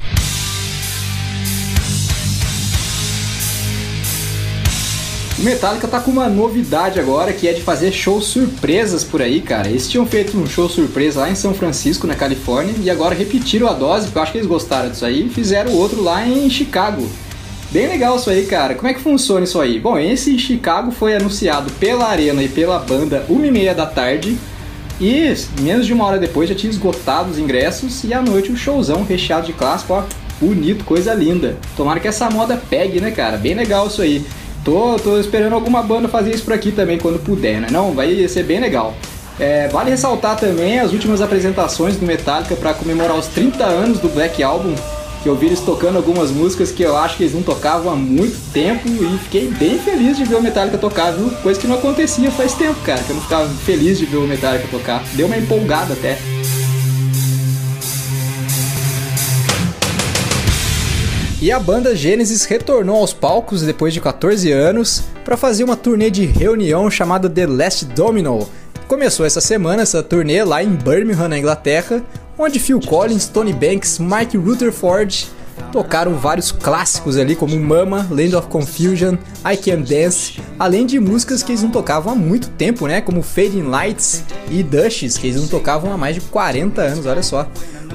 Metallica 5.44 5.90
tá 5.90 6.00
com 6.00 6.10
uma 6.10 6.30
novidade 6.30 7.02
agora, 7.02 7.34
que 7.34 7.50
é 7.50 7.54
de 7.54 7.62
fazer 7.62 7.92
shows 7.92 8.28
surpresas 8.28 9.04
por 9.04 9.22
aí, 9.22 9.42
cara. 9.42 9.68
Eles 9.68 9.90
tinham 9.90 10.06
feito 10.06 10.38
um 10.38 10.48
show 10.48 10.70
surpresa 10.70 11.20
lá 11.20 11.30
em 11.30 11.36
São 11.36 11.54
Francisco, 11.54 12.08
na 12.08 12.16
Califórnia, 12.16 12.74
e 12.82 12.90
agora 12.90 13.14
repetiram 13.14 13.68
a 13.68 13.74
dose, 13.74 14.06
porque 14.06 14.20
eu 14.20 14.24
acho 14.24 14.32
que 14.32 14.38
eles 14.38 14.48
gostaram 14.48 14.90
disso 14.90 15.06
aí, 15.06 15.26
e 15.26 15.30
fizeram 15.30 15.74
outro 15.74 16.02
lá 16.02 16.26
em 16.26 16.50
Chicago. 16.50 17.06
Bem 17.72 17.90
legal 17.90 18.16
isso 18.16 18.30
aí, 18.30 18.46
cara. 18.46 18.74
Como 18.74 18.88
é 18.88 18.94
que 18.94 19.02
funciona 19.02 19.44
isso 19.44 19.60
aí? 19.60 19.82
Bom, 19.82 20.00
esse 20.00 20.34
em 20.34 20.40
Chicago 20.40 20.92
foi 20.92 21.14
anunciado 21.14 21.70
pela 21.74 22.08
Arena 22.08 22.42
e 22.42 22.48
pela 22.48 22.80
banda 22.80 23.26
1h30 23.30 23.74
da 23.74 23.86
tarde. 23.86 24.38
E 25.02 25.34
menos 25.60 25.86
de 25.86 25.92
uma 25.92 26.06
hora 26.06 26.20
depois 26.20 26.48
já 26.48 26.56
tinha 26.56 26.72
esgotado 26.72 27.32
os 27.32 27.38
ingressos 27.38 28.06
e 28.06 28.14
à 28.14 28.22
noite 28.22 28.50
o 28.50 28.56
showzão 28.56 29.04
recheado 29.04 29.48
de 29.48 29.52
clássico, 29.52 29.92
ó, 29.92 30.04
bonito, 30.40 30.86
coisa 30.86 31.14
linda. 31.14 31.58
Tomara 31.76 32.00
que 32.00 32.08
essa 32.08 32.30
moda 32.30 32.62
pegue, 32.70 33.02
né, 33.02 33.12
cara? 33.12 33.36
Bem 33.36 33.56
legal 33.56 33.88
isso 33.88 34.02
aí. 34.02 34.24
Tô, 34.64 34.98
tô 34.98 35.20
esperando 35.20 35.54
alguma 35.54 35.82
banda 35.82 36.08
fazer 36.08 36.34
isso 36.34 36.44
por 36.44 36.54
aqui 36.54 36.72
também 36.72 36.98
quando 36.98 37.20
puder, 37.20 37.60
né? 37.60 37.68
Não, 37.70 37.94
vai 37.94 38.28
ser 38.28 38.44
bem 38.44 38.60
legal. 38.60 38.94
É, 39.40 39.68
vale 39.68 39.90
ressaltar 39.90 40.38
também 40.38 40.80
as 40.80 40.94
últimas 40.94 41.22
apresentações 41.22 41.98
do 41.98 42.06
Metallica 42.06 42.56
para 42.56 42.74
comemorar 42.74 43.18
os 43.18 43.28
30 43.28 43.64
anos 43.64 44.00
do 44.00 44.08
Black 44.08 44.42
Album, 44.42 44.74
que 45.22 45.28
eu 45.28 45.36
vi 45.36 45.48
eles 45.48 45.60
tocando 45.60 45.98
algumas 45.98 46.32
músicas 46.32 46.72
que 46.72 46.84
eu 46.84 46.96
acho 46.96 47.18
que 47.18 47.24
eles 47.24 47.34
não 47.34 47.42
tocavam 47.42 47.92
há 47.92 47.96
muito 47.96 48.38
tempo 48.54 48.88
e 48.88 49.18
fiquei 49.24 49.48
bem 49.48 49.80
feliz 49.80 50.18
de 50.18 50.24
ver 50.24 50.36
o 50.36 50.42
Metallica 50.42 50.78
tocar, 50.78 51.12
viu? 51.12 51.30
Coisa 51.42 51.60
que 51.60 51.68
não 51.68 51.76
acontecia 51.76 52.32
faz 52.32 52.54
tempo, 52.54 52.80
cara, 52.86 53.02
que 53.02 53.10
eu 53.10 53.16
não 53.16 53.24
ficava 53.24 53.50
feliz 53.50 53.98
de 53.98 54.06
ver 54.06 54.18
o 54.18 54.28
Metallica 54.28 54.68
tocar. 54.70 55.04
Deu 55.14 55.26
uma 55.26 55.38
empolgada 55.38 55.94
até. 55.94 56.18
E 61.44 61.52
a 61.52 61.60
banda 61.60 61.94
Genesis 61.94 62.46
retornou 62.46 62.96
aos 62.96 63.12
palcos 63.12 63.64
depois 63.64 63.94
de 63.94 64.00
14 64.00 64.50
anos 64.50 65.04
para 65.26 65.36
fazer 65.36 65.66
uma 65.66 65.76
turnê 65.76 66.10
de 66.10 66.24
reunião 66.24 66.90
chamada 66.90 67.30
The 67.30 67.46
Last 67.46 67.84
Domino. 67.88 68.48
Começou 68.88 69.26
essa 69.26 69.42
semana 69.42 69.82
essa 69.82 70.02
turnê 70.02 70.42
lá 70.42 70.64
em 70.64 70.70
Birmingham, 70.70 71.28
na 71.28 71.38
Inglaterra, 71.38 72.02
onde 72.38 72.62
Phil 72.62 72.80
Collins, 72.80 73.28
Tony 73.28 73.52
Banks, 73.52 74.00
Mike 74.00 74.38
Rutherford 74.38 75.28
tocaram 75.70 76.16
vários 76.16 76.50
clássicos 76.50 77.18
ali 77.18 77.36
como 77.36 77.60
Mama, 77.60 78.08
Land 78.10 78.38
of 78.38 78.48
Confusion, 78.48 79.16
I 79.46 79.58
Can 79.58 79.82
Dance, 79.82 80.40
além 80.58 80.86
de 80.86 80.98
músicas 80.98 81.44
que 81.44 81.52
eles 81.52 81.62
não 81.62 81.72
tocavam 81.72 82.14
há 82.14 82.16
muito 82.16 82.48
tempo, 82.52 82.88
né, 82.88 83.02
como 83.02 83.22
Fading 83.22 83.64
Lights 83.64 84.24
e 84.50 84.64
Dushes, 84.64 85.18
que 85.18 85.28
eles 85.28 85.42
não 85.42 85.50
tocavam 85.50 85.92
há 85.92 85.98
mais 85.98 86.16
de 86.16 86.22
40 86.22 86.82
anos, 86.82 87.06
olha 87.06 87.22
só. 87.22 87.46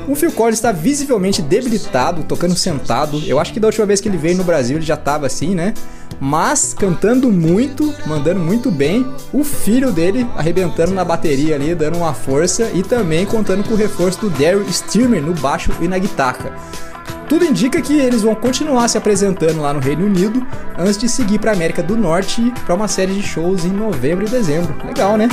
O 0.09 0.14
Phil 0.14 0.32
Collins 0.32 0.56
está 0.56 0.72
visivelmente 0.72 1.43
debilitado, 1.43 2.22
tocando 2.22 2.56
sentado. 2.56 3.22
Eu 3.26 3.39
acho 3.39 3.52
que 3.52 3.60
da 3.60 3.68
última 3.68 3.85
vez 3.85 4.01
que 4.01 4.09
ele 4.09 4.16
veio 4.16 4.39
no 4.39 4.43
Brasil 4.43 4.78
ele 4.78 4.86
já 4.86 4.94
estava 4.94 5.26
assim, 5.26 5.55
né? 5.55 5.74
Mas 6.18 6.72
cantando 6.72 7.30
muito, 7.30 7.94
mandando 8.06 8.40
muito 8.40 8.70
bem. 8.70 9.06
O 9.35 9.44
filho 9.44 9.93
dele 9.93 10.26
arrebentando 10.35 10.93
na 10.93 11.05
bateria 11.05 11.55
ali, 11.55 11.74
dando 11.74 11.98
uma 11.98 12.14
força 12.14 12.70
e 12.74 12.82
também 12.82 13.26
contando 13.26 13.62
com 13.62 13.74
o 13.74 13.76
reforço 13.76 14.22
do 14.22 14.30
Daryl 14.30 14.64
Stearman 14.72 15.20
no 15.20 15.35
baixo 15.35 15.70
e 15.78 15.86
na 15.86 15.98
guitarra. 15.98 16.56
Tudo 17.28 17.44
indica 17.44 17.82
que 17.82 17.98
eles 17.98 18.22
vão 18.22 18.35
continuar 18.35 18.89
se 18.89 18.97
apresentando 18.97 19.60
lá 19.60 19.74
no 19.74 19.80
Reino 19.80 20.06
Unido 20.06 20.44
antes 20.78 20.97
de 20.97 21.06
seguir 21.06 21.39
para 21.39 21.51
a 21.51 21.55
América 21.55 21.82
do 21.82 21.94
Norte 21.94 22.51
para 22.64 22.74
uma 22.74 22.89
série 22.89 23.12
de 23.12 23.22
shows 23.22 23.66
em 23.66 23.70
novembro 23.70 24.26
e 24.26 24.30
dezembro. 24.30 24.74
Legal, 24.86 25.18
né? 25.18 25.28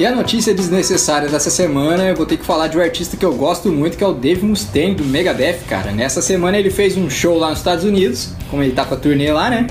E 0.00 0.06
a 0.06 0.16
notícia 0.16 0.54
desnecessária 0.54 1.28
dessa 1.28 1.50
semana, 1.50 2.04
eu 2.04 2.16
vou 2.16 2.24
ter 2.24 2.38
que 2.38 2.44
falar 2.46 2.68
de 2.68 2.78
um 2.78 2.80
artista 2.80 3.18
que 3.18 3.24
eu 3.24 3.34
gosto 3.34 3.70
muito, 3.70 3.98
que 3.98 4.02
é 4.02 4.06
o 4.06 4.14
Dave 4.14 4.46
Mustaine, 4.46 4.94
do 4.94 5.04
Megadeth, 5.04 5.58
cara. 5.68 5.92
Nessa 5.92 6.22
semana 6.22 6.56
ele 6.58 6.70
fez 6.70 6.96
um 6.96 7.10
show 7.10 7.36
lá 7.36 7.50
nos 7.50 7.58
Estados 7.58 7.84
Unidos, 7.84 8.32
como 8.48 8.62
ele 8.62 8.72
tá 8.72 8.82
com 8.86 8.94
a 8.94 8.96
turnê 8.96 9.30
lá, 9.30 9.50
né? 9.50 9.66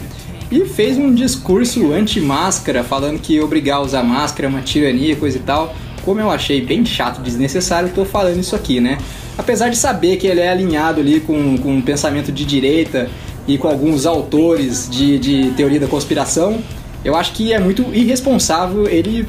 E 0.51 0.65
fez 0.65 0.99
um 0.99 1.11
discurso 1.11 1.91
anti-máscara, 1.91 2.83
falando 2.83 3.19
que 3.19 3.39
obrigar 3.41 3.77
a 3.77 3.81
usar 3.81 4.03
máscara 4.03 4.47
é 4.47 4.49
uma 4.49 4.61
tirania, 4.61 5.15
coisa 5.15 5.37
e 5.37 5.41
tal. 5.41 5.75
Como 6.05 6.19
eu 6.19 6.29
achei 6.29 6.61
bem 6.61 6.85
chato, 6.85 7.23
desnecessário, 7.23 7.89
tô 7.89 8.05
falando 8.05 8.39
isso 8.39 8.55
aqui, 8.55 8.79
né? 8.79 8.99
Apesar 9.35 9.69
de 9.69 9.77
saber 9.77 10.17
que 10.17 10.27
ele 10.27 10.41
é 10.41 10.49
alinhado 10.49 11.01
ali 11.01 11.21
com, 11.21 11.57
com 11.57 11.73
um 11.73 11.81
pensamento 11.81 12.31
de 12.31 12.45
direita 12.45 13.09
e 13.47 13.57
com 13.57 13.67
alguns 13.67 14.05
autores 14.05 14.87
de, 14.87 15.17
de 15.17 15.51
teoria 15.57 15.79
da 15.79 15.87
conspiração, 15.87 16.59
eu 17.03 17.15
acho 17.15 17.31
que 17.33 17.51
é 17.51 17.57
muito 17.57 17.83
irresponsável 17.91 18.87
ele 18.87 19.25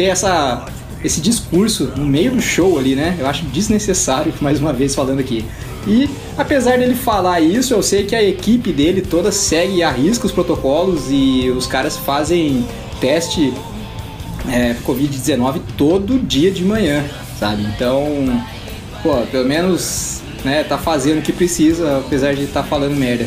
ter 0.00 0.06
essa, 0.06 0.64
esse 1.04 1.20
discurso 1.20 1.92
no 1.94 2.06
meio 2.06 2.30
do 2.30 2.40
show 2.40 2.78
ali, 2.78 2.94
né? 2.94 3.18
Eu 3.18 3.26
acho 3.26 3.44
desnecessário, 3.44 4.32
mais 4.40 4.58
uma 4.58 4.72
vez 4.72 4.94
falando 4.94 5.18
aqui. 5.20 5.44
E 5.86 6.08
apesar 6.38 6.78
dele 6.78 6.94
falar 6.94 7.40
isso, 7.40 7.74
eu 7.74 7.82
sei 7.82 8.04
que 8.04 8.16
a 8.16 8.22
equipe 8.22 8.72
dele 8.72 9.02
toda 9.02 9.30
segue 9.30 9.76
e 9.76 9.82
arrisca 9.82 10.24
os 10.24 10.32
protocolos 10.32 11.04
e 11.10 11.50
os 11.50 11.66
caras 11.66 11.98
fazem 11.98 12.66
teste 12.98 13.52
é, 14.48 14.74
Covid-19 14.86 15.60
todo 15.76 16.18
dia 16.18 16.50
de 16.50 16.64
manhã, 16.64 17.04
sabe? 17.38 17.62
Então, 17.62 18.42
pô, 19.02 19.16
pelo 19.30 19.46
menos 19.46 20.22
né, 20.44 20.64
tá 20.64 20.78
fazendo 20.78 21.18
o 21.18 21.22
que 21.22 21.32
precisa, 21.32 21.98
apesar 21.98 22.34
de 22.34 22.44
estar 22.44 22.62
tá 22.62 22.68
falando 22.68 22.94
merda. 22.94 23.26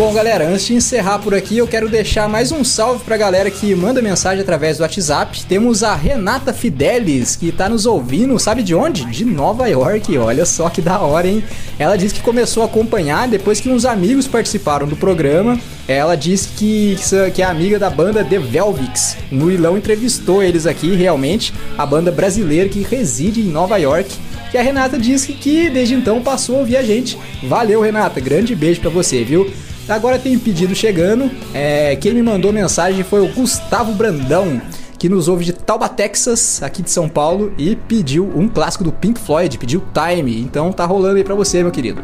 Bom, 0.00 0.14
galera, 0.14 0.48
antes 0.48 0.66
de 0.66 0.72
encerrar 0.72 1.18
por 1.18 1.34
aqui, 1.34 1.58
eu 1.58 1.68
quero 1.68 1.86
deixar 1.86 2.26
mais 2.26 2.50
um 2.50 2.64
salve 2.64 3.04
pra 3.04 3.18
galera 3.18 3.50
que 3.50 3.74
manda 3.74 4.00
mensagem 4.00 4.40
através 4.40 4.78
do 4.78 4.80
WhatsApp. 4.80 5.44
Temos 5.44 5.82
a 5.82 5.94
Renata 5.94 6.54
Fidelis, 6.54 7.36
que 7.36 7.52
tá 7.52 7.68
nos 7.68 7.84
ouvindo, 7.84 8.38
sabe 8.38 8.62
de 8.62 8.74
onde? 8.74 9.04
De 9.04 9.26
Nova 9.26 9.68
York. 9.68 10.16
Olha 10.16 10.46
só 10.46 10.70
que 10.70 10.80
da 10.80 11.00
hora, 11.00 11.28
hein? 11.28 11.44
Ela 11.78 11.98
disse 11.98 12.14
que 12.14 12.22
começou 12.22 12.62
a 12.62 12.66
acompanhar 12.66 13.28
depois 13.28 13.60
que 13.60 13.68
uns 13.68 13.84
amigos 13.84 14.26
participaram 14.26 14.88
do 14.88 14.96
programa. 14.96 15.60
Ela 15.86 16.16
disse 16.16 16.48
que, 16.56 16.96
que 17.34 17.42
é 17.42 17.44
amiga 17.44 17.78
da 17.78 17.90
banda 17.90 18.24
The 18.24 18.38
Velvix. 18.38 19.18
O 19.30 19.34
Murilão 19.34 19.76
entrevistou 19.76 20.42
eles 20.42 20.64
aqui, 20.64 20.96
realmente, 20.96 21.52
a 21.76 21.84
banda 21.84 22.10
brasileira 22.10 22.70
que 22.70 22.82
reside 22.82 23.42
em 23.42 23.50
Nova 23.50 23.76
York. 23.76 24.10
E 24.54 24.56
a 24.56 24.62
Renata 24.62 24.98
disse 24.98 25.34
que 25.34 25.68
desde 25.68 25.94
então 25.94 26.22
passou 26.22 26.56
a 26.56 26.58
ouvir 26.60 26.78
a 26.78 26.82
gente. 26.82 27.18
Valeu, 27.42 27.82
Renata. 27.82 28.18
Grande 28.18 28.56
beijo 28.56 28.80
pra 28.80 28.88
você, 28.88 29.22
viu? 29.22 29.52
Agora 29.90 30.18
tem 30.18 30.38
pedido 30.38 30.74
chegando. 30.74 31.28
É, 31.52 31.96
quem 31.96 32.14
me 32.14 32.22
mandou 32.22 32.52
mensagem 32.52 33.02
foi 33.02 33.20
o 33.20 33.28
Gustavo 33.32 33.92
Brandão, 33.92 34.62
que 34.96 35.08
nos 35.08 35.26
ouve 35.26 35.44
de 35.44 35.52
Tauba, 35.52 35.88
Texas, 35.88 36.62
aqui 36.62 36.80
de 36.80 36.90
São 36.90 37.08
Paulo, 37.08 37.52
e 37.58 37.74
pediu 37.74 38.30
um 38.36 38.48
clássico 38.48 38.84
do 38.84 38.92
Pink 38.92 39.18
Floyd, 39.18 39.58
pediu 39.58 39.82
Time. 39.92 40.40
Então 40.40 40.70
tá 40.72 40.86
rolando 40.86 41.16
aí 41.16 41.24
pra 41.24 41.34
você, 41.34 41.62
meu 41.62 41.72
querido. 41.72 42.02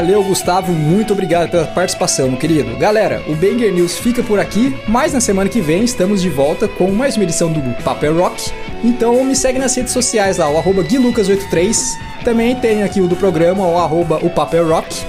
Valeu, 0.00 0.24
Gustavo, 0.24 0.72
muito 0.72 1.12
obrigado 1.12 1.50
pela 1.50 1.66
participação, 1.66 2.30
meu 2.30 2.38
querido. 2.38 2.74
Galera, 2.78 3.22
o 3.28 3.34
Banger 3.34 3.70
News 3.70 3.98
fica 3.98 4.22
por 4.22 4.40
aqui, 4.40 4.74
mas 4.88 5.12
na 5.12 5.20
semana 5.20 5.50
que 5.50 5.60
vem 5.60 5.84
estamos 5.84 6.22
de 6.22 6.30
volta 6.30 6.66
com 6.66 6.90
mais 6.90 7.18
uma 7.18 7.24
edição 7.24 7.52
do 7.52 7.60
Papel 7.82 8.16
Rock. 8.16 8.50
Então 8.82 9.22
me 9.22 9.36
segue 9.36 9.58
nas 9.58 9.76
redes 9.76 9.92
sociais 9.92 10.38
lá, 10.38 10.48
o 10.48 10.56
arroba 10.56 10.82
guilucas83. 10.82 11.98
Também 12.24 12.56
tem 12.56 12.82
aqui 12.82 13.02
o 13.02 13.06
do 13.06 13.14
programa, 13.14 13.66
o 13.66 13.76
arroba 13.76 14.18
o 14.22 14.30
Papel 14.30 14.66
Rock. 14.66 15.04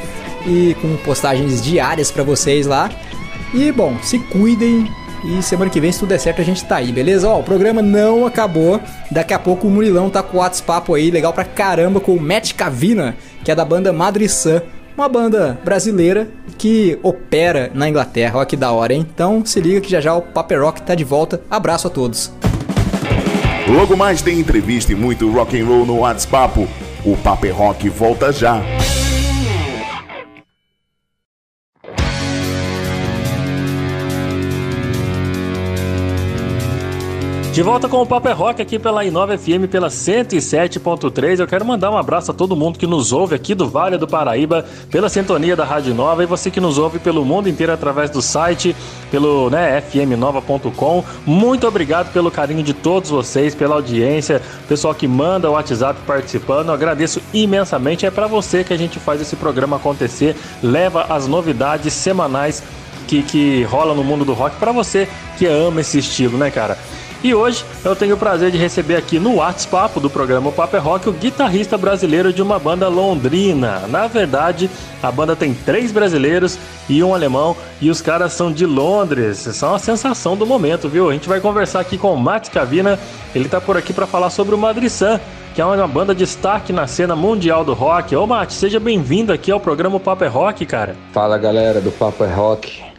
E 0.46 0.76
com 0.82 0.98
postagens 0.98 1.62
diárias 1.62 2.12
pra 2.12 2.24
vocês 2.24 2.68
lá. 2.68 2.90
E 3.54 3.72
bom, 3.72 3.98
se 4.04 4.20
cuidem. 4.20 4.92
E 5.24 5.42
semana 5.42 5.72
que 5.72 5.80
vem, 5.80 5.94
se 5.94 6.00
tudo 6.00 6.10
der 6.10 6.20
certo, 6.20 6.42
a 6.42 6.44
gente 6.44 6.66
tá 6.66 6.76
aí, 6.76 6.92
beleza? 6.92 7.30
Ó, 7.30 7.40
o 7.40 7.44
programa 7.44 7.82
não 7.82 8.26
acabou. 8.26 8.82
Daqui 9.10 9.34
a 9.34 9.40
pouco 9.40 9.70
o 9.70 9.72
Murilão 9.72 10.10
tá 10.10 10.22
com 10.22 10.36
o 10.36 10.40
WhatsApp 10.42 10.94
aí, 10.94 11.10
legal 11.10 11.32
pra 11.32 11.46
caramba, 11.46 12.02
com 12.02 12.14
o 12.14 12.20
Matt 12.20 12.52
Cavina, 12.56 13.16
que 13.42 13.50
é 13.52 13.56
da 13.56 13.64
banda 13.64 13.94
Madriçã. 13.94 14.62
Uma 15.02 15.10
banda 15.10 15.60
brasileira 15.66 16.28
que 16.60 17.00
opera 17.02 17.72
na 17.74 17.90
Inglaterra. 17.90 18.38
Olha 18.38 18.46
que 18.46 18.56
da 18.56 18.72
hora, 18.72 18.94
hein? 18.94 19.04
Então 19.12 19.44
se 19.44 19.60
liga 19.60 19.82
que 19.82 19.90
já 19.90 20.00
já 20.00 20.14
o 20.14 20.22
Paper 20.22 20.62
Rock 20.62 20.84
tá 20.84 20.94
de 20.94 21.04
volta. 21.04 21.42
Abraço 21.50 21.88
a 21.88 21.90
todos. 21.90 22.32
Logo 23.68 23.98
mais 23.98 24.22
tem 24.22 24.40
entrevista 24.40 24.92
e 24.92 24.96
muito 24.96 25.28
rock 25.32 25.60
and 25.60 25.66
roll 25.66 25.88
no 25.88 26.02
WhatsApp. 26.02 26.68
O 27.04 27.18
Paper 27.18 27.58
Rock 27.58 27.90
volta 27.90 28.32
já. 28.32 28.62
De 37.52 37.62
volta 37.62 37.90
com 37.90 38.02
o 38.02 38.06
Papo 38.06 38.30
é 38.30 38.32
Rock 38.32 38.62
aqui 38.62 38.80
pela 38.80 39.04
Inova 39.04 39.38
FM, 39.38 39.68
pela 39.70 39.90
107.3. 39.90 41.38
Eu 41.38 41.46
quero 41.46 41.66
mandar 41.66 41.92
um 41.92 41.98
abraço 41.98 42.32
a 42.32 42.34
todo 42.34 42.56
mundo 42.56 42.80
que 42.80 42.88
nos 42.88 43.12
ouve 43.12 43.36
aqui 43.36 43.54
do 43.54 43.68
Vale 43.68 43.98
do 43.98 44.08
Paraíba, 44.08 44.66
pela 44.90 45.10
sintonia 45.10 45.54
da 45.54 45.66
Rádio 45.66 45.94
Nova, 45.94 46.24
e 46.24 46.26
você 46.26 46.50
que 46.50 46.62
nos 46.62 46.78
ouve 46.78 46.98
pelo 46.98 47.26
mundo 47.26 47.50
inteiro 47.50 47.74
através 47.74 48.10
do 48.10 48.22
site, 48.22 48.74
pelo 49.12 49.50
né, 49.50 49.82
fmnova.com. 49.82 51.04
Muito 51.26 51.68
obrigado 51.68 52.14
pelo 52.14 52.32
carinho 52.32 52.64
de 52.64 52.74
todos 52.74 53.10
vocês, 53.10 53.54
pela 53.54 53.76
audiência, 53.76 54.42
pessoal 54.70 54.96
que 54.96 55.06
manda 55.06 55.50
o 55.50 55.54
WhatsApp 55.54 56.00
participando. 56.08 56.70
Eu 56.70 56.74
agradeço 56.74 57.22
imensamente. 57.34 58.06
É 58.06 58.12
para 58.12 58.28
você 58.28 58.64
que 58.64 58.72
a 58.72 58.78
gente 58.78 58.98
faz 58.98 59.20
esse 59.20 59.36
programa 59.36 59.76
acontecer, 59.76 60.38
leva 60.64 61.08
as 61.10 61.28
novidades 61.28 61.92
semanais 61.92 62.64
que, 63.10 63.22
que 63.24 63.64
rola 63.64 63.94
no 63.94 64.06
mundo 64.06 64.24
do 64.24 64.32
rock 64.32 64.56
para 64.56 64.72
você 64.72 65.06
que 65.38 65.46
ama 65.46 65.82
esse 65.82 66.00
estilo, 66.00 66.38
né, 66.38 66.50
cara? 66.50 66.78
E 67.24 67.36
hoje 67.36 67.64
eu 67.86 67.96
tenho 67.96 68.16
o 68.16 68.18
prazer 68.18 68.50
de 68.50 68.58
receber 68.58 68.96
aqui 68.96 69.20
no 69.20 69.36
WhatsApp 69.36 70.00
do 70.00 70.10
programa 70.10 70.52
Paper 70.52 70.82
Rock 70.82 71.08
o 71.08 71.12
guitarrista 71.12 71.78
brasileiro 71.78 72.34
de 72.34 72.42
uma 72.42 72.58
banda 72.58 72.88
londrina. 72.88 73.84
Na 73.88 74.08
verdade, 74.08 74.68
a 75.04 75.12
banda 75.12 75.36
tem 75.36 75.54
três 75.54 75.92
brasileiros 75.92 76.58
e 76.90 77.04
um 77.04 77.14
alemão 77.14 77.56
e 77.80 77.92
os 77.92 78.02
caras 78.02 78.34
são 78.34 78.52
de 78.52 78.66
Londres. 78.66 79.38
São 79.38 79.76
a 79.76 79.80
sensação 79.80 80.36
do 80.36 80.48
momento, 80.48 80.90
viu? 80.90 81.12
A 81.12 81.14
gente 81.14 81.30
vai 81.30 81.40
conversar 81.40 81.82
aqui 81.82 81.96
com 81.96 82.12
o 82.12 82.20
Max 82.20 82.50
Cavina. 82.50 82.98
Ele 83.36 83.48
tá 83.48 83.62
por 83.62 83.78
aqui 83.78 83.94
para 83.94 84.08
falar 84.08 84.32
sobre 84.32 84.56
o 84.56 84.58
Madriçã, 84.58 85.22
que 85.54 85.62
é 85.62 85.66
uma 85.66 85.88
banda 85.88 86.16
de 86.16 86.22
destaque 86.22 86.74
na 86.74 86.88
cena 86.88 87.16
mundial 87.16 87.64
do 87.64 87.74
rock. 87.74 88.16
Ô, 88.16 88.26
Matt, 88.26 88.52
seja 88.52 88.80
bem-vindo 88.80 89.32
aqui 89.32 89.52
ao 89.52 89.60
programa 89.60 90.00
Paper 90.00 90.32
Rock, 90.32 90.66
cara. 90.66 90.96
Fala 91.12 91.38
galera 91.38 91.80
do 91.80 91.92
Papo 91.92 92.24
é 92.24 92.34
Rock. 92.34 92.91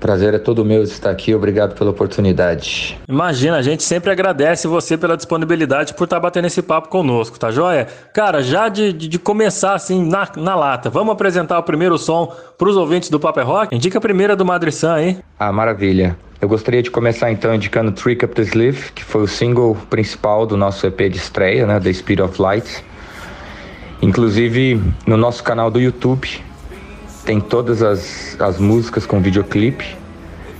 Prazer 0.00 0.32
é 0.32 0.38
todo 0.38 0.64
meu 0.64 0.84
estar 0.84 1.10
aqui, 1.10 1.34
obrigado 1.34 1.74
pela 1.74 1.90
oportunidade. 1.90 2.96
Imagina, 3.08 3.56
a 3.56 3.62
gente 3.62 3.82
sempre 3.82 4.12
agradece 4.12 4.68
você 4.68 4.96
pela 4.96 5.16
disponibilidade 5.16 5.92
por 5.94 6.04
estar 6.04 6.20
batendo 6.20 6.46
esse 6.46 6.62
papo 6.62 6.88
conosco, 6.88 7.36
tá 7.36 7.50
joia? 7.50 7.88
Cara, 8.14 8.40
já 8.40 8.68
de, 8.68 8.92
de, 8.92 9.08
de 9.08 9.18
começar 9.18 9.74
assim 9.74 10.08
na, 10.08 10.28
na 10.36 10.54
lata, 10.54 10.88
vamos 10.88 11.12
apresentar 11.12 11.58
o 11.58 11.64
primeiro 11.64 11.98
som 11.98 12.32
pros 12.56 12.76
ouvintes 12.76 13.10
do 13.10 13.18
Paper 13.18 13.44
Rock? 13.44 13.74
Indica 13.74 13.98
a 13.98 14.00
primeira 14.00 14.36
do 14.36 14.44
Madriçã, 14.44 15.00
hein? 15.00 15.18
Ah, 15.36 15.52
maravilha. 15.52 16.16
Eu 16.40 16.48
gostaria 16.48 16.80
de 16.80 16.92
começar 16.92 17.32
então 17.32 17.52
indicando 17.52 17.90
Trick 17.90 18.24
Up 18.24 18.32
the 18.32 18.42
Sleeve, 18.42 18.92
que 18.92 19.02
foi 19.02 19.22
o 19.22 19.26
single 19.26 19.76
principal 19.90 20.46
do 20.46 20.56
nosso 20.56 20.86
EP 20.86 21.10
de 21.10 21.18
estreia, 21.18 21.66
né, 21.66 21.80
The 21.80 21.92
Speed 21.92 22.20
of 22.20 22.40
Light. 22.40 22.84
Inclusive, 24.00 24.80
no 25.04 25.16
nosso 25.16 25.42
canal 25.42 25.72
do 25.72 25.80
YouTube 25.80 26.40
tem 27.28 27.40
todas 27.42 27.82
as, 27.82 28.40
as 28.40 28.58
músicas 28.58 29.04
com 29.04 29.20
videoclipe. 29.20 29.94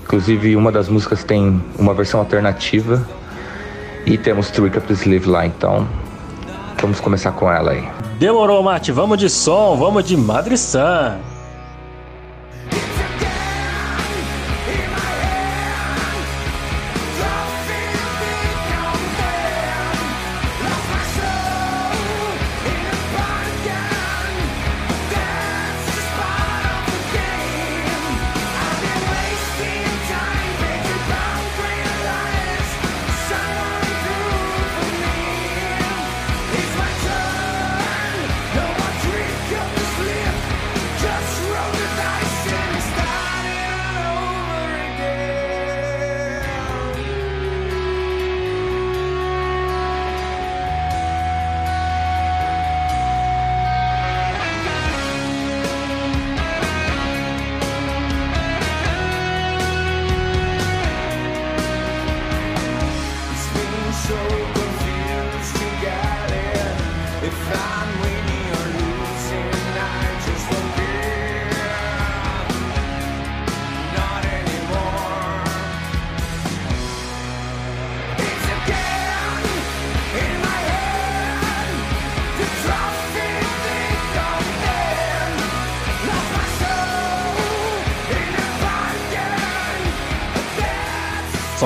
Inclusive, 0.02 0.54
uma 0.54 0.70
das 0.70 0.86
músicas 0.86 1.24
tem 1.24 1.62
uma 1.78 1.94
versão 1.94 2.20
alternativa. 2.20 3.08
E 4.04 4.18
temos 4.18 4.50
Trick 4.50 4.76
Up 4.76 4.86
the 4.86 4.92
Sleeve 4.92 5.26
lá, 5.30 5.46
então 5.46 5.88
vamos 6.78 7.00
começar 7.00 7.32
com 7.32 7.50
ela 7.50 7.70
aí. 7.70 7.88
Demorou, 8.18 8.62
Mate, 8.62 8.92
vamos 8.92 9.16
de 9.16 9.30
som, 9.30 9.78
vamos 9.78 10.04
de. 10.04 10.14
Just 10.14 11.37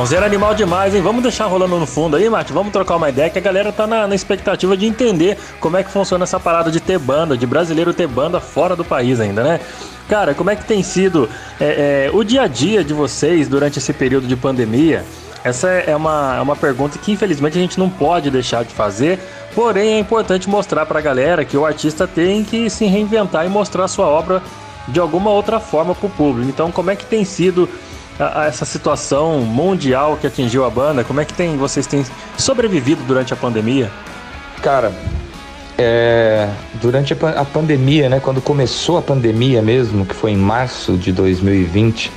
Sonzeira 0.03 0.27
animal 0.27 0.53
demais, 0.53 0.97
hein? 0.97 1.01
Vamos 1.01 1.23
deixar 1.23 1.47
rolando 1.47 1.79
no 1.79 1.87
fundo 1.87 2.16
aí, 2.16 2.29
Mate? 2.29 2.53
Vamos 2.53 2.73
trocar 2.73 2.97
uma 2.97 3.09
ideia 3.09 3.31
que 3.31 3.39
a 3.39 3.41
galera 3.41 3.70
tá 3.70 3.87
na, 3.87 4.05
na 4.09 4.16
expectativa 4.16 4.77
de 4.77 4.85
entender 4.85 5.39
como 5.61 5.77
é 5.77 5.85
que 5.85 5.93
funciona 5.93 6.24
essa 6.24 6.41
parada 6.41 6.73
de 6.73 6.81
ter 6.81 6.99
banda, 6.99 7.37
de 7.37 7.47
brasileiro 7.47 7.95
ter 7.95 8.09
banda 8.09 8.41
fora 8.41 8.74
do 8.74 8.85
país 8.85 9.20
ainda, 9.20 9.45
né? 9.45 9.61
Cara, 10.09 10.35
como 10.35 10.51
é 10.51 10.57
que 10.57 10.65
tem 10.65 10.83
sido 10.83 11.29
é, 11.61 12.09
é, 12.09 12.11
o 12.12 12.24
dia 12.24 12.43
a 12.43 12.47
dia 12.49 12.83
de 12.83 12.93
vocês 12.93 13.47
durante 13.47 13.79
esse 13.79 13.93
período 13.93 14.27
de 14.27 14.35
pandemia? 14.35 15.05
Essa 15.45 15.69
é 15.69 15.95
uma, 15.95 16.35
é 16.37 16.41
uma 16.41 16.57
pergunta 16.57 16.99
que 16.99 17.12
infelizmente 17.12 17.57
a 17.57 17.61
gente 17.61 17.79
não 17.79 17.89
pode 17.89 18.29
deixar 18.29 18.65
de 18.65 18.74
fazer, 18.74 19.20
porém 19.55 19.95
é 19.95 19.99
importante 20.01 20.51
mostrar 20.51 20.85
pra 20.85 21.01
galera 21.01 21.45
que 21.45 21.57
o 21.57 21.65
artista 21.65 22.09
tem 22.09 22.43
que 22.43 22.69
se 22.69 22.87
reinventar 22.87 23.47
e 23.47 23.49
mostrar 23.49 23.87
sua 23.87 24.09
obra 24.09 24.43
de 24.89 24.99
alguma 24.99 25.31
outra 25.31 25.61
forma 25.61 25.95
pro 25.95 26.09
público. 26.09 26.49
Então, 26.49 26.73
como 26.73 26.91
é 26.91 26.97
que 26.97 27.07
tem 27.07 27.24
sido 27.24 27.69
a- 28.19 28.43
a 28.43 28.47
essa 28.47 28.65
situação 28.65 29.41
mundial 29.41 30.17
que 30.21 30.27
atingiu 30.27 30.65
a 30.65 30.71
banda? 30.71 31.05
Como 31.05 31.21
é 31.21 31.25
que 31.25 31.33
tem, 31.35 31.57
vocês 31.57 31.87
têm 31.87 32.05
sobrevivido 32.37 33.03
durante 33.05 33.33
a 33.33 33.37
pandemia? 33.37 33.91
Cara, 34.63 34.93
é, 35.79 36.49
durante 36.75 37.15
a, 37.15 37.29
a 37.41 37.45
pandemia, 37.45 38.09
né, 38.09 38.21
quando 38.21 38.41
começou 38.41 38.99
a 38.99 39.03
pandemia 39.03 39.61
mesmo, 39.63 40.05
que 40.07 40.15
foi 40.15 40.31
em 40.33 40.37
março 40.37 40.97
de 40.97 41.13
2020, 41.13 42.11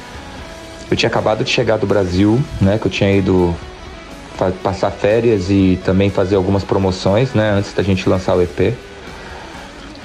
eu 0.91 0.95
tinha 0.97 1.09
acabado 1.09 1.43
de 1.43 1.49
chegar 1.49 1.77
do 1.77 1.87
Brasil, 1.87 2.39
né, 2.61 2.77
que 2.77 2.85
eu 2.87 2.91
tinha 2.91 3.11
ido 3.11 3.55
passar 4.61 4.91
férias 4.91 5.49
e 5.49 5.79
também 5.85 6.09
fazer 6.09 6.35
algumas 6.35 6.63
promoções, 6.63 7.33
né, 7.33 7.51
antes 7.51 7.73
da 7.73 7.81
gente 7.81 8.07
lançar 8.07 8.35
o 8.35 8.41
EP. 8.41 8.73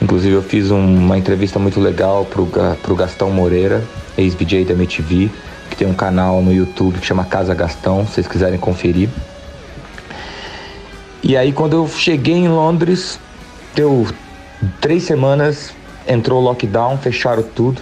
Inclusive 0.01 0.35
eu 0.37 0.43
fiz 0.43 0.71
um- 0.71 0.79
uma 0.99 1.19
entrevista 1.19 1.59
muito 1.59 1.79
legal 1.81 2.25
pro, 2.25 2.47
pro 2.81 2.95
Gastão 2.95 3.31
Moreira, 3.31 3.83
ex-VJ 4.17 4.65
da 4.65 4.73
MTV, 4.73 5.31
que 5.71 5.77
tem 5.77 5.89
um 5.89 5.95
canal 5.95 6.43
no 6.43 6.53
YouTube 6.53 6.99
que 6.99 7.07
chama 7.07 7.25
Casa 7.25 7.55
Gastão, 7.55 8.07
se 8.07 8.15
vocês 8.15 8.29
quiserem 8.29 8.59
conferir. 8.59 9.09
E 11.23 11.37
aí 11.37 11.53
quando 11.53 11.75
eu 11.75 11.89
cheguei 11.89 12.35
em 12.35 12.49
Londres, 12.49 13.19
deu 13.75 14.07
três 14.81 15.05
semanas, 15.05 15.73
entrou 16.07 16.41
o 16.41 16.45
lockdown, 16.45 16.99
fecharam 16.99 17.43
tudo. 17.43 17.81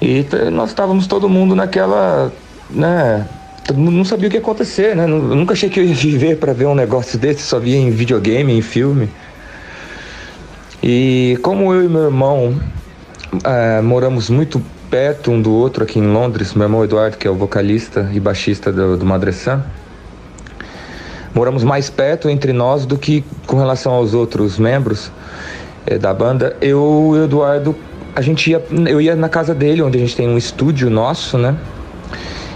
E 0.00 0.26
nós 0.52 0.70
estávamos 0.70 1.06
todo 1.06 1.28
mundo 1.28 1.54
naquela, 1.54 2.32
né? 2.68 3.26
Não 3.74 4.04
sabia 4.04 4.28
o 4.28 4.30
que 4.30 4.36
ia 4.36 4.42
acontecer, 4.42 4.94
né? 4.94 5.04
Eu 5.04 5.08
nunca 5.08 5.54
achei 5.54 5.70
que 5.70 5.80
eu 5.80 5.84
ia 5.84 5.94
viver 5.94 6.36
para 6.38 6.52
ver 6.52 6.66
um 6.66 6.74
negócio 6.74 7.18
desse, 7.18 7.42
só 7.42 7.58
via 7.58 7.76
em 7.76 7.90
videogame, 7.90 8.52
em 8.52 8.60
filme. 8.60 9.08
E 10.82 11.38
como 11.42 11.72
eu 11.72 11.84
e 11.84 11.88
meu 11.88 12.04
irmão 12.04 12.60
eh, 13.42 13.80
moramos 13.80 14.28
muito 14.28 14.62
perto 14.94 15.32
um 15.32 15.42
do 15.42 15.52
outro 15.52 15.82
aqui 15.82 15.98
em 15.98 16.06
Londres, 16.06 16.54
meu 16.54 16.66
irmão 16.66 16.84
Eduardo, 16.84 17.16
que 17.16 17.26
é 17.26 17.30
o 17.30 17.34
vocalista 17.34 18.08
e 18.12 18.20
baixista 18.20 18.72
do, 18.72 18.96
do 18.96 19.04
Madressan, 19.04 19.60
moramos 21.34 21.64
mais 21.64 21.90
perto 21.90 22.30
entre 22.30 22.52
nós 22.52 22.86
do 22.86 22.96
que 22.96 23.24
com 23.44 23.56
relação 23.56 23.92
aos 23.92 24.14
outros 24.14 24.56
membros 24.56 25.10
eh, 25.84 25.98
da 25.98 26.14
banda. 26.14 26.56
Eu 26.60 27.10
e 27.16 27.18
o 27.18 27.24
Eduardo, 27.24 27.74
a 28.14 28.20
gente 28.20 28.52
ia, 28.52 28.64
eu 28.88 29.00
ia 29.00 29.16
na 29.16 29.28
casa 29.28 29.52
dele, 29.52 29.82
onde 29.82 29.98
a 29.98 30.00
gente 30.00 30.14
tem 30.14 30.28
um 30.28 30.38
estúdio 30.38 30.88
nosso, 30.88 31.36
né? 31.38 31.56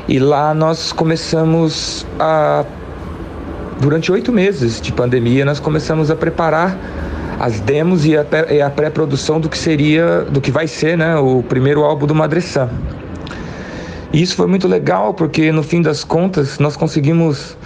E 0.06 0.20
lá 0.20 0.54
nós 0.54 0.92
começamos 0.92 2.06
a 2.20 2.64
durante 3.80 4.12
oito 4.12 4.30
meses 4.30 4.80
de 4.80 4.92
pandemia, 4.92 5.44
nós 5.44 5.58
começamos 5.58 6.08
a 6.08 6.14
preparar 6.14 6.78
as 7.38 7.60
demos 7.60 8.04
e 8.04 8.16
a, 8.16 8.24
pré- 8.24 8.60
a 8.62 8.70
pré-produção 8.70 9.40
do 9.40 9.48
que 9.48 9.56
seria, 9.58 10.22
do 10.22 10.40
que 10.40 10.50
vai 10.50 10.66
ser, 10.66 10.96
né, 10.98 11.16
o 11.16 11.42
primeiro 11.42 11.84
álbum 11.84 12.06
do 12.06 12.14
Madressan. 12.14 12.68
E 14.12 14.22
isso 14.22 14.34
foi 14.36 14.46
muito 14.46 14.66
legal, 14.66 15.14
porque 15.14 15.52
no 15.52 15.62
fim 15.62 15.82
das 15.82 16.02
contas 16.02 16.58
nós 16.58 16.76
conseguimos 16.76 17.56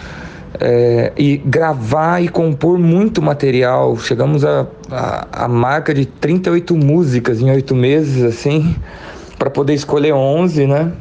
é, 0.61 1.13
e 1.17 1.37
gravar 1.39 2.21
e 2.23 2.29
compor 2.29 2.79
muito 2.79 3.23
material. 3.23 3.97
Chegamos 3.97 4.45
a, 4.45 4.67
a, 4.91 5.45
a 5.45 5.49
marca 5.49 5.95
de 5.95 6.05
38 6.05 6.77
músicas 6.77 7.41
em 7.41 7.51
oito 7.51 7.75
meses, 7.75 8.23
assim, 8.25 8.75
para 9.39 9.49
poder 9.51 9.75
escolher 9.75 10.13
11, 10.13 10.67
né? 10.67 10.93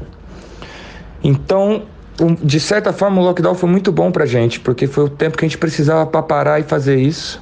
Então, 1.24 1.84
um- 2.20 2.36
de 2.36 2.60
certa 2.60 2.94
forma, 2.94 3.20
o 3.22 3.26
lockdown 3.26 3.56
foi 3.56 3.70
muito 3.70 3.92
bom 3.92 4.12
pra 4.12 4.26
gente, 4.26 4.60
porque 4.60 4.88
foi 4.88 5.06
o 5.06 5.10
tempo 5.10 5.38
que 5.38 5.44
a 5.46 5.48
gente 5.48 5.58
precisava 5.58 6.06
para 6.06 6.22
parar 6.22 6.60
e 6.60 6.64
fazer 6.64 6.98
isso. 6.98 7.42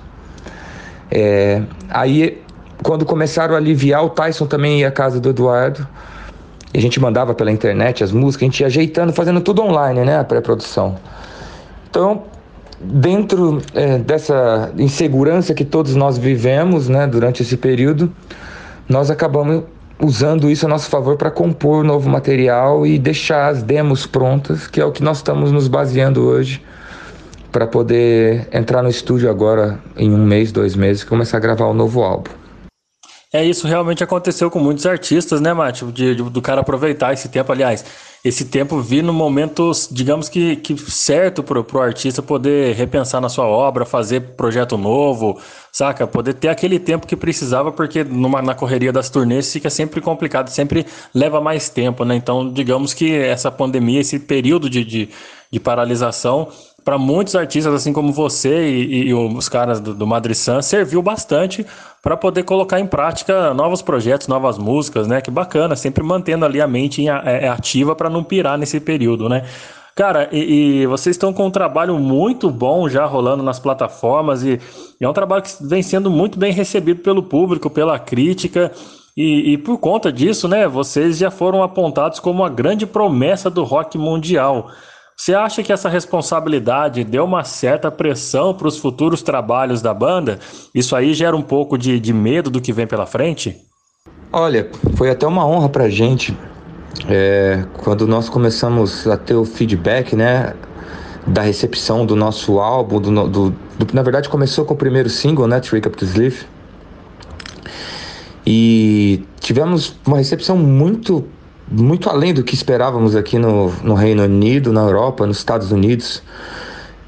É, 1.11 1.61
aí, 1.89 2.41
quando 2.83 3.05
começaram 3.05 3.55
a 3.55 3.57
aliviar, 3.57 4.03
o 4.03 4.09
Tyson 4.09 4.45
também 4.45 4.79
ia 4.79 4.89
à 4.89 4.91
casa 4.91 5.19
do 5.19 5.29
Eduardo. 5.29 5.87
E 6.73 6.77
a 6.77 6.81
gente 6.81 6.99
mandava 6.99 7.33
pela 7.33 7.51
internet 7.51 8.03
as 8.03 8.11
músicas, 8.11 8.43
a 8.43 8.45
gente 8.45 8.59
ia 8.61 8.67
ajeitando, 8.67 9.11
fazendo 9.11 9.41
tudo 9.41 9.63
online, 9.63 10.01
né? 10.01 10.19
A 10.19 10.23
pré-produção. 10.23 10.97
Então, 11.89 12.23
dentro 12.79 13.59
é, 13.73 13.97
dessa 13.97 14.71
insegurança 14.77 15.53
que 15.53 15.65
todos 15.65 15.95
nós 15.95 16.17
vivemos, 16.17 16.87
né, 16.87 17.07
durante 17.07 17.41
esse 17.41 17.57
período, 17.57 18.11
nós 18.87 19.09
acabamos 19.09 19.63
usando 19.99 20.49
isso 20.49 20.65
a 20.65 20.69
nosso 20.69 20.89
favor 20.89 21.17
para 21.17 21.31
compor 21.31 21.83
novo 21.83 22.07
material 22.07 22.85
e 22.85 22.99
deixar 22.99 23.47
as 23.49 23.63
demos 23.63 24.05
prontas, 24.05 24.67
que 24.67 24.79
é 24.79 24.85
o 24.85 24.91
que 24.91 25.03
nós 25.03 25.17
estamos 25.17 25.51
nos 25.51 25.67
baseando 25.67 26.23
hoje 26.23 26.61
para 27.51 27.65
poder 27.67 28.47
entrar 28.51 28.81
no 28.83 28.89
estúdio 28.89 29.29
agora 29.29 29.79
em 29.97 30.11
um 30.11 30.25
mês, 30.25 30.51
dois 30.51 30.75
meses 30.75 31.03
e 31.03 31.05
começar 31.05 31.37
a 31.37 31.39
gravar 31.39 31.65
o 31.65 31.73
novo 31.73 32.01
álbum. 32.03 32.31
É, 33.31 33.45
isso 33.45 33.67
realmente 33.67 34.03
aconteceu 34.03 34.49
com 34.49 34.59
muitos 34.59 34.87
artistas, 34.87 35.39
né, 35.39 35.53
Mate? 35.53 35.85
De, 35.85 36.15
de- 36.15 36.23
do 36.29 36.41
cara 36.41 36.61
aproveitar 36.61 37.13
esse 37.13 37.29
tempo, 37.29 37.51
aliás, 37.51 37.85
esse 38.25 38.45
tempo 38.45 38.81
vir 38.81 39.03
no 39.03 39.13
momento, 39.13 39.71
digamos 39.91 40.27
que, 40.27 40.55
que 40.55 40.75
certo 40.91 41.43
pro, 41.43 41.63
pro 41.63 41.79
artista 41.79 42.23
poder 42.23 42.73
repensar 42.75 43.21
na 43.21 43.29
sua 43.29 43.45
obra, 43.45 43.85
fazer 43.85 44.21
projeto 44.35 44.77
novo, 44.79 45.39
saca? 45.71 46.07
Poder 46.07 46.33
ter 46.33 46.47
aquele 46.47 46.79
tempo 46.79 47.05
que 47.05 47.15
precisava, 47.15 47.71
porque 47.71 48.03
numa, 48.03 48.41
na 48.41 48.55
correria 48.55 48.91
das 48.91 49.11
turnês 49.11 49.53
fica 49.53 49.69
sempre 49.69 50.01
complicado, 50.01 50.49
sempre 50.49 50.83
leva 51.13 51.39
mais 51.39 51.69
tempo, 51.69 52.03
né? 52.03 52.15
Então, 52.15 52.51
digamos 52.51 52.95
que 52.95 53.13
essa 53.15 53.51
pandemia, 53.51 54.01
esse 54.01 54.17
período 54.19 54.67
de, 54.67 54.83
de, 54.83 55.09
de 55.51 55.59
paralisação, 55.59 56.49
para 56.89 56.97
muitos 56.97 57.35
artistas, 57.35 57.71
assim 57.71 57.93
como 57.93 58.11
você 58.11 58.67
e, 58.67 59.09
e- 59.09 59.13
os 59.13 59.47
caras 59.47 59.79
do, 59.79 59.93
do 59.93 60.07
serviu 60.63 61.03
bastante 61.03 61.63
para 62.01 62.17
poder 62.17 62.41
colocar 62.41 62.79
em 62.79 62.87
prática 62.87 63.53
novos 63.53 63.83
projetos, 63.83 64.27
novas 64.27 64.57
músicas, 64.57 65.05
né? 65.07 65.21
Que 65.21 65.29
bacana, 65.29 65.75
sempre 65.75 66.03
mantendo 66.03 66.45
ali 66.45 66.59
a 66.59 66.67
mente 66.67 67.03
em 67.03 67.07
a- 67.09 67.21
é, 67.23 67.47
ativa 67.47 67.95
para 67.95 68.09
não 68.09 68.23
pirar 68.23 68.57
nesse 68.57 68.79
período, 68.79 69.29
né? 69.29 69.45
Cara, 69.95 70.29
e, 70.31 70.79
e 70.81 70.87
vocês 70.87 71.15
estão 71.15 71.31
com 71.31 71.45
um 71.45 71.51
trabalho 71.51 71.95
muito 71.99 72.49
bom 72.49 72.89
já 72.89 73.05
rolando 73.05 73.43
nas 73.43 73.59
plataformas 73.59 74.41
e, 74.41 74.59
e 74.99 75.05
é 75.05 75.07
um 75.07 75.13
trabalho 75.13 75.43
que 75.43 75.51
vem 75.61 75.83
sendo 75.83 76.09
muito 76.09 76.39
bem 76.39 76.51
recebido 76.51 77.01
pelo 77.03 77.21
público, 77.21 77.69
pela 77.69 77.99
crítica. 77.99 78.71
E, 79.15 79.53
e 79.53 79.57
por 79.59 79.77
conta 79.77 80.11
disso, 80.11 80.47
né, 80.47 80.67
vocês 80.67 81.19
já 81.19 81.29
foram 81.29 81.61
apontados 81.61 82.19
como 82.19 82.43
a 82.43 82.49
grande 82.49 82.87
promessa 82.87 83.47
do 83.47 83.63
rock 83.63 83.95
mundial. 83.95 84.71
Você 85.19 85.33
acha 85.33 85.61
que 85.61 85.73
essa 85.73 85.89
responsabilidade 85.89 87.03
deu 87.03 87.25
uma 87.25 87.43
certa 87.43 87.91
pressão 87.91 88.53
para 88.53 88.69
os 88.69 88.77
futuros 88.77 89.21
trabalhos 89.21 89.81
da 89.81 89.93
banda? 89.93 90.39
Isso 90.73 90.95
aí 90.95 91.13
gera 91.13 91.35
um 91.35 91.41
pouco 91.41 91.77
de, 91.77 91.99
de 91.99 92.13
medo 92.13 92.49
do 92.49 92.61
que 92.61 92.71
vem 92.71 92.87
pela 92.87 93.05
frente? 93.05 93.57
Olha, 94.31 94.71
foi 94.95 95.09
até 95.09 95.27
uma 95.27 95.45
honra 95.45 95.67
pra 95.67 95.89
gente 95.89 96.37
é, 97.09 97.65
quando 97.83 98.07
nós 98.07 98.29
começamos 98.29 99.05
a 99.07 99.17
ter 99.17 99.33
o 99.33 99.43
feedback, 99.43 100.15
né, 100.15 100.53
da 101.27 101.41
recepção 101.41 102.05
do 102.05 102.15
nosso 102.15 102.57
álbum, 102.57 103.01
do, 103.01 103.27
do- 103.27 103.49
do- 103.49 103.93
na 103.93 104.01
verdade 104.01 104.29
começou 104.29 104.63
com 104.63 104.73
o 104.73 104.77
primeiro 104.77 105.09
single, 105.09 105.47
né, 105.47 105.59
Trick 105.59 105.85
Up 105.85 105.97
to 105.97 106.05
Sleep, 106.05 106.45
e 108.47 109.25
tivemos 109.41 109.97
uma 110.07 110.15
recepção 110.15 110.55
muito, 110.55 111.25
muito 111.71 112.09
além 112.09 112.33
do 112.33 112.43
que 112.43 112.55
esperávamos 112.55 113.15
aqui 113.15 113.37
no, 113.37 113.69
no 113.83 113.93
Reino 113.93 114.23
Unido, 114.23 114.71
na 114.73 114.81
Europa, 114.81 115.25
nos 115.25 115.37
Estados 115.37 115.71
Unidos. 115.71 116.21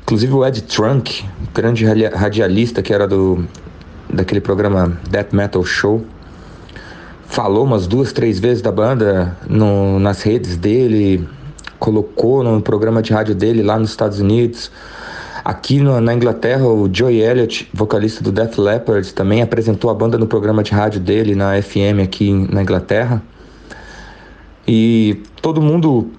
Inclusive 0.03 0.33
o 0.33 0.45
Ed 0.45 0.61
Trunk, 0.63 1.23
grande 1.53 1.85
radia- 1.85 2.11
radialista 2.15 2.81
que 2.81 2.93
era 2.93 3.07
do 3.07 3.45
daquele 4.09 4.41
programa 4.41 4.97
Death 5.09 5.31
Metal 5.31 5.63
Show, 5.63 6.03
falou 7.27 7.63
umas 7.63 7.87
duas, 7.87 8.11
três 8.11 8.39
vezes 8.39 8.61
da 8.61 8.71
banda 8.71 9.37
no- 9.47 9.99
nas 9.99 10.21
redes 10.21 10.57
dele, 10.57 11.25
colocou 11.79 12.43
no 12.43 12.61
programa 12.61 13.01
de 13.01 13.13
rádio 13.13 13.33
dele 13.33 13.63
lá 13.63 13.79
nos 13.79 13.89
Estados 13.91 14.19
Unidos. 14.19 14.69
Aqui 15.45 15.79
no- 15.79 15.99
na 16.01 16.13
Inglaterra, 16.13 16.65
o 16.67 16.89
Joey 16.91 17.21
Elliott, 17.21 17.69
vocalista 17.73 18.21
do 18.21 18.31
Def 18.33 18.57
Leppard, 18.59 19.13
também 19.13 19.41
apresentou 19.41 19.89
a 19.89 19.93
banda 19.93 20.17
no 20.17 20.27
programa 20.27 20.61
de 20.61 20.71
rádio 20.71 20.99
dele 20.99 21.33
na 21.33 21.55
FM 21.61 22.03
aqui 22.03 22.31
na 22.51 22.61
Inglaterra. 22.61 23.23
E 24.73 25.21
todo 25.41 25.61
mundo, 25.61 26.11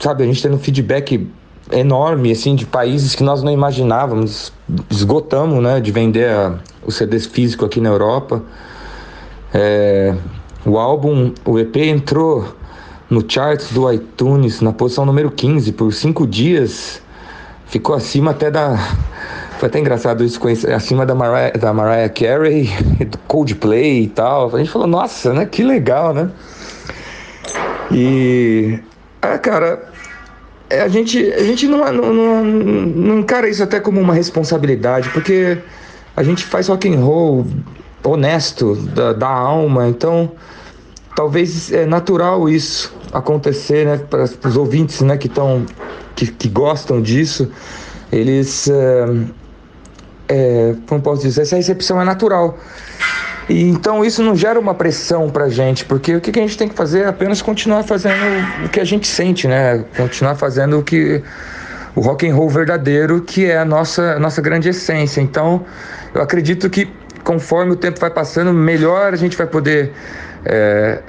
sabe, 0.00 0.24
a 0.24 0.26
gente 0.26 0.42
tendo 0.42 0.56
um 0.56 0.58
feedback 0.58 1.28
enorme, 1.70 2.32
assim, 2.32 2.56
de 2.56 2.66
países 2.66 3.14
que 3.14 3.22
nós 3.22 3.40
não 3.40 3.52
imaginávamos. 3.52 4.52
Esgotamos, 4.90 5.62
né, 5.62 5.80
de 5.80 5.92
vender 5.92 6.28
a- 6.28 6.58
os 6.84 6.96
CDs 6.96 7.24
físicos 7.24 7.66
aqui 7.68 7.80
na 7.80 7.90
Europa. 7.90 8.42
É, 9.52 10.12
o 10.66 10.76
álbum, 10.76 11.32
o 11.44 11.56
EP 11.56 11.76
entrou 11.88 12.56
no 13.08 13.24
charts 13.28 13.70
do 13.72 13.88
iTunes, 13.92 14.60
na 14.60 14.72
posição 14.72 15.06
número 15.06 15.30
15, 15.30 15.70
por 15.70 15.92
cinco 15.92 16.26
dias. 16.26 17.00
Ficou 17.66 17.94
acima 17.94 18.32
até 18.32 18.50
da. 18.50 18.76
Foi 19.60 19.68
até 19.68 19.78
engraçado 19.78 20.24
isso, 20.24 20.40
acima 20.74 21.06
da 21.06 21.14
Mariah, 21.14 21.56
da 21.56 21.72
Mariah 21.72 22.08
Carey, 22.08 22.68
do 23.08 23.18
Coldplay 23.28 24.02
e 24.02 24.08
tal. 24.08 24.52
A 24.52 24.58
gente 24.58 24.70
falou, 24.70 24.88
nossa, 24.88 25.32
né? 25.32 25.46
Que 25.46 25.62
legal, 25.62 26.12
né? 26.12 26.28
E. 27.90 28.78
Ah, 29.20 29.38
cara, 29.38 29.90
é, 30.68 30.80
a 30.82 30.88
gente, 30.88 31.32
a 31.32 31.42
gente 31.42 31.66
não, 31.66 31.92
não, 31.92 32.12
não, 32.12 32.44
não 32.44 33.18
encara 33.20 33.48
isso 33.48 33.62
até 33.62 33.80
como 33.80 34.00
uma 34.00 34.14
responsabilidade, 34.14 35.08
porque 35.10 35.58
a 36.16 36.22
gente 36.22 36.44
faz 36.44 36.68
rock 36.68 36.88
and 36.88 37.00
roll 37.00 37.46
honesto, 38.02 38.74
da, 38.76 39.12
da 39.12 39.28
alma, 39.28 39.88
então 39.88 40.32
talvez 41.16 41.72
é 41.72 41.86
natural 41.86 42.48
isso 42.48 42.94
acontecer, 43.12 43.86
né, 43.86 43.96
para 43.98 44.24
os 44.24 44.56
ouvintes, 44.56 45.00
né, 45.00 45.16
que 45.16 45.28
estão, 45.28 45.64
que, 46.16 46.26
que 46.26 46.48
gostam 46.48 47.00
disso, 47.00 47.50
eles, 48.10 48.68
é, 48.68 49.06
é, 50.28 50.74
como 50.88 51.00
posso 51.00 51.22
dizer, 51.22 51.42
essa 51.42 51.56
recepção 51.56 52.00
é 52.00 52.04
natural. 52.04 52.58
E 53.48 53.68
então 53.68 54.04
isso 54.04 54.22
não 54.22 54.34
gera 54.34 54.58
uma 54.58 54.74
pressão 54.74 55.28
pra 55.28 55.48
gente, 55.48 55.84
porque 55.84 56.14
o 56.14 56.20
que 56.20 56.38
a 56.38 56.42
gente 56.42 56.56
tem 56.56 56.68
que 56.68 56.74
fazer 56.74 57.00
é 57.00 57.06
apenas 57.06 57.42
continuar 57.42 57.82
fazendo 57.82 58.14
o 58.64 58.68
que 58.68 58.80
a 58.80 58.84
gente 58.84 59.06
sente, 59.06 59.46
né? 59.46 59.84
Continuar 59.96 60.34
fazendo 60.34 60.78
o 60.78 60.82
que 60.82 61.22
o 61.94 62.00
rock 62.00 62.28
and 62.28 62.34
roll 62.34 62.48
verdadeiro, 62.48 63.20
que 63.20 63.46
é 63.46 63.58
a 63.58 63.64
nossa 63.64 64.18
nossa 64.18 64.40
grande 64.40 64.68
essência. 64.68 65.20
Então, 65.20 65.64
eu 66.14 66.22
acredito 66.22 66.70
que 66.70 66.88
conforme 67.22 67.72
o 67.72 67.76
tempo 67.76 68.00
vai 68.00 68.10
passando, 68.10 68.52
melhor 68.52 69.12
a 69.12 69.16
gente 69.16 69.36
vai 69.36 69.46
poder 69.46 69.92
é, 70.44 71.00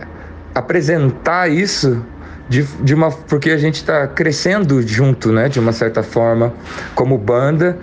apresentar 0.53 1.49
isso 1.49 2.03
de, 2.47 2.63
de 2.81 2.93
uma 2.93 3.11
porque 3.11 3.49
a 3.51 3.57
gente 3.57 3.75
está 3.75 4.07
crescendo 4.07 4.85
junto, 4.85 5.31
né? 5.31 5.47
De 5.47 5.59
uma 5.59 5.71
certa 5.71 6.03
forma, 6.03 6.53
como 6.93 7.17
banda 7.17 7.77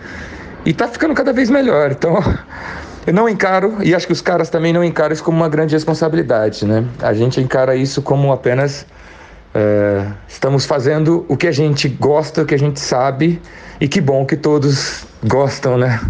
e 0.65 0.73
tá 0.73 0.87
ficando 0.89 1.15
cada 1.15 1.33
vez 1.33 1.51
melhor. 1.51 1.93
Então 1.93 2.15
eu 3.07 3.12
não 3.12 3.29
encaro, 3.29 3.79
e 3.83 3.95
acho 3.95 4.07
que 4.07 4.12
os 4.12 4.20
caras 4.20 4.49
também 4.49 4.73
não 4.73 4.85
encaram 4.85 5.12
isso 5.12 5.24
como 5.24 5.37
uma 5.37 5.49
grande 5.49 5.74
responsabilidade, 5.74 6.65
né? 6.65 6.87
A 7.01 7.12
gente 7.12 7.41
encara 7.41 7.74
isso 7.74 8.01
como 8.01 8.33
apenas 8.33 8.87
é, 9.55 10.07
estamos 10.29 10.65
fazendo 10.65 11.27
o 11.29 11.37
que 11.37 11.47
a 11.47 11.53
gente 11.53 11.89
gosta, 11.89 12.43
o 12.43 12.47
que 12.47 12.55
a 12.55 12.59
gente 12.59 12.79
sabe, 12.79 13.43
e 13.81 13.89
que 13.89 14.01
bom 14.01 14.24
que 14.24 14.37
todos 14.37 15.05
gostam, 15.24 15.77
né? 15.77 16.01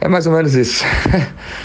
É 0.00 0.08
mais 0.08 0.26
ou 0.26 0.32
menos 0.32 0.54
isso. 0.54 0.84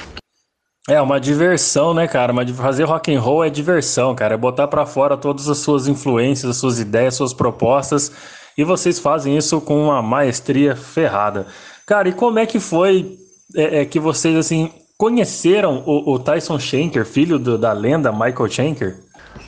É 0.88 1.00
uma 1.00 1.20
diversão, 1.20 1.94
né, 1.94 2.08
cara? 2.08 2.34
Mas 2.34 2.50
fazer 2.50 2.84
rock 2.84 3.14
and 3.14 3.22
roll 3.22 3.44
é 3.44 3.50
diversão, 3.50 4.16
cara. 4.16 4.34
É 4.34 4.38
botar 4.38 4.68
pra 4.68 4.88
fora 4.88 5.16
todas 5.16 5.48
as 5.48 5.60
suas 5.60 5.88
influências, 5.88 6.50
as 6.50 6.58
suas 6.58 6.80
ideias, 6.80 7.14
as 7.14 7.18
suas 7.18 7.34
propostas. 7.34 8.12
E 8.58 8.64
vocês 8.64 8.98
fazem 8.98 9.38
isso 9.38 9.62
com 9.62 9.84
uma 9.84 10.02
maestria 10.02 10.76
ferrada. 10.76 11.46
Cara, 11.86 12.10
e 12.10 12.12
como 12.12 12.40
é 12.40 12.46
que 12.48 12.60
foi 12.60 13.20
é, 13.56 13.82
é, 13.82 13.86
que 13.86 14.00
vocês, 14.00 14.36
assim, 14.36 14.72
conheceram 14.98 15.84
o, 15.86 16.14
o 16.14 16.20
Tyson 16.20 16.60
Shanker, 16.60 17.06
filho 17.06 17.40
do- 17.40 17.58
da 17.58 17.72
lenda 17.74 18.12
Michael 18.12 18.48
Shanker? 18.50 18.96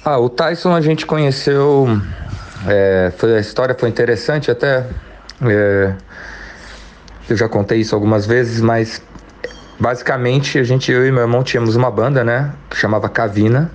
Ah, 0.03 0.17
o 0.17 0.29
Tyson 0.29 0.73
a 0.73 0.81
gente 0.81 1.05
conheceu. 1.05 1.87
é, 2.67 3.11
foi, 3.17 3.35
a 3.35 3.39
história 3.39 3.75
foi 3.77 3.89
interessante 3.89 4.49
até. 4.49 4.85
é, 5.43 5.93
eu 7.29 7.35
já 7.37 7.47
contei 7.47 7.79
isso 7.79 7.95
algumas 7.95 8.25
vezes, 8.25 8.61
mas 8.61 9.01
basicamente 9.79 10.59
a 10.59 10.63
gente, 10.63 10.91
eu 10.91 11.05
e 11.07 11.11
meu 11.11 11.21
irmão, 11.21 11.43
tínhamos 11.43 11.75
uma 11.75 11.89
banda, 11.91 12.23
né? 12.23 12.53
Que 12.69 12.75
chamava 12.77 13.07
Cavina. 13.09 13.71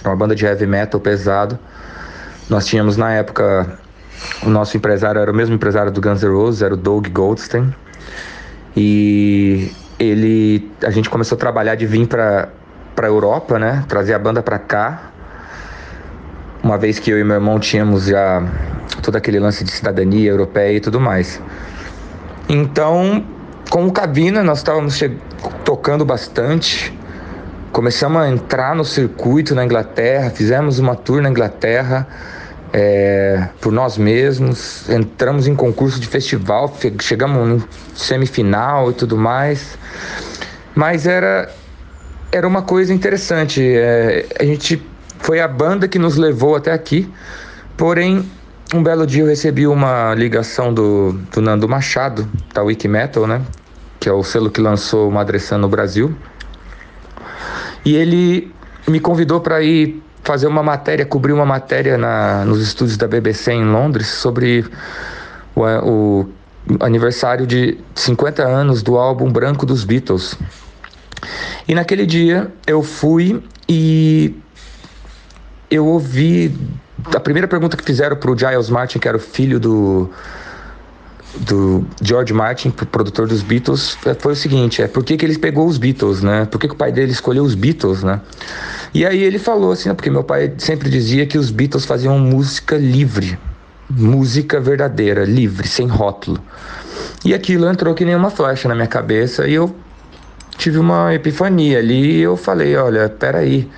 Era 0.00 0.10
uma 0.10 0.16
banda 0.16 0.34
de 0.34 0.44
heavy 0.44 0.66
metal 0.66 1.00
pesado. 1.00 1.58
Nós 2.48 2.66
tínhamos 2.66 2.96
na 2.96 3.12
época. 3.12 3.78
O 4.42 4.48
nosso 4.50 4.76
empresário 4.76 5.20
era 5.20 5.30
o 5.30 5.34
mesmo 5.34 5.54
empresário 5.54 5.90
do 5.92 6.00
Guns 6.00 6.22
N' 6.22 6.28
Roses, 6.32 6.62
era 6.62 6.74
o 6.74 6.76
Doug 6.76 7.06
Goldstein. 7.08 7.72
E 8.80 9.72
ele. 9.98 10.70
A 10.84 10.90
gente 10.90 11.10
começou 11.10 11.34
a 11.34 11.38
trabalhar 11.38 11.74
de 11.74 11.84
vir 11.84 12.06
pra, 12.06 12.48
pra 12.94 13.08
Europa, 13.08 13.58
né? 13.58 13.84
Trazer 13.88 14.14
a 14.14 14.18
banda 14.20 14.40
pra 14.40 14.56
cá 14.56 15.10
uma 16.62 16.76
vez 16.76 16.98
que 16.98 17.10
eu 17.10 17.18
e 17.18 17.24
meu 17.24 17.36
irmão 17.36 17.58
tínhamos 17.58 18.06
já 18.06 18.42
todo 19.02 19.16
aquele 19.16 19.38
lance 19.38 19.64
de 19.64 19.70
cidadania 19.72 20.30
europeia 20.30 20.76
e 20.76 20.80
tudo 20.80 21.00
mais. 21.00 21.40
Então, 22.48 23.24
com 23.70 23.86
o 23.86 23.92
Cabina, 23.92 24.42
nós 24.42 24.58
estávamos 24.58 25.00
tocando 25.64 26.04
bastante, 26.04 26.96
começamos 27.72 28.20
a 28.22 28.28
entrar 28.28 28.76
no 28.76 28.84
circuito 28.84 29.54
na 29.54 29.64
Inglaterra, 29.64 30.30
fizemos 30.30 30.78
uma 30.78 30.94
tour 30.94 31.20
na 31.20 31.30
Inglaterra 31.30 32.06
é, 32.72 33.48
por 33.60 33.72
nós 33.72 33.96
mesmos, 33.98 34.88
entramos 34.88 35.46
em 35.46 35.54
concurso 35.54 35.98
de 35.98 36.06
festival, 36.06 36.68
fe- 36.68 36.94
chegamos 37.00 37.48
no 37.48 37.68
semifinal 37.94 38.90
e 38.90 38.94
tudo 38.94 39.16
mais, 39.16 39.78
mas 40.74 41.06
era 41.06 41.52
era 42.30 42.46
uma 42.46 42.60
coisa 42.62 42.92
interessante. 42.92 43.62
é, 43.62 44.26
a 44.38 44.44
gente 44.44 44.82
foi 45.18 45.40
a 45.40 45.48
banda 45.48 45.88
que 45.88 45.98
nos 45.98 46.16
levou 46.16 46.54
até 46.56 46.72
aqui. 46.72 47.10
Porém, 47.76 48.28
um 48.74 48.82
belo 48.82 49.06
dia 49.06 49.22
eu 49.22 49.26
recebi 49.26 49.66
uma 49.66 50.14
ligação 50.14 50.74
do, 50.74 51.12
do 51.32 51.40
Nando 51.40 51.66
Machado, 51.68 52.28
da 52.52 52.62
Wiki 52.62 52.86
Metal, 52.86 53.26
né? 53.26 53.40
Que 53.98 54.08
é 54.10 54.12
o 54.12 54.22
selo 54.22 54.50
que 54.50 54.60
lançou 54.60 55.08
o 55.08 55.12
Madressan 55.12 55.56
no 55.58 55.68
Brasil. 55.68 56.14
E 57.84 57.96
ele 57.96 58.52
me 58.86 59.00
convidou 59.00 59.40
para 59.40 59.62
ir 59.62 60.02
fazer 60.28 60.46
uma 60.46 60.62
matéria, 60.62 61.06
cobrir 61.06 61.32
uma 61.32 61.46
matéria 61.46 61.96
na, 61.96 62.44
nos 62.44 62.60
estúdios 62.60 62.98
da 62.98 63.08
BBC 63.08 63.50
em 63.50 63.64
Londres 63.64 64.08
sobre 64.08 64.62
o, 65.56 65.62
o 65.62 66.28
aniversário 66.80 67.46
de 67.46 67.78
50 67.94 68.42
anos 68.42 68.82
do 68.82 68.98
álbum 68.98 69.32
Branco 69.32 69.64
dos 69.64 69.84
Beatles. 69.84 70.36
E 71.66 71.74
naquele 71.74 72.04
dia 72.04 72.52
eu 72.66 72.82
fui 72.82 73.42
e 73.66 74.34
eu 75.70 75.86
ouvi 75.86 76.54
a 77.06 77.20
primeira 77.20 77.48
pergunta 77.48 77.74
que 77.74 77.82
fizeram 77.82 78.14
pro 78.14 78.36
Giles 78.36 78.68
Martin, 78.68 78.98
que 78.98 79.08
era 79.08 79.16
o 79.16 79.20
filho 79.20 79.58
do 79.58 80.10
do 81.40 81.86
George 82.02 82.32
Martin, 82.32 82.70
pro 82.70 82.86
produtor 82.86 83.28
dos 83.28 83.42
Beatles, 83.42 83.96
foi 84.18 84.32
o 84.32 84.36
seguinte, 84.36 84.82
é 84.82 84.88
por 84.88 85.04
que, 85.04 85.16
que 85.16 85.24
ele 85.24 85.38
pegou 85.38 85.66
os 85.66 85.78
Beatles, 85.78 86.22
né? 86.22 86.46
Por 86.46 86.58
que, 86.58 86.66
que 86.66 86.74
o 86.74 86.76
pai 86.76 86.90
dele 86.90 87.12
escolheu 87.12 87.44
os 87.44 87.54
Beatles, 87.54 88.02
né? 88.02 88.20
E 88.92 89.04
aí 89.04 89.22
ele 89.22 89.38
falou 89.38 89.72
assim, 89.72 89.94
porque 89.94 90.10
meu 90.10 90.24
pai 90.24 90.54
sempre 90.58 90.88
dizia 90.88 91.26
que 91.26 91.36
os 91.36 91.50
Beatles 91.50 91.84
faziam 91.84 92.18
música 92.18 92.76
livre, 92.76 93.38
música 93.90 94.60
verdadeira, 94.60 95.24
livre, 95.24 95.68
sem 95.68 95.86
rótulo. 95.86 96.40
E 97.24 97.34
aquilo 97.34 97.68
entrou 97.68 97.94
que 97.94 98.04
nem 98.04 98.14
uma 98.14 98.30
flecha 98.30 98.68
na 98.68 98.74
minha 98.74 98.86
cabeça 98.86 99.46
e 99.46 99.54
eu 99.54 99.74
tive 100.56 100.78
uma 100.78 101.14
epifania 101.14 101.78
ali 101.78 102.16
e 102.16 102.20
eu 102.20 102.36
falei, 102.36 102.76
olha, 102.76 103.08
peraí, 103.08 103.68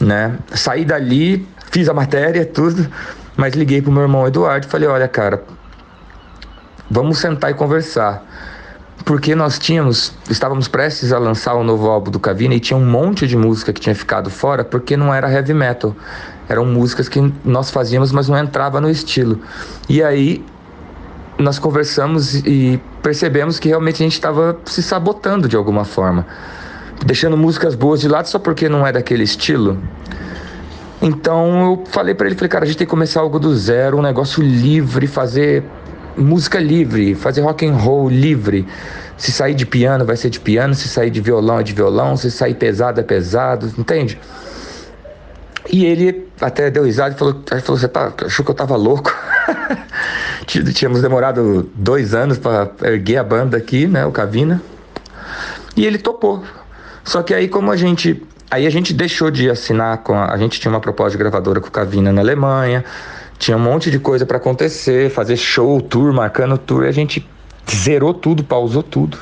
né? 0.00 0.36
Saí 0.54 0.84
dali, 0.84 1.46
fiz 1.70 1.88
a 1.88 1.94
matéria, 1.94 2.44
tudo, 2.44 2.88
mas 3.36 3.54
liguei 3.54 3.82
pro 3.82 3.92
meu 3.92 4.02
irmão 4.02 4.26
Eduardo 4.26 4.66
e 4.66 4.70
falei, 4.70 4.88
olha, 4.88 5.08
cara, 5.08 5.42
vamos 6.90 7.18
sentar 7.18 7.50
e 7.50 7.54
conversar. 7.54 8.24
Porque 9.04 9.34
nós 9.34 9.58
tínhamos, 9.58 10.12
estávamos 10.30 10.68
prestes 10.68 11.12
a 11.12 11.18
lançar 11.18 11.54
o 11.54 11.64
novo 11.64 11.88
álbum 11.88 12.10
do 12.10 12.20
Cavina 12.20 12.54
e 12.54 12.60
tinha 12.60 12.76
um 12.76 12.84
monte 12.84 13.26
de 13.26 13.36
música 13.36 13.72
que 13.72 13.80
tinha 13.80 13.94
ficado 13.94 14.30
fora 14.30 14.64
porque 14.64 14.96
não 14.96 15.12
era 15.12 15.30
heavy 15.30 15.54
metal. 15.54 15.94
Eram 16.48 16.64
músicas 16.64 17.08
que 17.08 17.32
nós 17.44 17.70
fazíamos, 17.70 18.12
mas 18.12 18.28
não 18.28 18.38
entrava 18.38 18.80
no 18.80 18.88
estilo. 18.90 19.40
E 19.88 20.02
aí 20.02 20.44
nós 21.38 21.58
conversamos 21.58 22.34
e 22.34 22.80
percebemos 23.02 23.58
que 23.58 23.68
realmente 23.68 23.96
a 23.96 24.04
gente 24.04 24.12
estava 24.12 24.56
se 24.64 24.82
sabotando 24.82 25.48
de 25.48 25.56
alguma 25.56 25.84
forma, 25.84 26.26
deixando 27.04 27.36
músicas 27.36 27.74
boas 27.74 28.00
de 28.00 28.08
lado 28.08 28.26
só 28.26 28.38
porque 28.38 28.68
não 28.68 28.86
é 28.86 28.92
daquele 28.92 29.24
estilo. 29.24 29.78
Então 31.00 31.64
eu 31.64 31.84
falei 31.86 32.14
pra 32.14 32.26
ele, 32.26 32.36
falei, 32.36 32.48
cara, 32.48 32.64
a 32.64 32.66
gente 32.66 32.76
tem 32.76 32.86
que 32.86 32.90
começar 32.90 33.20
algo 33.20 33.40
do 33.40 33.56
zero, 33.56 33.98
um 33.98 34.02
negócio 34.02 34.40
livre, 34.40 35.08
fazer 35.08 35.64
música 36.16 36.58
livre, 36.58 37.14
fazer 37.14 37.40
rock 37.42 37.66
and 37.66 37.74
roll 37.74 38.08
livre. 38.08 38.66
Se 39.16 39.30
sair 39.30 39.54
de 39.54 39.64
piano, 39.64 40.04
vai 40.04 40.16
ser 40.16 40.30
de 40.30 40.40
piano, 40.40 40.74
se 40.74 40.88
sair 40.88 41.10
de 41.10 41.20
violão 41.20 41.60
é 41.60 41.62
de 41.62 41.72
violão, 41.72 42.16
se 42.16 42.30
sair 42.30 42.54
pesado 42.54 43.00
é 43.00 43.04
pesado, 43.04 43.72
entende? 43.78 44.18
E 45.70 45.84
ele 45.84 46.28
até 46.40 46.70
deu 46.70 46.84
risada 46.84 47.14
e 47.14 47.18
falou, 47.18 47.40
falou 47.46 47.78
você 47.78 47.88
tá, 47.88 48.12
achou 48.24 48.44
que 48.44 48.50
eu 48.50 48.54
tava 48.54 48.76
louco? 48.76 49.14
Tínhamos 50.46 51.00
demorado 51.00 51.70
dois 51.74 52.14
anos 52.14 52.36
para 52.38 52.70
erguer 52.82 53.18
a 53.18 53.24
banda 53.24 53.56
aqui, 53.56 53.86
né, 53.86 54.04
o 54.04 54.10
Cavina. 54.10 54.60
E 55.76 55.86
ele 55.86 55.98
topou. 55.98 56.42
Só 57.04 57.22
que 57.22 57.32
aí 57.32 57.48
como 57.48 57.70
a 57.70 57.76
gente, 57.76 58.22
aí 58.50 58.66
a 58.66 58.70
gente 58.70 58.92
deixou 58.92 59.30
de 59.30 59.48
assinar 59.48 59.98
com 59.98 60.14
a, 60.14 60.32
a 60.32 60.36
gente 60.36 60.60
tinha 60.60 60.70
uma 60.70 60.80
proposta 60.80 61.12
de 61.12 61.18
gravadora 61.18 61.60
com 61.60 61.68
o 61.68 61.70
Cavina 61.70 62.12
na 62.12 62.20
Alemanha, 62.20 62.84
tinha 63.42 63.56
um 63.56 63.60
monte 63.60 63.90
de 63.90 63.98
coisa 63.98 64.24
para 64.24 64.36
acontecer, 64.36 65.10
fazer 65.10 65.36
show, 65.36 65.80
tour, 65.80 66.12
marcando 66.12 66.56
tour, 66.56 66.84
e 66.84 66.88
a 66.88 66.92
gente 66.92 67.28
zerou 67.68 68.14
tudo, 68.14 68.44
pausou 68.44 68.84
tudo. 68.84 69.18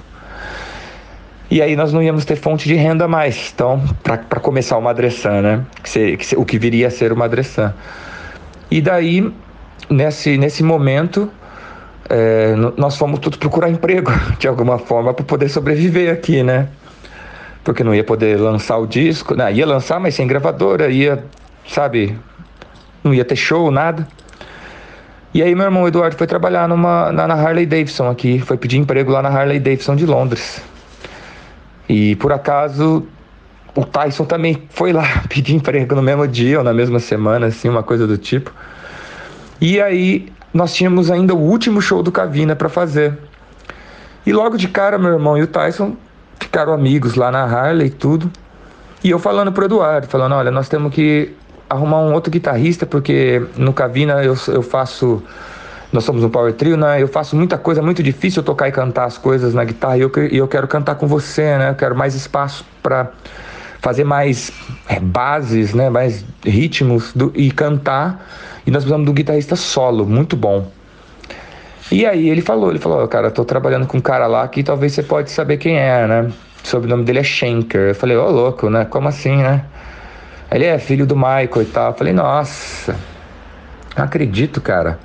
E 1.50 1.62
aí 1.62 1.74
nós 1.74 1.90
não 1.90 2.02
íamos 2.02 2.26
ter 2.26 2.36
fonte 2.36 2.68
de 2.68 2.74
renda 2.74 3.08
mais, 3.08 3.50
então, 3.54 3.82
para 4.02 4.38
começar 4.38 4.76
o 4.76 4.82
Madressan, 4.82 5.40
né? 5.40 5.64
Que 5.82 6.18
que 6.18 6.36
o 6.36 6.44
que 6.44 6.58
viria 6.58 6.88
a 6.88 6.90
ser 6.90 7.14
o 7.14 7.16
Madressan. 7.16 7.72
E 8.70 8.82
daí, 8.82 9.32
nesse, 9.88 10.36
nesse 10.36 10.62
momento, 10.62 11.30
é, 12.10 12.54
nós 12.76 12.98
fomos 12.98 13.20
todos 13.20 13.38
procurar 13.38 13.70
emprego, 13.70 14.12
de 14.38 14.46
alguma 14.46 14.78
forma, 14.78 15.14
para 15.14 15.24
poder 15.24 15.48
sobreviver 15.48 16.12
aqui, 16.12 16.42
né? 16.42 16.68
Porque 17.64 17.82
não 17.82 17.94
ia 17.94 18.04
poder 18.04 18.38
lançar 18.38 18.76
o 18.76 18.86
disco, 18.86 19.34
né? 19.34 19.50
ia 19.50 19.64
lançar, 19.64 19.98
mas 19.98 20.14
sem 20.14 20.26
gravadora, 20.26 20.90
ia, 20.90 21.24
sabe, 21.66 22.18
não 23.02 23.14
ia 23.14 23.24
ter 23.24 23.36
show, 23.36 23.70
nada. 23.70 24.06
E 25.32 25.42
aí 25.42 25.54
meu 25.54 25.64
irmão 25.64 25.86
Eduardo 25.86 26.16
foi 26.16 26.26
trabalhar 26.26 26.68
numa, 26.68 27.12
na, 27.12 27.28
na 27.28 27.34
Harley 27.34 27.64
Davidson 27.64 28.08
aqui, 28.10 28.40
foi 28.40 28.56
pedir 28.56 28.78
emprego 28.78 29.12
lá 29.12 29.22
na 29.22 29.28
Harley 29.28 29.60
Davidson 29.60 29.94
de 29.94 30.04
Londres. 30.04 30.60
E 31.88 32.16
por 32.16 32.32
acaso 32.32 33.06
o 33.74 33.84
Tyson 33.84 34.24
também 34.24 34.62
foi 34.70 34.92
lá 34.92 35.04
pedir 35.30 35.54
emprego 35.54 35.94
no 35.94 36.02
mesmo 36.02 36.26
dia 36.26 36.58
ou 36.58 36.64
na 36.64 36.72
mesma 36.72 36.98
semana, 36.98 37.46
assim, 37.46 37.68
uma 37.68 37.82
coisa 37.82 38.06
do 38.06 38.18
tipo. 38.18 38.52
E 39.60 39.80
aí 39.80 40.26
nós 40.52 40.74
tínhamos 40.74 41.10
ainda 41.10 41.34
o 41.34 41.38
último 41.38 41.80
show 41.80 42.02
do 42.02 42.10
Cavina 42.10 42.56
para 42.56 42.68
fazer. 42.68 43.16
E 44.26 44.32
logo 44.32 44.56
de 44.56 44.68
cara 44.68 44.98
meu 44.98 45.12
irmão 45.12 45.38
e 45.38 45.42
o 45.42 45.46
Tyson 45.46 45.96
ficaram 46.40 46.72
amigos 46.72 47.14
lá 47.14 47.30
na 47.30 47.44
Harley 47.44 47.86
e 47.86 47.90
tudo. 47.90 48.30
E 49.02 49.10
eu 49.10 49.18
falando 49.18 49.52
pro 49.52 49.64
Eduardo, 49.64 50.08
falando, 50.08 50.34
olha, 50.34 50.50
nós 50.50 50.68
temos 50.68 50.92
que 50.92 51.34
arrumar 51.70 52.00
um 52.00 52.12
outro 52.12 52.30
guitarrista, 52.30 52.84
porque 52.84 53.40
no 53.56 53.72
Cavina 53.72 54.22
eu, 54.24 54.34
eu 54.48 54.62
faço. 54.62 55.22
Nós 55.92 56.04
somos 56.04 56.22
um 56.22 56.28
power 56.28 56.52
trio, 56.52 56.76
né? 56.76 57.02
Eu 57.02 57.08
faço 57.08 57.34
muita 57.34 57.56
coisa, 57.58 57.80
muito 57.82 58.02
difícil 58.02 58.42
tocar 58.42 58.68
e 58.68 58.72
cantar 58.72 59.06
as 59.06 59.16
coisas 59.18 59.54
na 59.54 59.64
guitarra 59.64 59.96
e 59.96 60.00
eu, 60.02 60.12
e 60.30 60.36
eu 60.36 60.46
quero 60.46 60.68
cantar 60.68 60.94
com 60.96 61.06
você, 61.06 61.56
né? 61.56 61.70
Eu 61.70 61.74
quero 61.74 61.96
mais 61.96 62.14
espaço 62.14 62.64
para 62.82 63.10
fazer 63.80 64.04
mais 64.04 64.52
é, 64.88 65.00
bases, 65.00 65.72
né? 65.74 65.88
Mais 65.90 66.24
ritmos 66.44 67.12
do- 67.12 67.32
e 67.34 67.50
cantar. 67.50 68.24
E 68.66 68.70
nós 68.70 68.84
precisamos 68.84 69.08
um 69.08 69.12
guitarrista 69.14 69.56
solo, 69.56 70.04
muito 70.06 70.36
bom. 70.36 70.70
E 71.90 72.06
aí 72.06 72.28
ele 72.28 72.40
falou, 72.40 72.70
ele 72.70 72.78
falou, 72.78 73.02
"Ó, 73.02 73.06
cara, 73.08 73.30
tô 73.30 73.44
trabalhando 73.44 73.86
com 73.86 73.98
um 73.98 74.00
cara 74.00 74.28
lá 74.28 74.46
que 74.46 74.62
talvez 74.62 74.92
você 74.92 75.02
pode 75.02 75.30
saber 75.30 75.56
quem 75.56 75.76
é, 75.76 76.06
né? 76.06 76.30
O 76.64 76.68
sobrenome 76.68 77.02
dele 77.04 77.18
é 77.18 77.22
Schenker. 77.24 77.88
Eu 77.88 77.94
falei, 77.96 78.16
ô 78.16 78.30
louco, 78.30 78.70
né? 78.70 78.84
Como 78.84 79.08
assim, 79.08 79.36
né? 79.38 79.64
Ele 80.50 80.64
é 80.64 80.78
filho 80.78 81.06
do 81.06 81.16
Michael 81.16 81.62
e 81.62 81.64
tal. 81.66 81.90
Eu 81.90 81.96
falei, 81.96 82.12
nossa, 82.12 82.96
não 83.96 84.04
acredito, 84.04 84.60
cara. 84.60 84.98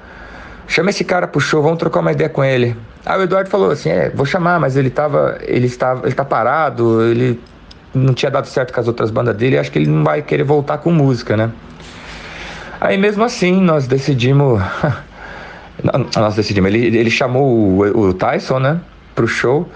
Chama 0.67 0.89
esse 0.89 1.03
cara 1.03 1.27
pro 1.27 1.39
show, 1.39 1.61
vamos 1.61 1.77
trocar 1.77 1.99
uma 1.99 2.11
ideia 2.11 2.29
com 2.29 2.43
ele. 2.43 2.75
Aí 3.05 3.19
o 3.19 3.23
Eduardo 3.23 3.49
falou 3.49 3.69
assim, 3.69 3.89
é, 3.89 4.09
vou 4.09 4.25
chamar, 4.25 4.59
mas 4.59 4.75
ele 4.75 4.89
tava. 4.89 5.37
Ele 5.41 5.67
estava. 5.67 6.07
Ele 6.07 6.15
tá 6.15 6.25
parado, 6.25 7.03
ele 7.03 7.39
não 7.93 8.13
tinha 8.13 8.31
dado 8.31 8.47
certo 8.47 8.73
com 8.73 8.79
as 8.79 8.87
outras 8.87 9.11
bandas 9.11 9.35
dele, 9.37 9.57
acho 9.57 9.71
que 9.71 9.79
ele 9.79 9.89
não 9.89 10.03
vai 10.03 10.21
querer 10.21 10.43
voltar 10.43 10.79
com 10.79 10.91
música, 10.91 11.37
né? 11.37 11.51
Aí 12.81 12.97
mesmo 12.97 13.23
assim 13.23 13.61
nós 13.61 13.87
decidimos. 13.87 14.61
Nós 16.15 16.35
decidimos. 16.35 16.73
Ele, 16.73 16.97
ele 16.97 17.11
chamou 17.11 17.45
o, 17.45 18.07
o 18.07 18.13
Tyson, 18.13 18.59
né? 18.59 18.79
Pro 19.13 19.27
show. 19.27 19.69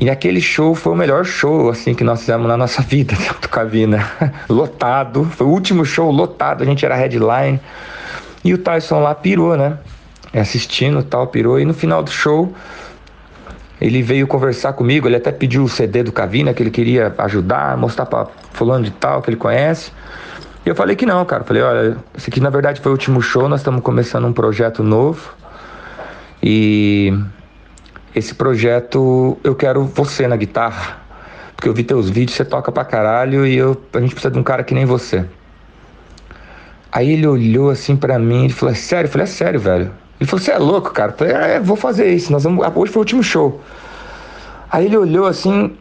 E 0.00 0.06
naquele 0.06 0.40
show 0.40 0.74
foi 0.74 0.94
o 0.94 0.96
melhor 0.96 1.26
show 1.26 1.68
assim 1.68 1.94
que 1.94 2.02
nós 2.02 2.20
fizemos 2.20 2.48
na 2.48 2.56
nossa 2.56 2.80
vida 2.82 3.14
do 3.42 3.48
Cavina. 3.50 4.10
lotado. 4.48 5.26
Foi 5.26 5.46
o 5.46 5.50
último 5.50 5.84
show 5.84 6.10
lotado. 6.10 6.62
A 6.62 6.64
gente 6.64 6.86
era 6.86 6.96
headline. 6.96 7.60
E 8.42 8.54
o 8.54 8.58
Tyson 8.58 9.00
lá 9.00 9.14
pirou, 9.14 9.58
né? 9.58 9.76
Assistindo 10.32 11.02
tal, 11.02 11.26
pirou. 11.26 11.60
E 11.60 11.66
no 11.66 11.74
final 11.74 12.02
do 12.02 12.10
show, 12.10 12.50
ele 13.78 14.00
veio 14.00 14.26
conversar 14.26 14.72
comigo. 14.72 15.06
Ele 15.06 15.16
até 15.16 15.30
pediu 15.30 15.64
o 15.64 15.68
CD 15.68 16.02
do 16.02 16.12
Cavina, 16.12 16.54
que 16.54 16.62
ele 16.62 16.70
queria 16.70 17.14
ajudar, 17.18 17.76
mostrar 17.76 18.06
pra 18.06 18.26
fulano 18.54 18.84
de 18.84 18.92
tal, 18.92 19.20
que 19.20 19.28
ele 19.28 19.36
conhece. 19.36 19.92
E 20.64 20.68
eu 20.70 20.74
falei 20.74 20.96
que 20.96 21.04
não, 21.04 21.22
cara. 21.26 21.44
Falei, 21.44 21.62
olha, 21.62 21.98
esse 22.16 22.30
aqui 22.30 22.40
na 22.40 22.48
verdade 22.48 22.80
foi 22.80 22.90
o 22.90 22.94
último 22.94 23.20
show, 23.20 23.46
nós 23.50 23.60
estamos 23.60 23.82
começando 23.82 24.24
um 24.24 24.32
projeto 24.32 24.82
novo. 24.82 25.34
E 26.42 27.12
esse 28.14 28.34
projeto 28.34 29.38
eu 29.44 29.54
quero 29.54 29.84
você 29.84 30.26
na 30.26 30.36
guitarra. 30.36 30.98
Porque 31.54 31.68
eu 31.68 31.74
vi 31.74 31.84
teus 31.84 32.08
vídeos, 32.08 32.36
você 32.36 32.44
toca 32.44 32.72
pra 32.72 32.84
caralho 32.84 33.46
e 33.46 33.56
eu, 33.56 33.80
a 33.92 34.00
gente 34.00 34.14
precisa 34.14 34.32
de 34.32 34.38
um 34.38 34.42
cara 34.42 34.64
que 34.64 34.74
nem 34.74 34.84
você. 34.86 35.26
Aí 36.90 37.12
ele 37.12 37.26
olhou 37.26 37.70
assim 37.70 37.96
pra 37.96 38.18
mim 38.18 38.46
e 38.46 38.50
falou: 38.50 38.72
É 38.72 38.76
sério? 38.76 39.06
Eu 39.06 39.12
falei: 39.12 39.24
É 39.24 39.26
sério, 39.26 39.60
velho. 39.60 39.90
Ele 40.18 40.28
falou: 40.28 40.42
Você 40.44 40.50
é 40.50 40.58
louco, 40.58 40.90
cara? 40.90 41.12
Eu 41.12 41.16
falei: 41.16 41.34
É, 41.34 41.60
vou 41.60 41.76
fazer 41.76 42.12
isso. 42.12 42.32
Nós 42.32 42.44
vamos... 42.44 42.66
Hoje 42.74 42.90
foi 42.90 43.00
o 43.00 43.02
último 43.02 43.22
show. 43.22 43.60
Aí 44.70 44.86
ele 44.86 44.96
olhou 44.96 45.26
assim, 45.26 45.76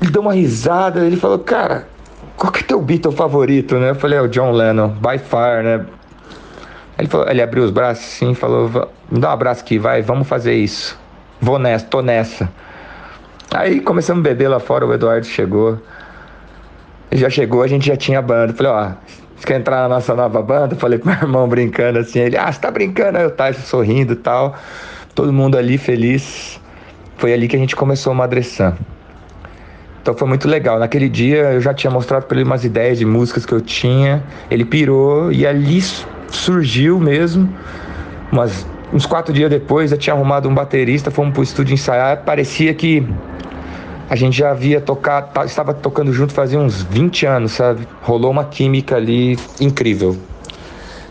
ele 0.00 0.10
deu 0.10 0.22
uma 0.22 0.34
risada. 0.34 1.00
Ele 1.04 1.16
falou: 1.16 1.38
Cara, 1.38 1.88
qual 2.36 2.52
que 2.52 2.60
é 2.60 2.62
teu 2.62 2.80
Beatle 2.80 3.12
favorito, 3.12 3.76
né? 3.76 3.90
Eu 3.90 3.94
falei: 3.94 4.18
É 4.18 4.22
o 4.22 4.28
John 4.28 4.52
Lennon, 4.52 4.88
by 4.88 5.18
far, 5.18 5.64
né? 5.64 5.84
Ele, 6.96 7.08
falou, 7.08 7.28
ele 7.28 7.42
abriu 7.42 7.64
os 7.64 7.70
braços 7.70 8.04
assim 8.04 8.32
e 8.32 8.34
falou: 8.34 8.68
"Va- 8.68 8.88
Me 9.10 9.18
dá 9.18 9.30
um 9.30 9.32
abraço 9.32 9.62
aqui, 9.62 9.78
vai, 9.78 10.00
vamos 10.00 10.28
fazer 10.28 10.54
isso. 10.54 10.96
Vou 11.40 11.58
nessa, 11.58 11.86
tô 11.86 12.00
nessa. 12.00 12.48
Aí 13.52 13.80
começamos 13.80 14.20
a 14.20 14.28
beber 14.28 14.48
lá 14.48 14.58
fora, 14.58 14.86
o 14.86 14.92
Eduardo 14.92 15.26
chegou. 15.26 15.78
Já 17.12 17.30
chegou, 17.30 17.62
a 17.62 17.66
gente 17.66 17.86
já 17.86 17.96
tinha 17.96 18.20
banda. 18.20 18.52
Falei, 18.52 18.72
ó, 18.72 18.90
você 19.36 19.46
quer 19.46 19.60
entrar 19.60 19.82
na 19.82 19.88
nossa 19.88 20.14
nova 20.14 20.42
banda? 20.42 20.74
Falei 20.74 20.98
pro 20.98 21.10
meu 21.10 21.18
irmão 21.22 21.48
brincando 21.48 21.98
assim, 21.98 22.18
ele, 22.18 22.36
ah, 22.36 22.50
você 22.50 22.60
tá 22.60 22.70
brincando? 22.70 23.18
Aí 23.18 23.26
o 23.26 23.30
Tyson 23.30 23.60
sorrindo 23.62 24.14
e 24.14 24.16
tal. 24.16 24.56
Todo 25.14 25.32
mundo 25.32 25.56
ali 25.56 25.78
feliz. 25.78 26.60
Foi 27.16 27.32
ali 27.32 27.46
que 27.46 27.54
a 27.54 27.58
gente 27.58 27.76
começou 27.76 28.12
o 28.12 28.16
Madressan. 28.16 28.74
Então 30.02 30.14
foi 30.16 30.26
muito 30.26 30.48
legal. 30.48 30.78
Naquele 30.78 31.08
dia 31.08 31.52
eu 31.52 31.60
já 31.60 31.72
tinha 31.72 31.90
mostrado 31.90 32.26
para 32.26 32.36
ele 32.36 32.44
umas 32.44 32.64
ideias 32.64 32.98
de 32.98 33.04
músicas 33.04 33.46
que 33.46 33.52
eu 33.52 33.60
tinha. 33.60 34.22
Ele 34.50 34.64
pirou 34.64 35.30
e 35.30 35.46
ali 35.46 35.80
su- 35.80 36.06
surgiu 36.28 36.98
mesmo. 36.98 37.48
Umas, 38.32 38.66
uns 38.94 39.04
quatro 39.04 39.34
dias 39.34 39.50
depois 39.50 39.90
eu 39.90 39.98
tinha 39.98 40.14
arrumado 40.14 40.48
um 40.48 40.54
baterista, 40.54 41.10
fomos 41.10 41.34
pro 41.34 41.42
estúdio 41.42 41.74
ensaiar. 41.74 42.22
Parecia 42.22 42.72
que 42.72 43.04
a 44.08 44.14
gente 44.14 44.38
já 44.38 44.52
havia 44.52 44.80
tocado, 44.80 45.44
estava 45.44 45.74
tocando 45.74 46.12
junto 46.12 46.32
fazia 46.32 46.58
uns 46.58 46.82
20 46.82 47.26
anos, 47.26 47.52
sabe? 47.52 47.88
Rolou 48.02 48.30
uma 48.30 48.44
química 48.44 48.96
ali 48.96 49.36
incrível. 49.60 50.16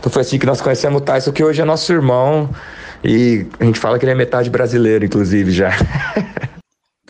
Então 0.00 0.10
foi 0.10 0.22
assim 0.22 0.38
que 0.38 0.46
nós 0.46 0.60
conhecemos 0.60 1.00
o 1.00 1.04
Tyson, 1.04 1.30
que 1.32 1.44
hoje 1.44 1.60
é 1.60 1.64
nosso 1.64 1.92
irmão. 1.92 2.48
E 3.02 3.46
a 3.60 3.64
gente 3.64 3.78
fala 3.78 3.98
que 3.98 4.04
ele 4.06 4.12
é 4.12 4.14
metade 4.14 4.48
brasileiro, 4.48 5.04
inclusive, 5.04 5.50
já. 5.50 5.70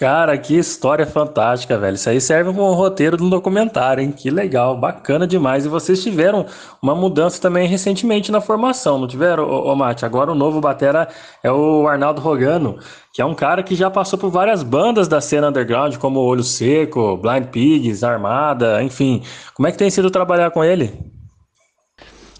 Cara, 0.04 0.36
que 0.36 0.54
história 0.54 1.06
fantástica, 1.06 1.78
velho. 1.78 1.94
Isso 1.94 2.10
aí 2.10 2.20
serve 2.20 2.52
como 2.52 2.70
um 2.70 2.74
roteiro 2.74 3.16
de 3.16 3.22
um 3.22 3.30
documentário, 3.30 4.04
hein? 4.04 4.12
Que 4.12 4.28
legal, 4.28 4.76
bacana 4.76 5.26
demais. 5.26 5.64
E 5.64 5.68
vocês 5.70 6.02
tiveram 6.02 6.44
uma 6.82 6.94
mudança 6.94 7.40
também 7.40 7.66
recentemente 7.66 8.30
na 8.30 8.38
formação, 8.38 8.98
não 8.98 9.08
tiveram, 9.08 9.48
ô, 9.48 9.72
ô 9.72 9.74
Mate? 9.74 10.04
Agora 10.04 10.30
o 10.30 10.34
novo 10.34 10.60
batera 10.60 11.08
é 11.42 11.50
o 11.50 11.88
Arnaldo 11.88 12.20
Rogano, 12.20 12.78
que 13.14 13.22
é 13.22 13.24
um 13.24 13.34
cara 13.34 13.62
que 13.62 13.74
já 13.74 13.88
passou 13.88 14.18
por 14.18 14.28
várias 14.28 14.62
bandas 14.62 15.08
da 15.08 15.22
cena 15.22 15.48
underground, 15.48 15.96
como 15.96 16.20
Olho 16.20 16.44
Seco, 16.44 17.16
Blind 17.16 17.46
Pigs, 17.46 18.04
Armada, 18.04 18.82
enfim. 18.82 19.22
Como 19.54 19.66
é 19.66 19.72
que 19.72 19.78
tem 19.78 19.88
sido 19.88 20.10
trabalhar 20.10 20.50
com 20.50 20.62
ele? 20.62 20.92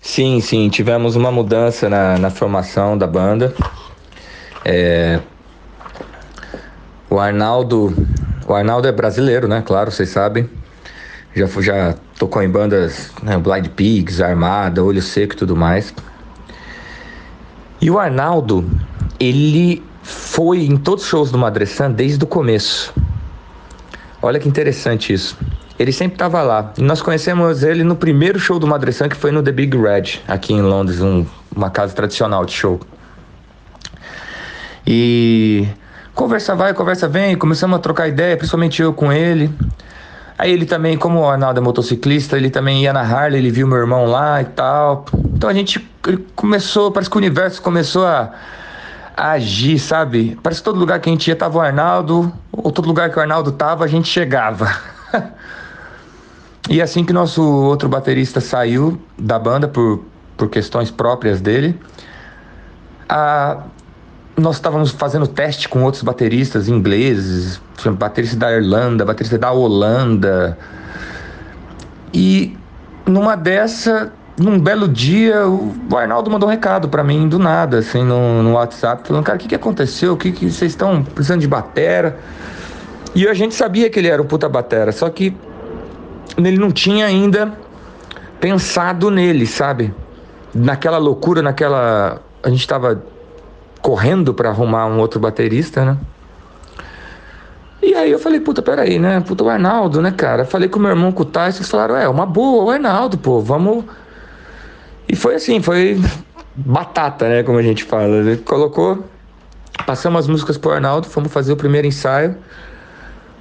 Sim, 0.03 0.39
sim, 0.43 0.69
tivemos 0.69 1.17
uma 1.17 1.33
mudança 1.33 1.89
na, 1.89 2.19
na 2.19 2.29
formação 2.29 2.99
da 2.99 3.07
banda. 3.07 3.55
É, 4.67 5.19
O 7.15 7.21
Arnaldo, 7.21 7.95
o 8.45 8.53
Arnaldo 8.53 8.89
é 8.89 8.91
brasileiro, 8.91 9.47
né? 9.47 9.63
Claro, 9.65 9.89
vocês 9.93 10.09
sabem. 10.09 10.51
Já, 11.33 11.47
já 11.63 11.95
tocou 12.19 12.43
em 12.43 12.51
bandas, 12.51 13.13
né? 13.23 13.39
Blind 13.39 13.69
Pigs, 13.69 14.21
Armada, 14.21 14.83
Olho 14.83 15.01
Seco 15.01 15.33
e 15.33 15.37
tudo 15.37 15.55
mais. 15.55 15.95
E 17.81 17.89
o 17.89 18.01
Arnaldo, 18.01 18.69
ele 19.21 19.81
foi 20.03 20.65
em 20.65 20.77
todos 20.77 21.05
os 21.05 21.09
shows 21.09 21.31
do 21.31 21.39
Madressan 21.39 21.93
desde 21.93 22.25
o 22.25 22.27
começo. 22.27 22.93
Olha 24.21 24.41
que 24.41 24.49
interessante 24.49 25.13
isso. 25.13 25.39
Ele 25.79 25.93
sempre 25.93 26.17
estava 26.17 26.43
lá. 26.43 26.73
E 26.77 26.83
nós 26.83 27.01
conhecemos 27.01 27.63
ele 27.63 27.85
no 27.85 27.95
primeiro 27.95 28.41
show 28.41 28.59
do 28.59 28.67
Madressan, 28.67 29.09
que 29.09 29.15
foi 29.15 29.31
no 29.31 29.41
The 29.41 29.53
Big 29.53 29.77
Red, 29.77 30.21
aqui 30.27 30.53
em 30.53 30.63
Londres, 30.63 31.01
um- 31.01 31.25
uma 31.55 31.71
casa 31.71 31.95
tradicional 31.95 32.45
de 32.45 32.55
show. 32.55 32.81
E 34.85 35.69
conversa 36.15 36.55
vai, 36.55 36.73
conversa 36.73 37.09
vem, 37.09 37.37
começamos 37.37 37.77
a 37.77 37.79
trocar 37.81 38.09
ideia, 38.09 38.37
principalmente 38.37 38.81
eu 38.81 38.93
com 38.93 39.13
ele. 39.13 39.53
Aí 40.39 40.53
ele 40.53 40.67
também, 40.67 40.97
como 40.97 41.21
o 41.21 41.29
Arnaldo 41.29 41.61
é 41.61 41.63
motociclista, 41.63 42.37
ele 42.37 42.51
também 42.51 42.83
ia 42.83 42.93
na 42.93 43.03
Harley, 43.03 43.39
ele 43.39 43.51
viu 43.51 43.67
meu 43.67 43.79
irmão 43.79 44.07
lá 44.07 44.43
e 44.43 44.47
tal. 44.47 45.05
Então 45.33 45.49
a 45.49 45.55
gente 45.55 45.79
começou, 46.35 46.91
parece 46.91 47.09
que 47.09 47.17
o 47.17 47.19
universo 47.19 47.63
começou 47.63 48.05
a, 48.07 48.33
a 49.17 49.33
agir, 49.33 49.79
sabe? 49.79 50.39
Parece 50.43 50.61
que 50.61 50.65
todo 50.65 50.79
lugar 50.79 50.99
que 51.01 51.09
a 51.09 51.13
gente 51.13 51.29
ia 51.29 51.37
tava 51.37 51.59
o 51.59 51.61
Arnaldo, 51.61 52.33
ou 52.51 52.73
todo 52.73 52.87
lugar 52.87 53.11
que 53.11 53.19
o 53.19 53.21
Arnaldo 53.21 53.53
tava, 53.53 53.85
a 53.85 53.89
gente 53.89 54.09
chegava. 54.09 54.75
e 56.69 56.83
assim 56.83 57.05
que 57.05 57.13
nosso 57.13 57.43
outro 57.43 57.89
baterista 57.89 58.41
saiu 58.41 59.01
da 59.17 59.39
banda 59.39 59.69
por, 59.69 60.05
por 60.37 60.49
questões 60.49 60.91
próprias 60.91 61.41
dele, 61.41 61.79
a, 63.09 63.63
nós 64.37 64.57
estávamos 64.57 64.91
fazendo 64.91 65.27
teste 65.27 65.69
com 65.69 65.83
outros 65.85 66.03
bateristas 66.03 66.69
ingleses, 66.69 67.61
baterista 67.99 68.37
da 68.37 68.53
Irlanda, 68.53 69.05
baterista 69.05 69.39
da 69.39 69.53
Holanda. 69.53 70.59
E 72.13 72.57
numa 73.07 73.37
dessa, 73.37 74.13
num 74.39 74.59
belo 74.59 74.89
dia, 74.89 75.47
o 75.47 75.97
Arnaldo 75.97 76.31
mandou 76.31 76.49
um 76.49 76.53
recado 76.53 76.89
pra 76.89 77.05
mim 77.05 77.29
do 77.29 77.39
nada, 77.39 77.79
assim, 77.79 78.03
no, 78.03 78.43
no 78.43 78.53
WhatsApp, 78.55 79.07
falando, 79.07 79.25
cara, 79.25 79.37
o 79.37 79.41
que, 79.41 79.49
que 79.49 79.55
aconteceu? 79.55 80.15
O 80.15 80.17
que, 80.17 80.33
que 80.33 80.51
vocês 80.51 80.73
estão 80.73 81.03
precisando 81.05 81.41
de 81.41 81.49
batera? 81.49 82.19
E 83.15 83.29
a 83.29 83.35
gente 83.35 83.55
sabia 83.55 83.89
que 83.89 83.99
ele 83.99 84.09
era 84.09 84.21
um 84.21 84.27
puta 84.27 84.49
batera, 84.49 84.91
só 84.91 85.09
que 85.09 85.37
ele 86.37 86.59
não 86.59 86.73
tinha 86.73 87.07
ainda 87.07 87.53
pensado 88.41 89.11
nele, 89.11 89.47
sabe? 89.47 89.95
Naquela 90.53 90.99
loucura, 90.99 91.41
naquela. 91.41 92.21
A 92.43 92.51
gente 92.51 92.67
tava 92.67 93.03
correndo 93.85 94.33
pra 94.33 94.49
arrumar 94.49 94.87
um 94.87 94.99
outro 94.99 95.21
baterista, 95.21 95.85
né? 95.85 95.99
E 97.83 97.95
aí 97.95 98.11
eu 98.11 98.19
falei, 98.19 98.41
puta, 98.41 98.63
peraí, 98.63 98.99
né? 98.99 99.21
Puta, 99.21 99.45
o 99.45 99.49
Arnaldo, 99.51 100.01
né, 100.01 100.11
cara? 100.11 100.47
Falei 100.47 100.71
com 100.71 100.79
meu 100.79 100.89
irmão, 100.89 101.13
com 101.13 101.21
o 101.21 101.27
Tyson, 101.27 101.59
eles 101.59 101.71
falaram, 101.71 101.95
é, 101.95 102.09
uma 102.09 102.25
boa, 102.25 102.65
o 102.65 102.71
Arnaldo, 102.71 103.19
pô, 103.19 103.43
vamos. 103.43 103.85
E 105.07 105.15
foi 105.15 105.35
assim, 105.35 105.61
foi 105.61 106.01
batata, 106.57 107.29
né, 107.29 107.43
como 107.43 107.59
a 107.59 107.63
gente 107.63 107.85
fala. 107.85 108.17
Ele 108.17 108.39
colocou, 108.39 109.05
passamos 109.85 110.21
as 110.21 110.29
músicas 110.29 110.57
pro 110.57 110.73
Arnaldo, 110.73 111.07
fomos 111.07 111.31
fazer 111.31 111.53
o 111.53 111.57
primeiro 111.57 111.87
ensaio. 111.87 112.39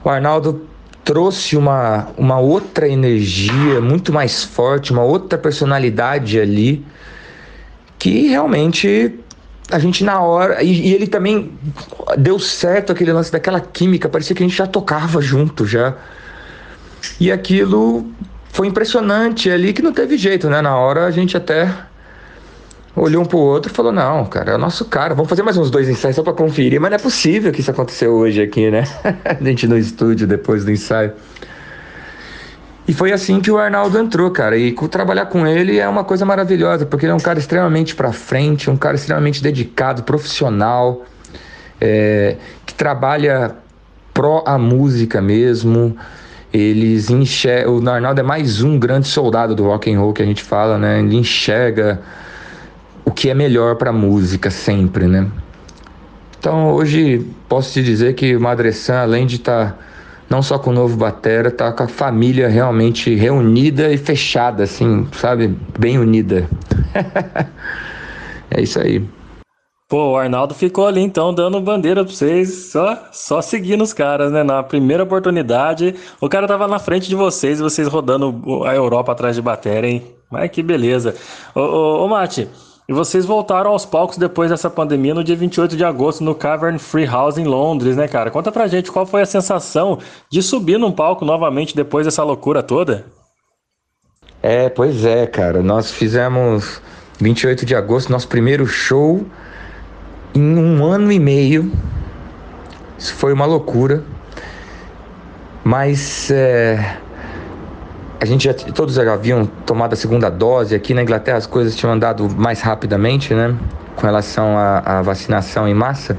O 0.03 0.09
Arnaldo 0.09 0.67
trouxe 1.05 1.55
uma, 1.55 2.09
uma 2.17 2.37
outra 2.37 2.85
energia 2.85 3.79
muito 3.79 4.11
mais 4.11 4.43
forte, 4.43 4.91
uma 4.91 5.03
outra 5.03 5.37
personalidade 5.37 6.37
ali, 6.37 6.85
que 7.97 8.27
realmente 8.27 9.22
a 9.73 9.79
gente 9.79 10.03
na 10.03 10.21
hora. 10.21 10.61
E, 10.61 10.89
e 10.89 10.93
ele 10.93 11.07
também 11.07 11.51
deu 12.17 12.37
certo 12.37 12.91
aquele 12.91 13.11
lance 13.11 13.31
daquela 13.31 13.59
química, 13.59 14.07
parecia 14.07 14.35
que 14.35 14.43
a 14.43 14.47
gente 14.47 14.55
já 14.55 14.67
tocava 14.67 15.19
junto 15.19 15.65
já. 15.65 15.95
E 17.19 17.31
aquilo 17.31 18.05
foi 18.51 18.67
impressionante 18.67 19.49
ali 19.49 19.73
que 19.73 19.81
não 19.81 19.91
teve 19.91 20.15
jeito, 20.15 20.47
né? 20.49 20.61
Na 20.61 20.77
hora 20.77 21.05
a 21.05 21.11
gente 21.11 21.35
até 21.35 21.67
olhou 22.95 23.23
um 23.23 23.25
pro 23.25 23.39
outro 23.39 23.71
e 23.71 23.75
falou: 23.75 23.91
Não, 23.91 24.25
cara, 24.25 24.51
é 24.51 24.55
o 24.55 24.59
nosso 24.59 24.85
cara, 24.85 25.15
vamos 25.15 25.27
fazer 25.29 25.41
mais 25.41 25.57
uns 25.57 25.71
dois 25.71 25.89
ensaios 25.89 26.15
só 26.15 26.23
pra 26.23 26.33
conferir. 26.33 26.79
Mas 26.79 26.91
não 26.91 26.95
é 26.95 26.99
possível 26.99 27.51
que 27.51 27.61
isso 27.61 27.71
aconteceu 27.71 28.13
hoje 28.13 28.41
aqui, 28.41 28.69
né? 28.69 28.83
a 29.25 29.43
gente 29.43 29.67
no 29.67 29.77
estúdio 29.77 30.27
depois 30.27 30.63
do 30.63 30.71
ensaio. 30.71 31.13
E 32.87 32.93
foi 32.93 33.13
assim 33.13 33.39
que 33.39 33.49
o 33.49 33.57
Arnaldo 33.57 33.97
entrou, 33.97 34.29
cara. 34.31 34.57
E 34.57 34.73
trabalhar 34.89 35.27
com 35.27 35.47
ele 35.47 35.79
é 35.79 35.87
uma 35.87 36.03
coisa 36.03 36.25
maravilhosa, 36.25 36.85
porque 36.85 37.05
ele 37.05 37.13
é 37.13 37.15
um 37.15 37.19
cara 37.19 37.39
extremamente 37.39 37.95
pra 37.95 38.11
frente, 38.11 38.69
um 38.69 38.75
cara 38.75 38.95
extremamente 38.95 39.41
dedicado, 39.41 40.03
profissional, 40.03 41.05
é, 41.79 42.35
que 42.65 42.73
trabalha 42.73 43.55
pró 44.13 44.43
a 44.45 44.57
música 44.57 45.21
mesmo. 45.21 45.95
Eles 46.51 47.09
enxergam. 47.09 47.79
O 47.79 47.89
Arnaldo 47.89 48.19
é 48.19 48.23
mais 48.23 48.61
um 48.61 48.77
grande 48.77 49.07
soldado 49.07 49.55
do 49.55 49.63
rock 49.63 49.91
and 49.91 49.99
roll 49.99 50.13
que 50.13 50.21
a 50.21 50.25
gente 50.25 50.43
fala, 50.43 50.77
né? 50.77 50.99
Ele 50.99 51.15
enxerga 51.15 52.01
o 53.05 53.11
que 53.11 53.29
é 53.29 53.33
melhor 53.33 53.75
pra 53.75 53.91
música 53.91 54.51
sempre, 54.51 55.07
né? 55.07 55.27
Então 56.37 56.73
hoje 56.73 57.25
posso 57.47 57.71
te 57.71 57.81
dizer 57.81 58.13
que 58.13 58.35
o 58.35 58.41
Madressan, 58.41 59.01
além 59.01 59.25
de 59.25 59.37
estar 59.37 59.79
não 60.33 60.41
só 60.41 60.57
com 60.57 60.71
o 60.71 60.73
novo 60.73 60.97
Batera, 60.97 61.51
tá 61.51 61.71
com 61.71 61.83
a 61.83 61.87
família 61.87 62.47
realmente 62.47 63.13
reunida 63.13 63.93
e 63.93 63.97
fechada, 63.97 64.63
assim, 64.63 65.07
sabe? 65.11 65.55
Bem 65.77 65.99
unida. 65.99 66.49
é 68.49 68.59
isso 68.59 68.79
aí. 68.81 69.07
Pô, 69.87 70.13
o 70.13 70.17
Arnaldo 70.17 70.55
ficou 70.55 70.87
ali 70.87 71.01
então 71.01 71.31
dando 71.31 71.61
bandeira 71.61 72.03
pra 72.03 72.11
vocês, 72.11 72.71
só, 72.71 72.97
só 73.11 73.43
seguindo 73.43 73.83
os 73.83 73.93
caras, 73.93 74.31
né? 74.31 74.41
Na 74.41 74.63
primeira 74.63 75.03
oportunidade, 75.03 75.93
o 76.19 76.27
cara 76.27 76.47
tava 76.47 76.67
na 76.67 76.79
frente 76.79 77.07
de 77.07 77.15
vocês 77.15 77.59
e 77.59 77.61
vocês 77.61 77.87
rodando 77.87 78.63
a 78.65 78.73
Europa 78.73 79.11
atrás 79.11 79.35
de 79.35 79.41
bateria, 79.41 79.87
hein? 79.87 80.03
Mas 80.31 80.49
que 80.49 80.63
beleza. 80.63 81.13
Ô, 81.53 81.59
ô, 81.59 82.05
ô 82.05 82.07
Mate, 82.07 82.49
e 82.87 82.93
vocês 82.93 83.25
voltaram 83.25 83.71
aos 83.71 83.85
palcos 83.85 84.17
depois 84.17 84.49
dessa 84.49 84.69
pandemia 84.69 85.13
no 85.13 85.23
dia 85.23 85.35
28 85.35 85.77
de 85.77 85.85
agosto 85.85 86.23
no 86.23 86.35
Cavern 86.35 86.77
Free 86.77 87.05
House 87.05 87.37
em 87.37 87.45
Londres, 87.45 87.95
né, 87.95 88.07
cara? 88.07 88.29
Conta 88.29 88.51
pra 88.51 88.67
gente 88.67 88.91
qual 88.91 89.05
foi 89.05 89.21
a 89.21 89.25
sensação 89.25 89.99
de 90.29 90.41
subir 90.41 90.77
num 90.77 90.91
palco 90.91 91.23
novamente 91.23 91.75
depois 91.75 92.05
dessa 92.05 92.23
loucura 92.23 92.61
toda? 92.61 93.05
É, 94.41 94.67
pois 94.67 95.05
é, 95.05 95.25
cara. 95.25 95.63
Nós 95.63 95.91
fizemos 95.91 96.81
28 97.19 97.65
de 97.65 97.73
agosto, 97.73 98.11
nosso 98.11 98.27
primeiro 98.27 98.67
show 98.67 99.25
em 100.35 100.57
um 100.57 100.83
ano 100.83 101.11
e 101.11 101.19
meio. 101.19 101.71
Isso 102.97 103.13
foi 103.13 103.31
uma 103.31 103.45
loucura. 103.45 104.03
Mas 105.63 106.29
é, 106.29 106.97
a 108.23 108.25
gente 108.25 108.45
já, 108.45 108.53
todos 108.53 108.95
já 108.95 109.13
haviam 109.13 109.45
tomado 109.65 109.91
a 109.91 109.95
segunda 109.97 110.29
dose. 110.29 110.73
Aqui 110.73 110.93
na 110.93 111.01
Inglaterra 111.01 111.37
as 111.37 111.45
coisas 111.45 111.75
tinham 111.75 111.91
andado 111.91 112.29
mais 112.29 112.61
rapidamente, 112.61 113.33
né? 113.33 113.53
Com 113.97 114.05
relação 114.05 114.57
à, 114.57 114.77
à 114.99 115.01
vacinação 115.01 115.67
em 115.67 115.73
massa. 115.73 116.17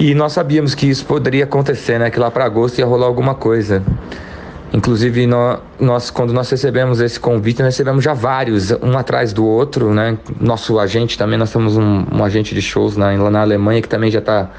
E 0.00 0.16
nós 0.16 0.32
sabíamos 0.32 0.74
que 0.74 0.90
isso 0.90 1.06
poderia 1.06 1.44
acontecer, 1.44 2.00
né? 2.00 2.10
Que 2.10 2.18
lá 2.18 2.28
para 2.28 2.44
agosto 2.44 2.80
ia 2.80 2.86
rolar 2.86 3.06
alguma 3.06 3.36
coisa. 3.36 3.84
Inclusive, 4.72 5.28
nó- 5.28 5.58
nós, 5.78 6.10
quando 6.10 6.32
nós 6.32 6.50
recebemos 6.50 7.00
esse 7.00 7.20
convite, 7.20 7.58
nós 7.62 7.66
recebemos 7.66 8.02
já 8.02 8.12
vários, 8.12 8.72
um 8.82 8.98
atrás 8.98 9.32
do 9.32 9.46
outro, 9.46 9.94
né? 9.94 10.18
Nosso 10.40 10.80
agente 10.80 11.16
também, 11.16 11.38
nós 11.38 11.52
temos 11.52 11.76
um, 11.76 12.04
um 12.10 12.24
agente 12.24 12.52
de 12.52 12.60
shows 12.60 12.96
lá 12.96 13.12
na 13.30 13.42
Alemanha 13.42 13.80
que 13.80 13.88
também 13.88 14.10
já 14.10 14.18
está 14.18 14.50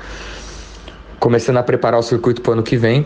começando 1.20 1.58
a 1.58 1.64
preparar 1.64 2.00
o 2.00 2.04
circuito 2.04 2.42
para 2.42 2.52
o 2.52 2.54
ano 2.54 2.64
que 2.64 2.78
vem. 2.78 3.06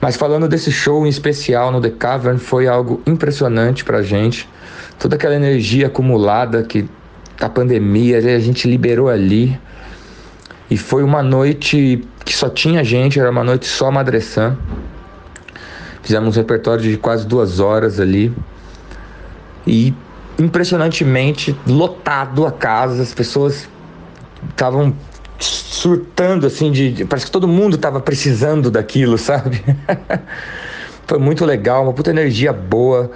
Mas 0.00 0.16
falando 0.16 0.48
desse 0.48 0.70
show 0.70 1.06
em 1.06 1.08
especial 1.08 1.72
no 1.72 1.80
The 1.80 1.90
Cavern, 1.90 2.38
foi 2.38 2.68
algo 2.68 3.02
impressionante 3.06 3.84
pra 3.84 4.02
gente. 4.02 4.48
Toda 4.98 5.16
aquela 5.16 5.34
energia 5.34 5.88
acumulada 5.88 6.62
que 6.62 6.88
da 7.38 7.48
pandemia, 7.48 8.18
a 8.18 8.38
gente 8.38 8.68
liberou 8.68 9.08
ali. 9.08 9.58
E 10.70 10.76
foi 10.76 11.02
uma 11.02 11.22
noite 11.22 12.04
que 12.24 12.34
só 12.34 12.48
tinha 12.48 12.84
gente, 12.84 13.18
era 13.18 13.30
uma 13.30 13.44
noite 13.44 13.66
só 13.66 13.90
Madressan. 13.90 14.56
Fizemos 16.02 16.36
um 16.36 16.40
repertório 16.40 16.82
de 16.82 16.96
quase 16.96 17.26
duas 17.26 17.60
horas 17.60 18.00
ali. 18.00 18.32
E 19.66 19.94
impressionantemente 20.38 21.56
lotado 21.66 22.46
a 22.46 22.52
casa, 22.52 23.02
as 23.02 23.14
pessoas 23.14 23.68
estavam 24.50 24.94
surtando 25.38 26.46
assim 26.46 26.72
de, 26.72 26.92
de- 26.92 27.04
parece 27.04 27.26
que 27.26 27.32
todo 27.32 27.46
mundo 27.46 27.76
estava 27.76 28.00
precisando 28.00 28.70
daquilo, 28.70 29.16
sabe? 29.18 29.62
Foi 31.06 31.18
muito 31.18 31.44
legal, 31.44 31.84
uma 31.84 31.92
puta 31.92 32.10
energia 32.10 32.52
boa. 32.52 33.10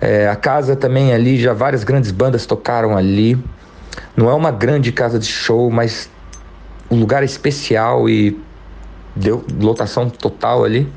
É, 0.00 0.28
a 0.28 0.36
casa 0.36 0.76
também 0.76 1.12
ali, 1.12 1.40
já 1.40 1.52
várias 1.52 1.84
grandes 1.84 2.10
bandas 2.10 2.46
tocaram 2.46 2.96
ali. 2.96 3.38
Não 4.16 4.28
é 4.28 4.34
uma 4.34 4.50
grande 4.50 4.92
casa 4.92 5.18
de 5.18 5.26
show, 5.26 5.70
mas 5.70 6.10
o 6.88 6.94
lugar 6.94 7.22
especial 7.22 8.08
e 8.08 8.38
deu 9.16 9.44
lotação 9.60 10.08
total 10.10 10.64
ali. 10.64 10.88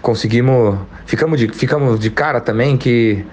Conseguimos, 0.00 0.78
ficamos 1.06 1.38
de, 1.38 1.48
ficamos 1.48 2.00
de 2.00 2.10
cara 2.10 2.40
também 2.40 2.76
que 2.76 3.24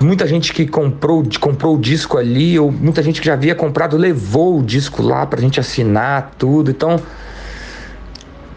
muita 0.00 0.26
gente 0.26 0.52
que 0.52 0.66
comprou, 0.66 1.22
comprou 1.38 1.76
o 1.76 1.78
disco 1.78 2.16
ali, 2.16 2.58
ou 2.58 2.72
muita 2.72 3.02
gente 3.02 3.20
que 3.20 3.26
já 3.26 3.34
havia 3.34 3.54
comprado 3.54 3.96
levou 3.96 4.58
o 4.58 4.62
disco 4.62 5.02
lá 5.02 5.26
pra 5.26 5.40
gente 5.40 5.60
assinar 5.60 6.32
tudo. 6.38 6.70
Então, 6.70 6.98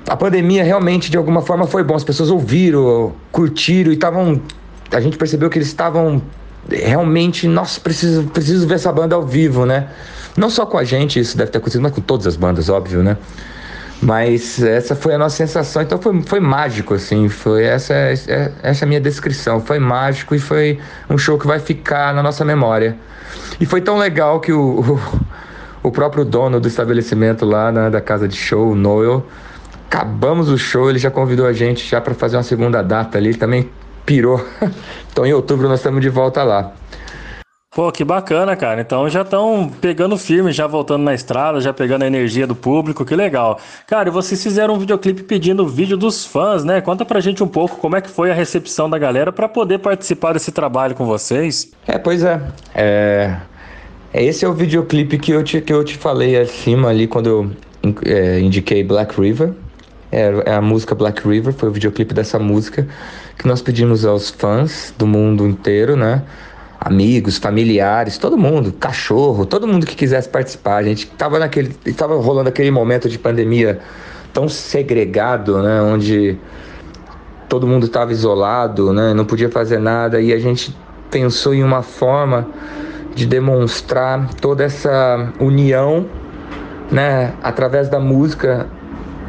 a 0.07 0.15
pandemia 0.15 0.63
realmente 0.63 1.11
de 1.11 1.17
alguma 1.17 1.41
forma 1.41 1.67
foi 1.67 1.83
bom. 1.83 1.95
As 1.95 2.03
pessoas 2.03 2.29
ouviram, 2.29 3.13
curtiram 3.31 3.91
e 3.91 3.95
estavam. 3.95 4.41
A 4.91 5.01
gente 5.01 5.17
percebeu 5.17 5.49
que 5.49 5.57
eles 5.57 5.67
estavam 5.67 6.21
realmente, 6.69 7.47
nossa, 7.47 7.79
preciso, 7.79 8.23
preciso 8.25 8.67
ver 8.67 8.75
essa 8.75 8.91
banda 8.91 9.15
ao 9.15 9.25
vivo, 9.25 9.65
né? 9.65 9.89
Não 10.37 10.49
só 10.49 10.65
com 10.65 10.77
a 10.77 10.83
gente, 10.83 11.19
isso 11.19 11.37
deve 11.37 11.51
ter 11.51 11.57
acontecido, 11.57 11.81
mas 11.81 11.91
com 11.91 12.01
todas 12.01 12.25
as 12.25 12.35
bandas, 12.35 12.69
óbvio, 12.69 13.03
né? 13.03 13.17
Mas 14.03 14.61
essa 14.61 14.95
foi 14.95 15.13
a 15.13 15.17
nossa 15.17 15.37
sensação, 15.37 15.81
então 15.81 15.97
foi, 15.97 16.21
foi 16.23 16.39
mágico, 16.41 16.93
assim, 16.93 17.29
foi 17.29 17.63
essa, 17.63 17.93
é- 17.93 18.51
essa 18.61 18.83
é 18.83 18.85
a 18.85 18.87
minha 18.87 18.99
descrição, 18.99 19.61
foi 19.61 19.79
mágico 19.79 20.35
e 20.35 20.39
foi 20.39 20.77
um 21.09 21.17
show 21.17 21.37
que 21.37 21.47
vai 21.47 21.57
ficar 21.57 22.13
na 22.13 22.21
nossa 22.21 22.43
memória. 22.43 22.97
E 23.61 23.65
foi 23.65 23.79
tão 23.79 23.97
legal 23.97 24.41
que 24.41 24.51
o, 24.51 24.81
o, 24.81 25.87
o 25.87 25.91
próprio 25.91 26.25
dono 26.25 26.59
do 26.59 26.67
estabelecimento 26.67 27.45
lá, 27.45 27.71
né, 27.71 27.89
da 27.89 28.01
casa 28.01 28.27
de 28.27 28.35
show, 28.35 28.71
o 28.71 28.75
Noel, 28.75 29.25
acabamos 29.87 30.49
o 30.49 30.57
show, 30.57 30.89
ele 30.89 30.99
já 30.99 31.09
convidou 31.09 31.45
a 31.45 31.53
gente 31.53 31.87
já 31.89 32.01
para 32.01 32.13
fazer 32.13 32.35
uma 32.35 32.43
segunda 32.43 32.81
data 32.81 33.17
ali, 33.17 33.29
ele 33.29 33.37
também 33.37 33.69
pirou. 34.05 34.45
Então 35.13 35.27
em 35.27 35.31
outubro 35.31 35.69
nós 35.69 35.79
estamos 35.79 36.01
de 36.01 36.09
volta 36.09 36.43
lá. 36.43 36.73
Pô, 37.75 37.91
que 37.91 38.03
bacana, 38.03 38.55
cara. 38.55 38.81
Então 38.81 39.09
já 39.09 39.23
estão 39.23 39.67
pegando 39.81 40.15
firme, 40.15 40.51
já 40.51 40.67
voltando 40.67 41.03
na 41.03 41.13
estrada, 41.13 41.59
já 41.59 41.73
pegando 41.73 42.03
a 42.03 42.07
energia 42.07 42.45
do 42.45 42.53
público, 42.55 43.03
que 43.03 43.15
legal. 43.15 43.59
Cara, 43.87 44.09
e 44.09 44.11
vocês 44.11 44.43
fizeram 44.43 44.75
um 44.75 44.79
videoclipe 44.79 45.23
pedindo 45.23 45.67
vídeo 45.67 45.97
dos 45.97 46.23
fãs, 46.23 46.63
né? 46.63 46.81
Conta 46.81 47.03
pra 47.03 47.19
gente 47.19 47.43
um 47.43 47.47
pouco 47.47 47.77
como 47.77 47.95
é 47.95 48.01
que 48.01 48.09
foi 48.09 48.29
a 48.29 48.33
recepção 48.33 48.87
da 48.87 48.99
galera 48.99 49.31
pra 49.31 49.49
poder 49.49 49.79
participar 49.79 50.33
desse 50.33 50.51
trabalho 50.51 50.93
com 50.93 51.05
vocês. 51.05 51.71
É, 51.87 51.97
pois 51.97 52.23
é. 52.23 52.39
É, 52.75 53.37
Esse 54.13 54.45
é 54.45 54.47
o 54.47 54.53
videoclipe 54.53 55.17
que 55.17 55.31
eu 55.31 55.43
te, 55.43 55.59
que 55.59 55.73
eu 55.73 55.83
te 55.83 55.97
falei 55.97 56.37
acima 56.37 56.89
ali 56.89 57.07
quando 57.07 57.27
eu 57.27 57.51
é, 58.05 58.39
indiquei 58.39 58.83
Black 58.83 59.19
River. 59.19 59.51
É, 60.11 60.31
é 60.45 60.53
a 60.53 60.61
música 60.61 60.93
Black 60.93 61.27
River, 61.27 61.51
foi 61.51 61.69
o 61.69 61.71
videoclipe 61.71 62.13
dessa 62.13 62.37
música 62.37 62.87
que 63.35 63.47
nós 63.47 63.63
pedimos 63.63 64.05
aos 64.05 64.29
fãs 64.29 64.93
do 64.95 65.07
mundo 65.07 65.47
inteiro, 65.47 65.95
né? 65.95 66.21
Amigos, 66.85 67.37
familiares, 67.37 68.17
todo 68.17 68.37
mundo, 68.37 68.73
cachorro, 68.73 69.45
todo 69.45 69.65
mundo 69.65 69.85
que 69.85 69.95
quisesse 69.95 70.27
participar. 70.27 70.75
A 70.75 70.83
gente 70.83 71.07
tava 71.07 71.39
naquele. 71.39 71.69
Tava 71.95 72.15
rolando 72.17 72.49
aquele 72.49 72.71
momento 72.71 73.07
de 73.07 73.17
pandemia 73.17 73.79
tão 74.33 74.49
segregado, 74.49 75.63
né? 75.63 75.81
Onde 75.81 76.37
todo 77.47 77.65
mundo 77.65 77.85
estava 77.85 78.11
isolado, 78.11 78.91
né? 78.91 79.13
Não 79.13 79.23
podia 79.23 79.49
fazer 79.49 79.79
nada 79.79 80.19
e 80.19 80.33
a 80.33 80.39
gente 80.39 80.75
pensou 81.09 81.53
em 81.53 81.63
uma 81.63 81.81
forma 81.81 82.47
de 83.15 83.25
demonstrar 83.25 84.33
toda 84.41 84.65
essa 84.65 85.31
união, 85.39 86.05
né? 86.91 87.31
Através 87.41 87.87
da 87.87 87.99
música 87.99 88.67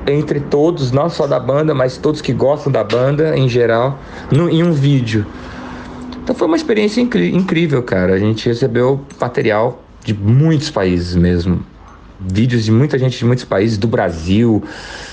entre 0.08 0.40
todos, 0.40 0.90
não 0.90 1.08
só 1.08 1.28
da 1.28 1.38
banda, 1.38 1.72
mas 1.72 1.98
todos 1.98 2.20
que 2.20 2.32
gostam 2.32 2.72
da 2.72 2.82
banda 2.82 3.38
em 3.38 3.48
geral, 3.48 3.96
no, 4.28 4.50
em 4.50 4.64
um 4.64 4.72
vídeo. 4.72 5.24
Então 6.24 6.34
foi 6.34 6.46
uma 6.46 6.56
experiência 6.56 7.02
incrível, 7.02 7.82
cara. 7.82 8.14
A 8.14 8.18
gente 8.18 8.48
recebeu 8.48 9.04
material 9.20 9.84
de 10.02 10.14
muitos 10.14 10.70
países 10.70 11.14
mesmo. 11.14 11.62
Vídeos 12.18 12.64
de 12.64 12.72
muita 12.72 12.98
gente 12.98 13.18
de 13.18 13.26
muitos 13.26 13.44
países, 13.44 13.76
do 13.76 13.86
Brasil, 13.86 14.64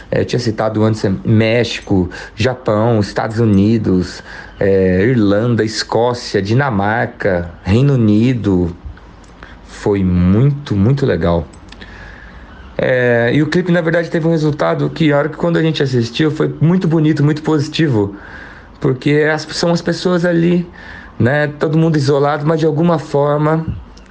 eh, 0.10 0.24
tinha 0.24 0.40
citado 0.40 0.82
antes 0.82 1.04
eh, 1.04 1.12
México, 1.26 2.10
Japão, 2.34 3.02
Estados 3.02 3.40
Unidos, 3.40 4.24
eh, 4.58 5.04
Irlanda, 5.10 5.66
Escócia, 5.66 6.42
Dinamarca, 6.42 7.52
Reino 7.62 7.96
Unido. 7.96 8.74
Foi 9.66 10.02
muito, 10.06 10.78
muito 10.78 11.06
legal. 11.06 11.46
É, 12.78 13.32
e 13.34 13.44
o 13.44 13.48
clipe, 13.48 13.70
na 13.70 13.82
verdade, 13.82 14.10
teve 14.10 14.26
um 14.26 14.32
resultado 14.32 14.90
que, 14.90 15.12
a 15.12 15.18
hora 15.18 15.28
que 15.28 15.36
quando 15.36 15.58
a 15.58 15.62
gente 15.62 15.84
assistiu, 15.84 16.32
foi 16.32 16.56
muito 16.62 16.88
bonito, 16.88 17.22
muito 17.22 17.44
positivo. 17.44 18.16
Porque 18.80 19.28
as, 19.32 19.44
são 19.52 19.72
as 19.72 19.82
pessoas 19.82 20.26
ali, 20.26 20.68
né? 21.22 21.48
Todo 21.48 21.78
mundo 21.78 21.98
isolado, 21.98 22.46
mas 22.46 22.60
de 22.60 22.66
alguma 22.66 22.98
forma, 22.98 23.66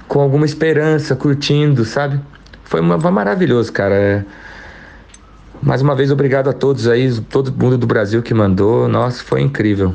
com 0.07 0.21
alguma 0.21 0.45
esperança, 0.45 1.15
curtindo, 1.15 1.83
sabe? 1.83 2.19
Foi, 2.63 2.79
uma, 2.79 2.99
foi 2.99 3.11
maravilhoso, 3.11 3.71
cara. 3.71 3.95
É, 3.95 4.25
mais 5.61 5.81
uma 5.81 5.93
vez, 5.93 6.09
obrigado 6.09 6.49
a 6.49 6.53
todos 6.53 6.87
aí, 6.87 7.19
todo 7.21 7.51
mundo 7.51 7.77
do 7.77 7.85
Brasil 7.85 8.23
que 8.23 8.33
mandou. 8.33 8.87
Nossa, 8.87 9.21
foi 9.23 9.41
incrível. 9.41 9.93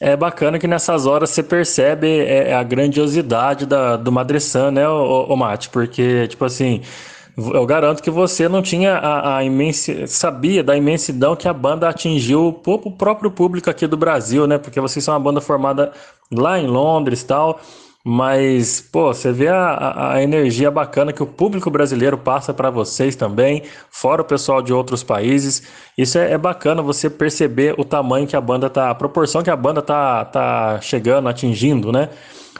É 0.00 0.16
bacana 0.16 0.58
que 0.58 0.66
nessas 0.68 1.04
horas 1.04 1.30
você 1.30 1.42
percebe 1.42 2.20
é, 2.20 2.54
a 2.54 2.62
grandiosidade 2.62 3.66
da, 3.66 3.96
do 3.96 4.10
Madressan, 4.10 4.70
né, 4.70 4.88
ô, 4.88 5.26
ô 5.28 5.36
Mate? 5.36 5.68
Porque, 5.68 6.26
tipo 6.28 6.44
assim, 6.44 6.80
eu 7.36 7.64
garanto 7.66 8.02
que 8.02 8.10
você 8.10 8.48
não 8.48 8.62
tinha 8.62 8.94
a, 8.94 9.38
a 9.38 9.42
sabia 10.06 10.62
da 10.62 10.76
imensidão 10.76 11.34
que 11.36 11.48
a 11.48 11.52
banda 11.52 11.88
atingiu 11.88 12.48
o 12.48 12.90
próprio 12.92 13.30
público 13.30 13.70
aqui 13.70 13.86
do 13.86 13.96
Brasil, 13.96 14.46
né? 14.46 14.58
Porque 14.58 14.80
vocês 14.80 15.04
são 15.04 15.14
uma 15.14 15.20
banda 15.20 15.40
formada 15.40 15.92
lá 16.30 16.58
em 16.58 16.66
Londres 16.66 17.22
tal. 17.24 17.60
Mas, 18.02 18.80
pô, 18.80 19.12
você 19.12 19.30
vê 19.30 19.48
a, 19.48 19.58
a- 19.62 20.12
a 20.14 20.22
energia 20.22 20.70
bacana 20.70 21.12
que 21.12 21.22
o 21.22 21.26
público 21.26 21.70
brasileiro 21.70 22.16
passa 22.16 22.52
para 22.54 22.70
vocês 22.70 23.14
também, 23.14 23.62
fora 23.90 24.22
o 24.22 24.24
pessoal 24.24 24.62
de 24.62 24.72
outros 24.72 25.02
países. 25.02 25.62
Isso 25.98 26.16
é, 26.18 26.32
é 26.32 26.38
bacana 26.38 26.80
você 26.80 27.10
perceber 27.10 27.74
o 27.78 27.84
tamanho 27.84 28.26
que 28.26 28.34
a 28.34 28.40
banda 28.40 28.70
tá, 28.70 28.88
a 28.90 28.94
proporção 28.94 29.42
que 29.42 29.50
a 29.50 29.56
banda 29.56 29.82
tá, 29.82 30.24
tá 30.24 30.80
chegando, 30.80 31.28
atingindo, 31.28 31.92
né? 31.92 32.08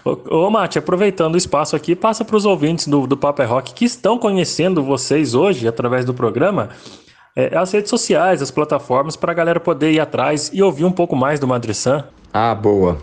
Ô, 0.04 0.46
ô 0.46 0.50
Mate, 0.50 0.78
aproveitando 0.78 1.34
o 1.34 1.38
espaço 1.38 1.76
aqui, 1.76 1.94
passa 1.94 2.24
para 2.24 2.36
os 2.36 2.44
ouvintes 2.44 2.88
do, 2.88 3.06
do 3.06 3.16
Paper 3.16 3.48
Rock 3.48 3.74
que 3.74 3.84
estão 3.84 4.18
conhecendo 4.18 4.82
vocês 4.82 5.34
hoje 5.34 5.68
através 5.68 6.04
do 6.04 6.14
programa, 6.14 6.70
é, 7.36 7.56
as 7.56 7.72
redes 7.72 7.90
sociais, 7.90 8.42
as 8.42 8.50
plataformas, 8.50 9.16
para 9.16 9.32
a 9.32 9.34
galera 9.34 9.60
poder 9.60 9.92
ir 9.92 10.00
atrás 10.00 10.50
e 10.52 10.62
ouvir 10.62 10.84
um 10.84 10.92
pouco 10.92 11.14
mais 11.14 11.38
do 11.38 11.46
Madressan. 11.46 12.04
Ah, 12.32 12.54
boa. 12.54 12.98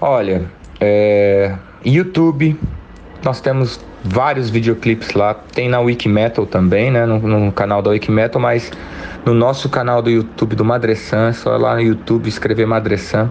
Olha, 0.00 0.50
é, 0.80 1.56
YouTube, 1.84 2.58
nós 3.24 3.40
temos 3.40 3.80
vários 4.04 4.50
videoclipes 4.50 5.12
lá. 5.12 5.34
Tem 5.34 5.68
na 5.68 5.80
Wikimetal 5.80 6.46
também, 6.46 6.90
né? 6.90 7.06
No, 7.06 7.18
no 7.18 7.52
canal 7.52 7.80
da 7.80 7.90
Wikimetal, 7.90 8.40
mas 8.40 8.70
no 9.24 9.32
nosso 9.32 9.68
canal 9.68 10.02
do 10.02 10.10
YouTube 10.10 10.56
do 10.56 10.64
Madressan, 10.64 11.28
é 11.28 11.32
só 11.32 11.56
lá 11.56 11.74
no 11.74 11.80
YouTube 11.80 12.28
escrever 12.28 12.66
Madressan. 12.66 13.30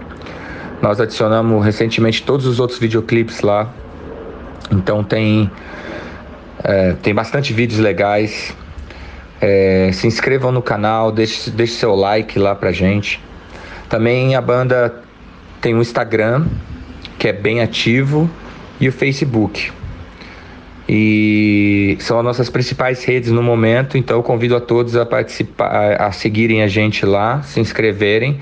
Nós 0.82 1.00
adicionamos 1.00 1.64
recentemente 1.64 2.24
todos 2.24 2.46
os 2.46 2.60
outros 2.60 2.80
videoclipes 2.80 3.42
lá. 3.42 3.70
Então 4.72 5.04
tem, 5.04 5.50
é, 6.64 6.94
tem 7.02 7.14
bastante 7.14 7.54
vídeos 7.54 7.80
legais. 7.80 8.56
É, 9.40 9.90
se 9.94 10.08
inscrevam 10.08 10.52
no 10.52 10.62
canal, 10.62 11.12
deixe, 11.12 11.50
deixe 11.52 11.74
seu 11.74 11.96
like 11.96 12.38
lá 12.40 12.56
pra 12.56 12.72
gente. 12.72 13.22
Também 13.90 14.36
a 14.36 14.42
banda 14.42 15.02
tem 15.60 15.76
o 15.76 15.82
Instagram, 15.82 16.46
que 17.20 17.28
é 17.28 17.34
bem 17.34 17.62
ativo, 17.62 18.30
e 18.80 18.88
o 18.88 18.92
Facebook. 18.92 19.72
E 20.90 21.96
são 22.00 22.18
as 22.18 22.26
nossas 22.26 22.50
principais 22.50 23.04
redes 23.06 23.32
no 23.32 23.44
momento, 23.44 23.98
então 23.98 24.18
eu 24.18 24.24
convido 24.24 24.56
a 24.56 24.60
todos 24.60 24.96
a 24.96 25.06
participar, 25.06 26.02
a 26.02 26.12
seguirem 26.12 26.64
a 26.64 26.68
gente 26.68 27.06
lá, 27.06 27.42
se 27.44 27.60
inscreverem, 27.60 28.40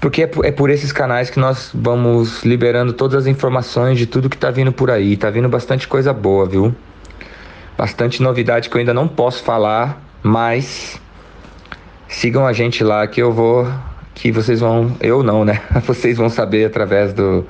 porque 0.00 0.22
é 0.22 0.26
por, 0.26 0.44
é 0.44 0.50
por 0.50 0.70
esses 0.70 0.92
canais 0.92 1.28
que 1.30 1.38
nós 1.38 1.70
vamos 1.74 2.42
liberando 2.42 2.92
todas 2.92 3.22
as 3.22 3.26
informações 3.26 3.98
de 3.98 4.06
tudo 4.06 4.28
que 4.30 4.36
tá 4.38 4.50
vindo 4.50 4.72
por 4.72 4.90
aí. 4.90 5.16
Tá 5.16 5.28
vindo 5.30 5.48
bastante 5.48 5.86
coisa 5.86 6.12
boa, 6.12 6.46
viu? 6.46 6.74
Bastante 7.76 8.22
novidade 8.22 8.68
que 8.68 8.76
eu 8.76 8.80
ainda 8.80 8.94
não 8.94 9.06
posso 9.06 9.42
falar, 9.42 10.02
mas 10.22 11.00
sigam 12.08 12.46
a 12.46 12.52
gente 12.52 12.82
lá 12.82 13.06
que 13.06 13.20
eu 13.22 13.32
vou 13.32 13.70
que 14.14 14.32
vocês 14.32 14.60
vão 14.60 14.94
eu 15.00 15.22
não 15.22 15.44
né 15.44 15.62
vocês 15.86 16.18
vão 16.18 16.28
saber 16.28 16.64
através 16.66 17.12
do, 17.14 17.46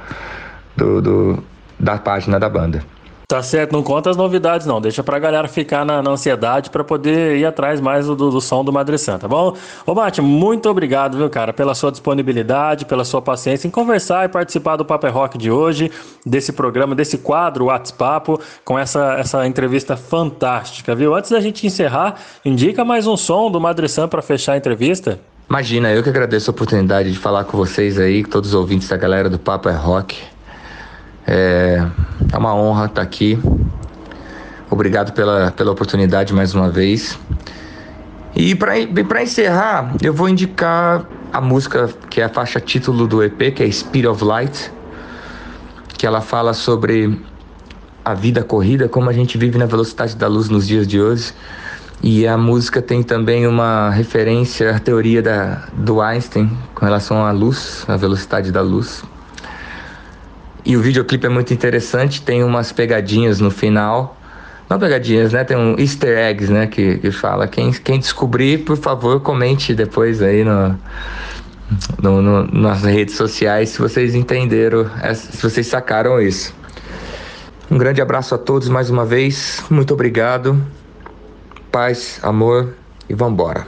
do, 0.76 1.00
do- 1.00 1.44
da 1.78 1.96
página 1.98 2.38
da 2.38 2.48
banda 2.48 2.84
Tá 3.30 3.40
certo, 3.44 3.70
não 3.70 3.80
conta 3.80 4.10
as 4.10 4.16
novidades 4.16 4.66
não, 4.66 4.80
deixa 4.80 5.04
pra 5.04 5.16
galera 5.16 5.46
ficar 5.46 5.84
na, 5.84 6.02
na 6.02 6.10
ansiedade 6.10 6.68
pra 6.68 6.82
poder 6.82 7.36
ir 7.36 7.46
atrás 7.46 7.80
mais 7.80 8.06
do, 8.06 8.16
do 8.16 8.40
som 8.40 8.64
do 8.64 8.72
Madre 8.72 8.98
Santa, 8.98 9.20
tá 9.20 9.28
bom? 9.28 9.56
Ô 9.86 9.94
Mate, 9.94 10.20
muito 10.20 10.68
obrigado, 10.68 11.16
viu, 11.16 11.30
cara, 11.30 11.52
pela 11.52 11.72
sua 11.72 11.92
disponibilidade, 11.92 12.86
pela 12.86 13.04
sua 13.04 13.22
paciência 13.22 13.68
em 13.68 13.70
conversar 13.70 14.24
e 14.24 14.28
participar 14.28 14.74
do 14.74 14.84
Paper 14.84 15.14
Rock 15.14 15.38
de 15.38 15.48
hoje, 15.48 15.92
desse 16.26 16.52
programa, 16.52 16.92
desse 16.92 17.18
quadro 17.18 17.66
WhatsApp, 17.66 18.36
com 18.64 18.76
essa, 18.76 19.14
essa 19.14 19.46
entrevista 19.46 19.96
fantástica, 19.96 20.92
viu? 20.96 21.14
Antes 21.14 21.30
da 21.30 21.38
gente 21.38 21.64
encerrar, 21.64 22.16
indica 22.44 22.84
mais 22.84 23.06
um 23.06 23.16
som 23.16 23.48
do 23.48 23.60
Madre 23.60 23.88
Santa 23.88 24.08
pra 24.08 24.22
fechar 24.22 24.54
a 24.54 24.56
entrevista. 24.56 25.20
Imagina, 25.48 25.92
eu 25.92 26.02
que 26.02 26.08
agradeço 26.08 26.50
a 26.50 26.52
oportunidade 26.52 27.12
de 27.12 27.18
falar 27.18 27.44
com 27.44 27.56
vocês 27.56 27.96
aí, 27.96 28.24
com 28.24 28.30
todos 28.30 28.50
os 28.50 28.54
ouvintes 28.56 28.88
da 28.88 28.96
galera 28.96 29.30
do 29.30 29.38
Papo 29.38 29.68
é 29.68 29.72
Rock. 29.72 30.18
É, 31.26 31.86
é 32.32 32.38
uma 32.38 32.54
honra 32.54 32.86
estar 32.86 33.02
aqui. 33.02 33.38
Obrigado 34.70 35.12
pela, 35.12 35.50
pela 35.50 35.72
oportunidade 35.72 36.32
mais 36.32 36.54
uma 36.54 36.70
vez. 36.70 37.18
E 38.34 38.54
para 38.54 39.22
encerrar, 39.22 39.94
eu 40.02 40.14
vou 40.14 40.28
indicar 40.28 41.04
a 41.32 41.40
música 41.40 41.90
que 42.08 42.20
é 42.20 42.24
a 42.24 42.28
faixa 42.28 42.60
título 42.60 43.06
do 43.06 43.22
EP, 43.22 43.54
que 43.54 43.62
é 43.62 43.70
Speed 43.70 44.06
of 44.06 44.24
Light, 44.24 44.72
que 45.98 46.06
ela 46.06 46.20
fala 46.20 46.54
sobre 46.54 47.20
a 48.04 48.14
vida 48.14 48.42
corrida, 48.42 48.88
como 48.88 49.10
a 49.10 49.12
gente 49.12 49.36
vive 49.36 49.58
na 49.58 49.66
velocidade 49.66 50.16
da 50.16 50.26
luz 50.26 50.48
nos 50.48 50.66
dias 50.66 50.86
de 50.86 51.00
hoje. 51.00 51.32
E 52.02 52.26
a 52.26 52.38
música 52.38 52.80
tem 52.80 53.02
também 53.02 53.46
uma 53.46 53.90
referência 53.90 54.74
à 54.74 54.78
teoria 54.78 55.20
da, 55.20 55.64
do 55.74 56.00
Einstein 56.00 56.50
com 56.74 56.84
relação 56.84 57.26
à 57.26 57.30
luz, 57.30 57.84
à 57.86 57.96
velocidade 57.96 58.50
da 58.50 58.62
luz. 58.62 59.04
E 60.64 60.76
o 60.76 60.80
videoclipe 60.80 61.26
é 61.26 61.28
muito 61.30 61.52
interessante, 61.54 62.22
tem 62.22 62.42
umas 62.44 62.70
pegadinhas 62.72 63.40
no 63.40 63.50
final. 63.50 64.16
Não 64.68 64.78
pegadinhas, 64.78 65.32
né? 65.32 65.42
Tem 65.42 65.56
um 65.56 65.76
easter 65.78 66.16
eggs, 66.16 66.52
né? 66.52 66.66
Que, 66.66 66.98
que 66.98 67.10
fala. 67.10 67.48
Quem, 67.48 67.72
quem 67.72 67.98
descobrir, 67.98 68.58
por 68.58 68.76
favor, 68.76 69.20
comente 69.20 69.74
depois 69.74 70.22
aí 70.22 70.44
no, 70.44 70.78
no, 72.00 72.22
no- 72.22 72.46
nas 72.60 72.82
redes 72.82 73.16
sociais 73.16 73.70
se 73.70 73.78
vocês 73.80 74.14
entenderam, 74.14 74.88
se 75.14 75.42
vocês 75.42 75.66
sacaram 75.66 76.20
isso. 76.20 76.54
Um 77.70 77.78
grande 77.78 78.00
abraço 78.02 78.34
a 78.34 78.38
todos 78.38 78.68
mais 78.68 78.90
uma 78.90 79.04
vez. 79.04 79.62
Muito 79.70 79.94
obrigado. 79.94 80.60
Paz, 81.72 82.18
amor 82.22 82.74
e 83.08 83.14
vambora. 83.14 83.66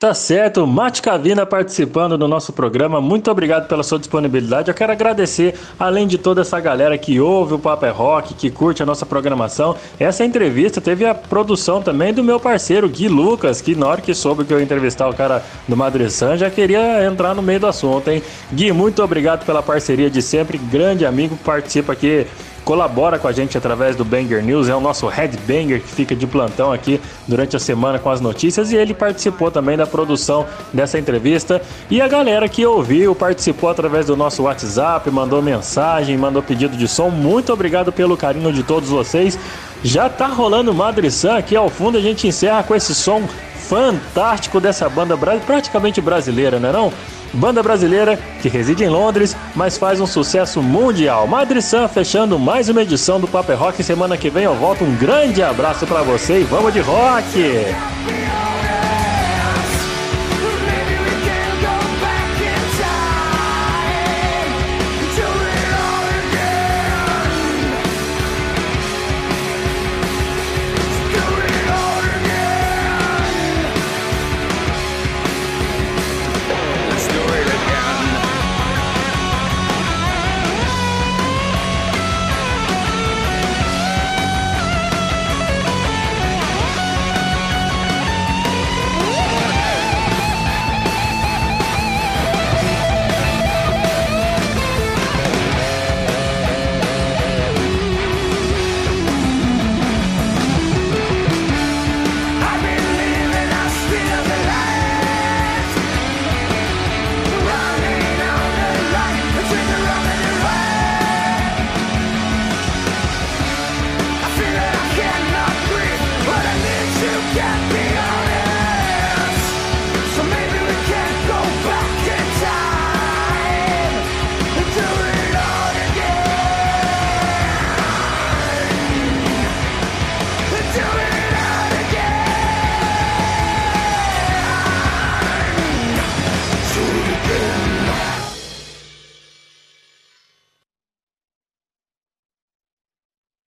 Tá 0.00 0.14
certo, 0.14 0.64
Mate 0.64 1.02
Cavina 1.02 1.44
participando 1.44 2.16
do 2.16 2.28
nosso 2.28 2.52
programa. 2.52 3.00
Muito 3.00 3.28
obrigado 3.32 3.66
pela 3.66 3.82
sua 3.82 3.98
disponibilidade. 3.98 4.68
Eu 4.70 4.74
quero 4.74 4.92
agradecer, 4.92 5.56
além 5.76 6.06
de 6.06 6.16
toda 6.16 6.42
essa 6.42 6.60
galera 6.60 6.96
que 6.96 7.20
ouve 7.20 7.54
o 7.54 7.58
Papo 7.58 7.84
é 7.84 7.90
Rock, 7.90 8.32
que 8.34 8.48
curte 8.48 8.80
a 8.80 8.86
nossa 8.86 9.04
programação. 9.04 9.74
Essa 9.98 10.24
entrevista 10.24 10.80
teve 10.80 11.04
a 11.04 11.16
produção 11.16 11.82
também 11.82 12.14
do 12.14 12.22
meu 12.22 12.38
parceiro 12.38 12.88
Gui 12.88 13.08
Lucas, 13.08 13.60
que 13.60 13.74
na 13.74 13.88
hora 13.88 14.00
que 14.00 14.14
soube 14.14 14.44
que 14.44 14.54
eu 14.54 14.60
ia 14.60 14.64
entrevistar 14.64 15.08
o 15.08 15.14
cara 15.14 15.44
do 15.66 15.76
Madressan, 15.76 16.36
já 16.36 16.48
queria 16.48 17.04
entrar 17.04 17.34
no 17.34 17.42
meio 17.42 17.58
do 17.58 17.66
assunto, 17.66 18.08
hein? 18.08 18.22
Gui, 18.52 18.70
muito 18.70 19.02
obrigado 19.02 19.44
pela 19.44 19.64
parceria 19.64 20.08
de 20.08 20.22
sempre. 20.22 20.58
Grande 20.58 21.04
amigo, 21.04 21.36
participa 21.38 21.94
aqui 21.94 22.24
colabora 22.68 23.18
com 23.18 23.26
a 23.26 23.32
gente 23.32 23.56
através 23.56 23.96
do 23.96 24.04
Banger 24.04 24.44
News, 24.44 24.68
é 24.68 24.76
o 24.76 24.80
nosso 24.80 25.06
headbanger 25.06 25.80
que 25.80 25.88
fica 25.88 26.14
de 26.14 26.26
plantão 26.26 26.70
aqui 26.70 27.00
durante 27.26 27.56
a 27.56 27.58
semana 27.58 27.98
com 27.98 28.10
as 28.10 28.20
notícias 28.20 28.70
e 28.70 28.76
ele 28.76 28.92
participou 28.92 29.50
também 29.50 29.74
da 29.74 29.86
produção 29.86 30.44
dessa 30.70 30.98
entrevista. 30.98 31.62
E 31.90 31.98
a 31.98 32.06
galera 32.06 32.46
que 32.46 32.66
ouviu, 32.66 33.14
participou 33.14 33.70
através 33.70 34.04
do 34.04 34.14
nosso 34.14 34.42
WhatsApp, 34.42 35.10
mandou 35.10 35.40
mensagem, 35.40 36.18
mandou 36.18 36.42
pedido 36.42 36.76
de 36.76 36.86
som. 36.86 37.08
Muito 37.08 37.50
obrigado 37.54 37.90
pelo 37.90 38.18
carinho 38.18 38.52
de 38.52 38.62
todos 38.62 38.90
vocês. 38.90 39.38
Já 39.82 40.10
tá 40.10 40.26
rolando 40.26 40.74
Madre 40.74 41.10
San 41.10 41.38
aqui 41.38 41.56
ao 41.56 41.70
fundo, 41.70 41.96
a 41.96 42.02
gente 42.02 42.28
encerra 42.28 42.62
com 42.62 42.74
esse 42.74 42.94
som 42.94 43.22
fantástico 43.68 44.58
dessa 44.58 44.88
banda 44.88 45.16
praticamente 45.46 46.00
brasileira, 46.00 46.58
né 46.58 46.72
não? 46.72 46.92
Banda 47.32 47.62
brasileira 47.62 48.18
que 48.40 48.48
reside 48.48 48.84
em 48.84 48.88
Londres, 48.88 49.36
mas 49.54 49.76
faz 49.76 50.00
um 50.00 50.06
sucesso 50.06 50.62
mundial. 50.62 51.26
Madre 51.26 51.60
San 51.60 51.86
fechando 51.86 52.38
mais 52.38 52.70
uma 52.70 52.82
edição 52.82 53.20
do 53.20 53.28
Paper 53.28 53.58
Rock. 53.58 53.82
Semana 53.82 54.16
que 54.16 54.30
vem 54.30 54.44
eu 54.44 54.54
volto. 54.54 54.82
Um 54.82 54.96
grande 54.96 55.42
abraço 55.42 55.86
pra 55.86 56.02
você 56.02 56.40
e 56.40 56.44
vamos 56.44 56.72
de 56.72 56.80
rock! 56.80 57.66